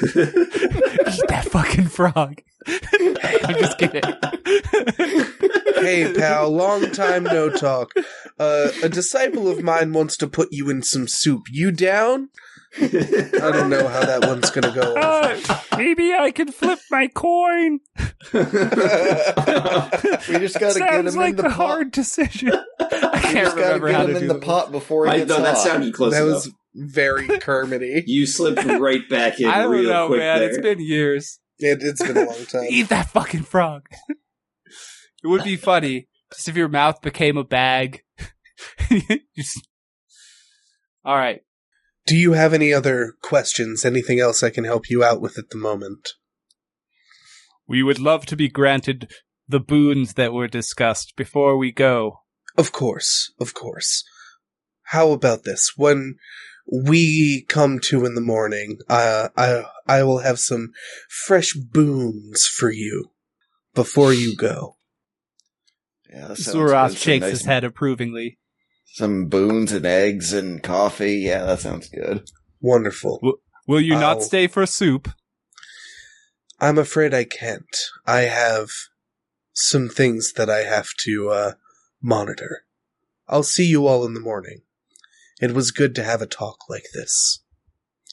Eat 0.00 1.28
that 1.28 1.48
fucking 1.50 1.88
frog. 1.88 2.42
I'm 2.68 3.54
just 3.58 3.78
kidding. 3.78 4.02
Hey, 5.76 6.12
pal, 6.14 6.50
long 6.50 6.90
time 6.90 7.24
no 7.24 7.48
talk. 7.50 7.92
Uh, 8.38 8.70
a 8.82 8.88
disciple 8.88 9.48
of 9.48 9.62
mine 9.62 9.92
wants 9.92 10.16
to 10.18 10.26
put 10.26 10.48
you 10.52 10.68
in 10.70 10.82
some 10.82 11.06
soup. 11.08 11.42
You 11.50 11.70
down? 11.70 12.28
I 12.80 12.86
don't 13.52 13.70
know 13.70 13.88
how 13.88 14.04
that 14.04 14.26
one's 14.26 14.50
gonna 14.50 14.72
go. 14.74 14.94
Uh, 14.94 15.38
maybe 15.76 16.12
I 16.12 16.30
can 16.30 16.52
flip 16.52 16.78
my 16.90 17.06
coin. 17.08 17.80
we 18.32 18.40
just 20.38 20.58
gotta 20.60 20.78
get 20.78 21.06
him 21.06 21.14
like 21.14 21.30
in 21.30 21.36
the 21.36 21.46
a 21.46 21.50
pot. 21.50 21.52
hard 21.52 21.92
decision. 21.92 22.52
I 22.78 22.84
We 23.14 23.20
can't 23.20 23.34
just 23.46 23.56
gotta 23.56 23.80
remember 23.80 23.86
get 23.88 23.96
how 23.96 24.02
him 24.04 24.08
to 24.10 24.14
in 24.16 24.20
do 24.22 24.26
the 24.28 24.32
them. 24.34 24.42
pot 24.42 24.70
before 24.72 25.06
he 25.06 25.12
I 25.12 25.18
gets 25.18 25.28
know 25.30 25.42
that 25.42 25.54
hot. 25.54 25.64
sounded 25.66 25.94
close 25.94 26.12
That 26.12 26.24
enough. 26.24 26.34
was 26.46 26.52
very 26.74 27.26
Kermity. 27.38 28.04
You 28.06 28.26
slipped 28.26 28.62
right 28.64 29.08
back 29.08 29.40
in 29.40 29.48
I 29.48 29.62
don't 29.62 29.70
real 29.72 29.90
know, 29.90 30.06
quick 30.08 30.18
man. 30.20 30.38
there. 30.40 30.48
It's 30.50 30.58
been 30.60 30.80
years. 30.80 31.40
It, 31.58 31.78
it's 31.82 32.04
been 32.06 32.16
a 32.16 32.24
long 32.26 32.44
time. 32.52 32.66
Eat 32.68 32.88
that 32.88 33.10
fucking 33.10 33.42
frog. 33.44 33.86
it 34.08 35.26
would 35.26 35.44
be 35.44 35.56
funny 35.56 36.08
just 36.32 36.48
if 36.48 36.56
your 36.56 36.68
mouth 36.68 37.00
became 37.02 37.36
a 37.36 37.44
bag. 37.44 38.02
Just- 39.36 39.66
All 41.04 41.16
right. 41.16 41.40
Do 42.06 42.16
you 42.16 42.32
have 42.32 42.54
any 42.54 42.72
other 42.72 43.14
questions? 43.22 43.84
Anything 43.84 44.18
else 44.20 44.42
I 44.42 44.50
can 44.50 44.64
help 44.64 44.88
you 44.88 45.04
out 45.04 45.20
with 45.20 45.38
at 45.38 45.50
the 45.50 45.58
moment? 45.58 46.10
We 47.66 47.82
would 47.82 47.98
love 47.98 48.24
to 48.26 48.36
be 48.36 48.48
granted 48.48 49.10
the 49.46 49.60
boons 49.60 50.14
that 50.14 50.32
were 50.32 50.48
discussed 50.48 51.14
before 51.16 51.56
we 51.58 51.70
go. 51.70 52.20
Of 52.56 52.72
course, 52.72 53.32
of 53.38 53.52
course. 53.54 54.04
How 54.84 55.10
about 55.12 55.44
this? 55.44 55.72
When 55.76 56.16
we 56.70 57.44
come 57.48 57.78
to 57.80 58.04
in 58.04 58.14
the 58.14 58.20
morning, 58.20 58.78
uh, 58.88 59.28
I 59.36 59.64
I 59.86 60.02
will 60.02 60.18
have 60.18 60.38
some 60.38 60.72
fresh 61.08 61.52
boons 61.54 62.46
for 62.46 62.70
you 62.70 63.10
before 63.74 64.12
you 64.12 64.36
go. 64.36 64.76
Yeah, 66.10 66.28
that 66.28 66.38
sounds 66.38 66.56
Xul'Roth 66.56 66.88
good. 66.88 66.98
Some 66.98 67.00
shakes 67.00 67.22
nice- 67.22 67.30
his 67.30 67.44
head 67.44 67.64
approvingly. 67.64 68.38
Some 68.92 69.26
boons 69.26 69.72
and 69.72 69.86
eggs 69.86 70.32
and 70.32 70.62
coffee. 70.62 71.16
Yeah, 71.18 71.44
that 71.44 71.60
sounds 71.60 71.88
good. 71.88 72.28
Wonderful. 72.60 73.20
Will 73.66 73.80
you 73.80 73.94
I'll- 73.94 74.00
not 74.00 74.22
stay 74.22 74.46
for 74.46 74.64
soup? 74.66 75.08
I'm 76.60 76.78
afraid 76.78 77.14
I 77.14 77.24
can't. 77.24 77.76
I 78.04 78.22
have 78.22 78.70
some 79.52 79.88
things 79.88 80.32
that 80.32 80.50
I 80.50 80.64
have 80.64 80.88
to 81.04 81.30
uh, 81.30 81.52
monitor. 82.02 82.64
I'll 83.28 83.42
see 83.42 83.66
you 83.66 83.86
all 83.86 84.04
in 84.04 84.14
the 84.14 84.20
morning. 84.20 84.62
It 85.40 85.52
was 85.54 85.70
good 85.70 85.94
to 85.94 86.04
have 86.04 86.20
a 86.22 86.26
talk 86.26 86.58
like 86.68 86.86
this. 86.94 87.42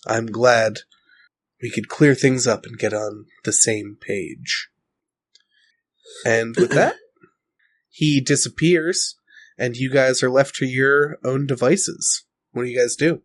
I'm 0.07 0.27
glad 0.27 0.79
we 1.61 1.71
could 1.71 1.87
clear 1.89 2.13
things 2.13 2.45
up 2.45 2.65
and 2.65 2.77
get 2.77 2.93
on 2.93 3.25
the 3.43 3.53
same 3.53 3.97
page. 3.99 4.69
And 6.25 6.55
with 6.55 6.71
that, 6.73 6.95
he 7.89 8.21
disappears, 8.21 9.15
and 9.57 9.75
you 9.75 9.89
guys 9.89 10.21
are 10.21 10.29
left 10.29 10.55
to 10.55 10.65
your 10.65 11.17
own 11.23 11.47
devices. 11.47 12.25
What 12.51 12.63
do 12.63 12.69
you 12.69 12.77
guys 12.79 12.95
do? 12.95 13.21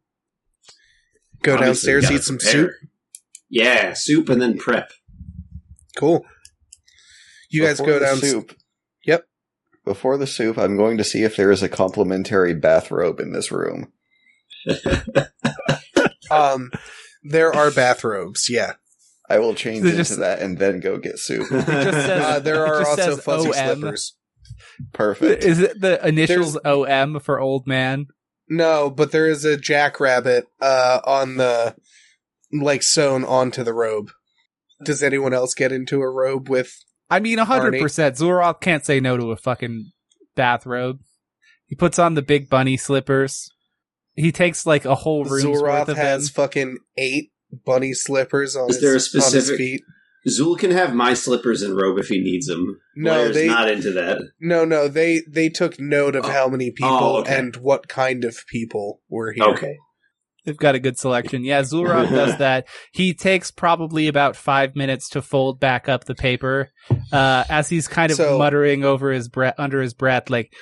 Go 1.42 1.54
Obviously, 1.54 1.92
downstairs, 1.92 2.10
eat 2.10 2.22
some 2.22 2.38
prepare. 2.38 2.52
soup. 2.52 2.72
Yeah, 3.50 3.92
soup 3.94 4.28
and 4.28 4.40
then 4.40 4.56
prep. 4.58 4.92
Cool. 5.96 6.24
You 7.50 7.64
guys 7.64 7.80
go 7.80 7.98
down. 7.98 8.18
Soup. 8.18 8.54
Yep. 9.86 9.94
Before 9.94 10.16
the 10.18 10.26
soup, 10.26 10.58
I'm 10.58 10.76
going 10.76 10.98
to 10.98 11.04
see 11.04 11.22
if 11.22 11.36
there 11.36 11.50
is 11.50 11.62
a 11.62 11.68
complimentary 11.68 12.54
bathrobe 12.54 13.20
in 13.20 13.32
this 13.32 13.50
room. 13.52 13.92
Um, 16.30 16.70
there 17.24 17.52
are 17.52 17.72
bathrobes. 17.72 18.48
Yeah, 18.48 18.74
I 19.28 19.40
will 19.40 19.52
change 19.54 19.82
They 19.82 19.88
into 19.90 19.96
just- 19.98 20.18
that 20.20 20.40
and 20.40 20.58
then 20.58 20.78
go 20.78 20.96
get 20.96 21.18
soup. 21.18 21.48
just 21.50 21.66
says- 21.66 22.22
uh, 22.24 22.38
there 22.38 22.64
are 22.64 22.80
just 22.84 23.00
also 23.00 23.16
fuzzy 23.16 23.48
OM. 23.48 23.54
slippers. 23.54 24.14
Perfect. 24.92 25.42
Is 25.42 25.58
it 25.58 25.80
the 25.80 26.06
initials 26.06 26.56
OM 26.64 27.18
for 27.20 27.40
old 27.40 27.66
man? 27.66 28.06
No, 28.48 28.90
but 28.90 29.10
there 29.10 29.26
is 29.26 29.44
a 29.44 29.56
jackrabbit 29.56 30.46
uh, 30.60 31.00
on 31.04 31.36
the 31.36 31.74
like 32.52 32.82
sewn 32.84 33.24
onto 33.24 33.64
the 33.64 33.74
robe. 33.74 34.10
Does 34.84 35.02
anyone 35.02 35.34
else 35.34 35.52
get 35.54 35.72
into 35.72 36.00
a 36.00 36.08
robe 36.10 36.48
with? 36.48 36.72
I 37.10 37.18
mean, 37.20 37.38
100%. 37.38 37.72
Xul'Roth 37.80 38.60
can't 38.60 38.84
say 38.84 39.00
no 39.00 39.16
to 39.16 39.30
a 39.32 39.36
fucking 39.36 39.90
bathrobe. 40.36 41.00
He 41.66 41.74
puts 41.76 41.98
on 41.98 42.14
the 42.14 42.22
big 42.22 42.48
bunny 42.48 42.76
slippers. 42.76 43.50
He 44.14 44.32
takes 44.32 44.66
like 44.66 44.84
a 44.84 44.94
whole 44.94 45.24
room's 45.24 45.44
worth 45.46 45.62
Xul'Roth 45.62 45.88
of 45.88 45.96
has 45.96 46.26
them. 46.30 46.34
fucking 46.44 46.78
eight 46.96 47.30
bunny 47.64 47.92
slippers 47.92 48.54
on, 48.56 48.70
Is 48.70 48.76
his, 48.76 48.82
there 48.82 48.90
a 48.90 48.94
on 48.94 48.96
his 48.96 49.06
specific- 49.06 49.56
feet. 49.58 49.82
Xul 50.28 50.58
can 50.58 50.70
have 50.70 50.94
my 50.94 51.14
slippers 51.14 51.62
and 51.62 51.74
robe 51.74 51.98
if 51.98 52.08
he 52.08 52.20
needs 52.20 52.46
them. 52.46 52.78
No, 52.94 53.12
Blair's 53.14 53.34
they 53.34 53.46
not 53.46 53.70
into 53.70 53.90
that. 53.92 54.20
no 54.38 54.66
no 54.66 54.86
they 54.86 55.22
they 55.26 55.48
took 55.48 55.80
note 55.80 56.14
of 56.14 56.26
Oh. 56.26 56.30
how 56.30 56.46
many 56.46 56.68
oh, 56.68 56.72
people 56.76 56.90
Oh, 56.92 57.20
okay. 57.20 57.38
and 57.38 57.56
what 57.56 57.88
kind 57.88 58.22
of 58.26 58.36
people 58.46 59.00
were 59.08 59.32
here. 59.32 59.44
Okay. 59.44 59.76
They've 60.44 60.56
got 60.56 60.74
a 60.74 60.78
good 60.80 60.98
selection. 60.98 61.44
Yeah, 61.44 61.60
Xul'Roth 61.62 62.10
does 62.14 62.38
that. 62.38 62.66
He 62.92 63.12
takes 63.14 63.50
probably 63.50 64.08
about 64.08 64.36
five 64.36 64.74
minutes 64.74 65.08
to 65.10 65.22
fold 65.22 65.60
back 65.60 65.88
up 65.88 66.04
the 66.04 66.14
paper, 66.14 66.70
uh, 67.12 67.44
as 67.48 67.68
he's 67.68 67.88
kind 67.88 68.10
of 68.10 68.16
So- 68.16 68.38
muttering 68.38 68.84
over 68.84 69.10
his 69.12 69.28
breath, 69.28 69.54
under 69.58 69.80
his 69.82 69.94
breath, 69.94 70.30
like, 70.30 70.52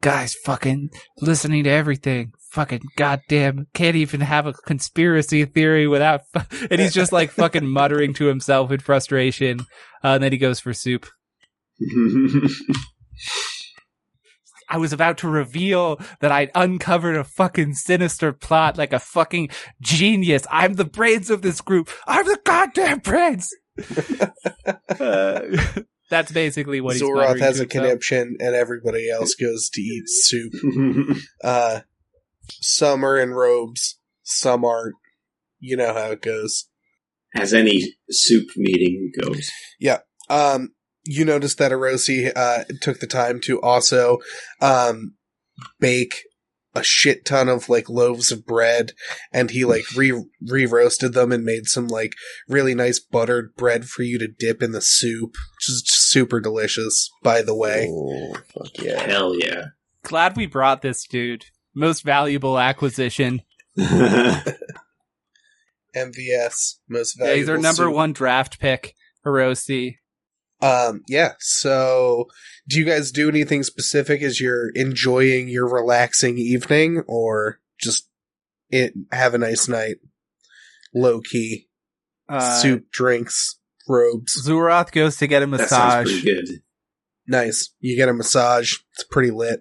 guys, 0.00 0.34
fucking 0.44 0.90
listening 1.20 1.64
to 1.64 1.70
everything. 1.70 2.32
Fucking 2.52 2.80
goddamn, 2.96 3.66
can't 3.74 3.96
even 3.96 4.20
have 4.22 4.46
a 4.46 4.54
conspiracy 4.54 5.44
theory 5.44 5.86
without, 5.86 6.22
fu-. 6.32 6.66
and 6.70 6.80
he's 6.80 6.94
just 6.94 7.12
like 7.12 7.30
fucking 7.30 7.66
muttering 7.70 8.14
to 8.14 8.24
himself 8.26 8.70
in 8.70 8.80
frustration. 8.80 9.60
Uh, 10.02 10.14
and 10.14 10.22
then 10.22 10.32
he 10.32 10.38
goes 10.38 10.58
for 10.60 10.72
soup. 10.72 11.06
I 14.68 14.78
was 14.78 14.92
about 14.92 15.18
to 15.18 15.28
reveal 15.28 16.00
that 16.20 16.32
I'd 16.32 16.50
uncovered 16.54 17.16
a 17.16 17.24
fucking 17.24 17.74
sinister 17.74 18.32
plot 18.32 18.76
like 18.78 18.92
a 18.92 18.98
fucking 18.98 19.48
genius. 19.80 20.46
I'm 20.50 20.74
the 20.74 20.84
brains 20.84 21.30
of 21.30 21.42
this 21.42 21.60
group. 21.60 21.90
I'm 22.06 22.26
the 22.26 22.38
goddamn 22.44 22.98
brains. 22.98 23.50
Uh, 24.66 25.40
That's 26.10 26.32
basically 26.32 26.80
what 26.80 26.94
he's 26.94 27.02
Xul'Roth 27.02 27.38
has 27.38 27.60
a 27.60 27.64
himself. 27.64 27.68
conniption, 27.68 28.36
and 28.40 28.54
everybody 28.54 29.10
else 29.10 29.34
goes 29.34 29.68
to 29.70 29.80
eat 29.82 30.04
soup. 30.06 30.54
Uh, 31.44 31.80
some 32.48 33.04
are 33.04 33.18
in 33.18 33.30
robes, 33.34 33.98
some 34.22 34.64
aren't. 34.64 34.94
You 35.60 35.76
know 35.76 35.92
how 35.92 36.12
it 36.12 36.22
goes. 36.22 36.68
As 37.36 37.52
any 37.52 37.94
soup 38.10 38.48
meeting 38.56 39.12
goes. 39.20 39.50
Yeah. 39.78 39.98
Um, 40.30 40.70
you 41.08 41.24
noticed 41.24 41.58
that 41.58 41.72
Erosi 41.72 42.30
uh, 42.36 42.64
took 42.80 43.00
the 43.00 43.06
time 43.06 43.40
to 43.44 43.60
also 43.60 44.18
um, 44.60 45.14
bake 45.80 46.22
a 46.74 46.84
shit 46.84 47.24
ton 47.24 47.48
of 47.48 47.68
like 47.70 47.88
loaves 47.88 48.30
of 48.30 48.44
bread, 48.46 48.92
and 49.32 49.50
he 49.50 49.64
like 49.64 49.84
re 49.96 50.12
re 50.46 50.66
roasted 50.66 51.14
them 51.14 51.32
and 51.32 51.42
made 51.44 51.66
some 51.66 51.88
like 51.88 52.12
really 52.46 52.74
nice 52.74 53.00
buttered 53.00 53.54
bread 53.56 53.86
for 53.86 54.02
you 54.02 54.18
to 54.18 54.28
dip 54.28 54.62
in 54.62 54.72
the 54.72 54.82
soup, 54.82 55.30
which 55.56 55.68
is 55.68 55.82
super 55.86 56.40
delicious. 56.40 57.10
By 57.22 57.40
the 57.42 57.56
way, 57.56 57.88
Oh, 57.90 58.34
fuck 58.54 58.78
yeah. 58.82 59.00
Hell 59.02 59.34
yeah. 59.34 59.68
Glad 60.02 60.36
we 60.36 60.46
brought 60.46 60.82
this 60.82 61.04
dude. 61.06 61.46
Most 61.74 62.04
valuable 62.04 62.58
acquisition. 62.58 63.42
MVS 63.78 64.44
most 65.96 65.96
valuable. 65.96 66.78
Yeah, 67.18 67.18
valuable. 67.18 67.36
he's 67.38 67.48
our 67.48 67.58
number 67.58 67.84
soup. 67.84 67.94
one 67.94 68.12
draft 68.12 68.60
pick, 68.60 68.94
Hiroshi. 69.26 69.96
Um, 70.60 71.02
yeah. 71.08 71.32
So, 71.38 72.26
do 72.68 72.78
you 72.78 72.84
guys 72.84 73.12
do 73.12 73.28
anything 73.28 73.62
specific 73.62 74.22
as 74.22 74.40
you're 74.40 74.70
enjoying 74.74 75.48
your 75.48 75.68
relaxing 75.68 76.36
evening, 76.38 77.02
or 77.06 77.60
just 77.80 78.08
it 78.70 78.92
have 79.12 79.34
a 79.34 79.38
nice 79.38 79.68
night, 79.68 79.96
low 80.94 81.20
key, 81.20 81.68
Uh, 82.28 82.60
soup, 82.60 82.90
drinks, 82.90 83.58
robes, 83.88 84.46
Xul'Roth 84.46 84.90
goes 84.92 85.16
to 85.18 85.26
get 85.26 85.42
a 85.42 85.46
That 85.46 85.50
massage. 85.60 86.06
pretty 86.06 86.22
good. 86.22 86.62
nice. 87.26 87.70
You 87.80 87.96
get 87.96 88.08
a 88.08 88.12
massage. 88.12 88.74
It's 88.94 89.04
pretty 89.04 89.30
lit. 89.30 89.60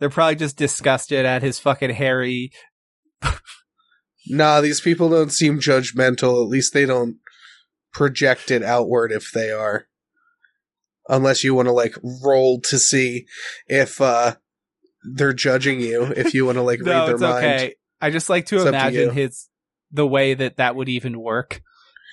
They're 0.00 0.10
probably 0.10 0.34
just 0.36 0.56
disgusted 0.56 1.24
at 1.26 1.42
his 1.42 1.58
fucking 1.60 1.90
hairy. 1.90 2.50
Nah, 4.28 4.60
these 4.60 4.80
people 4.80 5.08
don't 5.10 5.32
seem 5.32 5.58
judgmental. 5.58 6.42
At 6.42 6.48
least 6.48 6.72
they 6.74 6.86
don't 6.86 7.16
project 7.92 8.50
it 8.50 8.62
outward 8.62 9.12
if 9.12 9.30
they 9.32 9.50
are. 9.50 9.86
Unless 11.08 11.42
you 11.44 11.54
want 11.54 11.66
to 11.66 11.72
like 11.72 11.96
roll 12.24 12.60
to 12.62 12.78
see 12.78 13.26
if 13.66 14.00
uh 14.00 14.34
they're 15.14 15.32
judging 15.32 15.80
you. 15.80 16.04
If 16.04 16.32
you 16.32 16.46
want 16.46 16.56
to 16.58 16.62
like 16.62 16.80
read 16.84 17.06
their 17.06 17.12
it's 17.14 17.20
mind. 17.22 17.44
okay. 17.44 17.74
I 18.00 18.10
just 18.10 18.30
like 18.30 18.46
to 18.46 18.56
It's 18.56 18.64
up 18.66 18.70
to 18.72 18.76
imagine 18.78 19.10
his 19.10 19.48
the 19.90 20.06
way 20.06 20.34
that 20.34 20.56
that 20.56 20.74
would 20.76 20.88
even 20.88 21.20
work, 21.20 21.60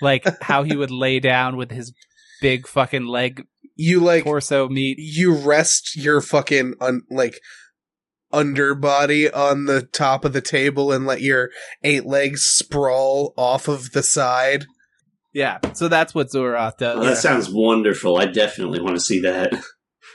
like 0.01 0.25
how 0.41 0.63
he 0.63 0.75
would 0.75 0.91
lay 0.91 1.19
down 1.19 1.55
with 1.55 1.71
his 1.71 1.93
big 2.41 2.67
fucking 2.67 3.05
leg 3.05 3.45
You 3.75 3.99
like 3.99 4.23
torso 4.23 4.67
meat. 4.67 4.97
you 4.99 5.33
rest 5.35 5.95
your 5.95 6.19
fucking 6.21 6.73
un- 6.81 7.03
like 7.11 7.39
underbody 8.31 9.29
on 9.31 9.65
the 9.65 9.81
top 9.81 10.25
of 10.25 10.33
the 10.33 10.41
table 10.41 10.91
and 10.91 11.05
let 11.05 11.21
your 11.21 11.49
eight 11.83 12.05
legs 12.05 12.41
sprawl 12.43 13.33
off 13.37 13.67
of 13.67 13.91
the 13.91 14.03
side. 14.03 14.65
Yeah, 15.33 15.59
so 15.73 15.87
that's 15.87 16.15
what 16.15 16.27
Xul'Roth 16.29 16.77
does. 16.77 16.97
Well, 16.97 17.05
that 17.05 17.17
sounds 17.17 17.49
wonderful. 17.51 18.17
I 18.17 18.25
definitely 18.25 18.81
want 18.81 18.95
to 18.95 19.01
see 19.01 19.21
that. 19.21 19.53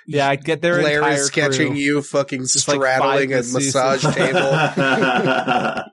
Yeah, 0.06 0.28
I 0.28 0.36
get 0.36 0.60
their 0.60 0.80
Blair 0.80 0.98
entire 0.98 1.14
is 1.14 1.26
sketching 1.28 1.68
crew. 1.68 1.76
you 1.76 2.02
fucking 2.02 2.40
Just, 2.42 2.68
like, 2.68 2.76
straddling 2.76 3.32
a 3.32 3.36
massage 3.36 4.02
table. 4.14 5.84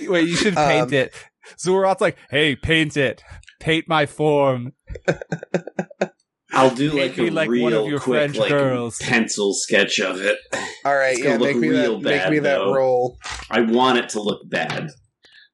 Wait, 0.12 0.28
you 0.28 0.36
should 0.36 0.54
paint 0.54 0.88
Um, 0.88 0.94
it. 0.94 1.14
Xul'Roth's 1.58 2.00
like, 2.00 2.16
hey, 2.30 2.56
paint 2.56 2.96
it. 2.96 3.22
Paint 3.58 3.86
my 3.88 4.06
form. 4.06 4.72
I'll 6.52 6.74
do 6.74 6.90
Paint 6.90 7.18
like 7.18 7.18
a 7.18 7.30
like 7.30 7.48
one 7.48 7.56
real 7.72 7.82
of 7.84 7.88
your 7.90 8.00
quick 8.00 8.18
French 8.22 8.36
like 8.38 8.48
girls. 8.50 8.98
pencil 8.98 9.54
sketch 9.54 10.00
of 10.00 10.20
it. 10.20 10.36
All 10.84 10.94
right, 10.96 11.12
It's 11.12 11.22
gonna 11.22 11.34
yeah, 11.34 11.38
look 11.40 11.48
make 11.54 11.56
me 11.56 11.68
real 11.68 12.00
that 12.00 12.24
make 12.24 12.30
me 12.30 12.38
that 12.40 12.56
roll. 12.58 13.18
I 13.50 13.60
want 13.60 13.98
it 13.98 14.08
to 14.10 14.22
look 14.22 14.48
bad. 14.48 14.88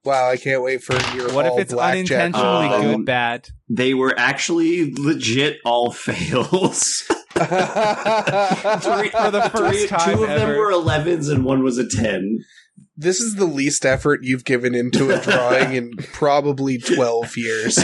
Wow, 0.07 0.31
I 0.31 0.37
can't 0.37 0.63
wait 0.63 0.85
for 0.85 0.93
your 1.17 1.33
What 1.35 1.47
if 1.47 1.59
it's 1.59 1.73
blackjack. 1.75 2.33
unintentionally 2.35 2.69
Um, 2.69 2.83
good 2.99 3.07
bad? 3.07 3.49
They 3.69 3.93
were 3.93 4.15
actually 4.17 4.95
legit 4.95 5.57
all 5.65 5.91
fails. 5.93 7.03
For 7.37 7.43
the 7.43 9.51
first 9.55 9.79
Three- 9.79 9.87
time 9.89 10.17
two 10.17 10.23
of 10.25 10.29
them 10.31 10.57
were 10.57 10.73
11s 10.73 11.31
and 11.31 11.45
one 11.45 11.63
was 11.63 11.77
a 11.77 11.87
10. 11.87 12.39
this 12.97 13.21
is 13.21 13.35
the 13.35 13.45
least 13.45 13.85
effort 13.85 14.21
you've 14.23 14.47
given 14.47 14.75
into 14.75 15.11
a 15.11 15.21
drawing 15.21 15.75
in 15.75 15.91
probably 16.15 16.79
12 16.79 17.37
years. 17.37 17.79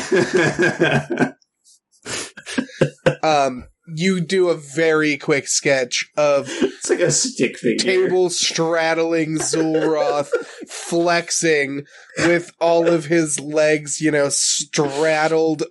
Um, 3.22 3.64
you 3.94 4.20
do 4.20 4.48
a 4.48 4.54
very 4.56 5.16
quick 5.16 5.48
sketch 5.48 6.08
of 6.16 6.46
it's 6.50 6.88
like 6.90 7.00
a 7.00 7.10
stick 7.10 7.58
figure. 7.58 7.78
table 8.08 8.30
straddling 8.30 9.38
Xul'Roth 9.38 10.28
flexing 10.68 11.84
with 12.18 12.52
all 12.60 12.88
of 12.88 13.06
his 13.06 13.40
legs, 13.40 14.00
you 14.00 14.10
know, 14.10 14.28
straddled, 14.30 15.64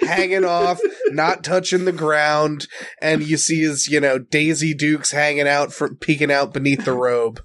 hanging 0.00 0.44
off, 0.44 0.80
not 1.10 1.44
touching 1.44 1.84
the 1.84 1.92
ground, 1.92 2.66
and 3.00 3.22
you 3.22 3.36
see 3.36 3.60
his, 3.60 3.86
you 3.88 4.00
know, 4.00 4.18
Daisy 4.18 4.74
Dukes 4.74 5.12
hanging 5.12 5.48
out 5.48 5.72
from 5.72 5.96
peeking 5.96 6.30
out 6.32 6.52
beneath 6.52 6.84
the 6.84 6.92
robe. 6.92 7.40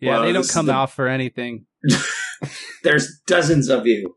Yeah, 0.00 0.12
Well, 0.12 0.22
they 0.24 0.32
don't 0.32 0.48
come 0.48 0.66
the- 0.66 0.72
off 0.74 0.94
for 0.94 1.08
anything. 1.08 1.66
There's 2.82 3.20
dozens 3.26 3.68
of 3.68 3.86
you. 3.86 4.16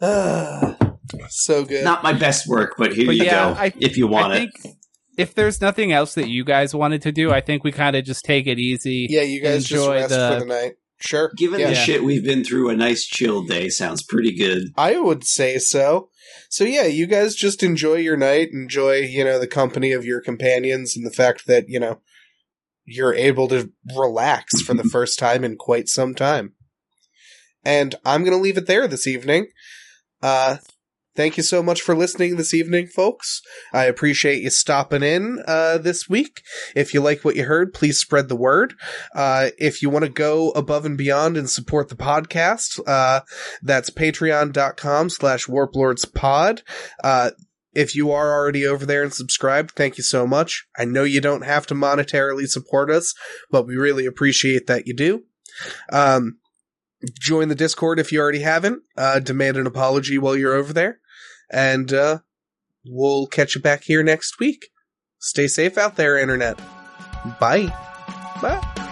Ah. 0.00 0.76
So 1.28 1.64
good. 1.64 1.84
Not 1.84 2.02
my 2.02 2.12
best 2.12 2.46
work, 2.48 2.74
but 2.78 2.92
here 2.94 3.06
But 3.06 3.16
you 3.16 3.24
yeah, 3.24 3.52
go. 3.54 3.60
I- 3.60 3.72
if 3.80 3.96
you 3.96 4.06
want 4.06 4.32
I 4.32 4.36
it. 4.38 4.50
if 5.16 5.34
there's 5.34 5.60
nothing 5.60 5.92
else 5.92 6.14
that 6.14 6.28
you 6.28 6.44
guys 6.44 6.74
wanted 6.74 7.02
to 7.02 7.12
do, 7.12 7.30
I 7.32 7.40
think 7.40 7.64
we 7.64 7.72
kind 7.72 7.96
of 7.96 8.04
just 8.04 8.24
take 8.24 8.46
it 8.46 8.58
easy. 8.58 9.06
yeah, 9.10 9.22
you 9.22 9.40
guys 9.42 9.64
just 9.64 9.72
enjoy 9.82 9.94
rest 9.96 10.08
the- 10.10 10.30
for 10.34 10.40
the 10.40 10.46
night. 10.46 10.72
Sure. 10.98 11.30
Given 11.36 11.60
yeah. 11.60 11.68
the 11.68 11.74
shit 11.74 12.04
we've 12.04 12.24
been 12.24 12.42
through, 12.42 12.70
a 12.70 12.74
nice 12.76 13.04
chill 13.04 13.42
day 13.44 13.68
sounds 13.68 14.02
pretty 14.02 14.34
good. 14.34 14.68
I 14.78 14.98
would 14.98 15.24
say 15.24 15.58
so. 15.58 16.08
So 16.48 16.64
yeah, 16.64 16.84
you 16.86 17.06
guys 17.06 17.34
just 17.34 17.62
enjoy 17.62 17.96
your 17.96 18.16
night, 18.16 18.48
enjoy, 18.52 19.00
you 19.00 19.22
know, 19.22 19.38
the 19.38 19.46
company 19.46 19.92
of 19.92 20.06
your 20.06 20.22
companions 20.22 20.96
and 20.96 21.04
the 21.04 21.10
fact 21.10 21.46
that, 21.48 21.66
you 21.68 21.78
know, 21.78 22.00
you're 22.86 23.12
able 23.12 23.46
to 23.48 23.70
relax 23.94 24.62
for 24.62 24.72
the 24.72 24.84
first 24.90 25.18
time 25.18 25.44
in 25.44 25.56
quite 25.56 25.88
some 25.88 26.14
time. 26.14 26.54
And 27.62 27.94
I'm 28.04 28.22
going 28.22 28.36
to 28.36 28.42
leave 28.42 28.56
it 28.56 28.66
there 28.66 28.88
this 28.88 29.06
evening. 29.06 29.48
Uh 30.22 30.56
thank 31.16 31.36
you 31.36 31.42
so 31.42 31.62
much 31.62 31.80
for 31.80 31.96
listening 31.96 32.36
this 32.36 32.54
evening, 32.54 32.86
folks. 32.86 33.40
I 33.72 33.84
appreciate 33.84 34.42
you 34.42 34.50
stopping 34.50 35.02
in 35.02 35.42
uh 35.46 35.78
this 35.78 36.08
week. 36.08 36.42
If 36.74 36.94
you 36.94 37.00
like 37.00 37.24
what 37.24 37.36
you 37.36 37.44
heard, 37.44 37.72
please 37.74 37.98
spread 37.98 38.28
the 38.28 38.36
word. 38.36 38.74
Uh 39.14 39.50
if 39.58 39.82
you 39.82 39.90
want 39.90 40.04
to 40.04 40.10
go 40.10 40.50
above 40.50 40.84
and 40.84 40.96
beyond 40.96 41.36
and 41.36 41.48
support 41.48 41.88
the 41.88 41.96
podcast, 41.96 42.80
uh 42.86 43.20
that's 43.62 43.90
patreon.com 43.90 45.10
slash 45.10 45.46
warplordspod. 45.46 46.62
Uh, 47.02 47.30
if 47.72 47.94
you 47.94 48.10
are 48.10 48.32
already 48.32 48.66
over 48.66 48.86
there 48.86 49.02
and 49.02 49.12
subscribed, 49.12 49.72
thank 49.72 49.98
you 49.98 50.04
so 50.04 50.26
much. 50.26 50.66
I 50.78 50.86
know 50.86 51.04
you 51.04 51.20
don't 51.20 51.44
have 51.44 51.66
to 51.66 51.74
monetarily 51.74 52.46
support 52.46 52.90
us, 52.90 53.14
but 53.50 53.66
we 53.66 53.76
really 53.76 54.06
appreciate 54.06 54.66
that 54.66 54.86
you 54.86 54.94
do. 54.94 55.24
Um, 55.92 56.38
join 57.20 57.48
the 57.48 57.54
Discord 57.54 57.98
if 58.00 58.12
you 58.12 58.20
already 58.20 58.40
haven't. 58.40 58.82
Uh, 58.96 59.20
demand 59.20 59.58
an 59.58 59.66
apology 59.66 60.16
while 60.16 60.36
you're 60.36 60.54
over 60.54 60.72
there. 60.72 61.00
And, 61.50 61.92
uh, 61.92 62.18
we'll 62.84 63.26
catch 63.26 63.54
you 63.54 63.60
back 63.60 63.84
here 63.84 64.02
next 64.02 64.38
week. 64.38 64.68
Stay 65.18 65.48
safe 65.48 65.78
out 65.78 65.96
there, 65.96 66.18
Internet. 66.18 66.58
Bye. 67.40 67.66
Bye. 68.40 68.85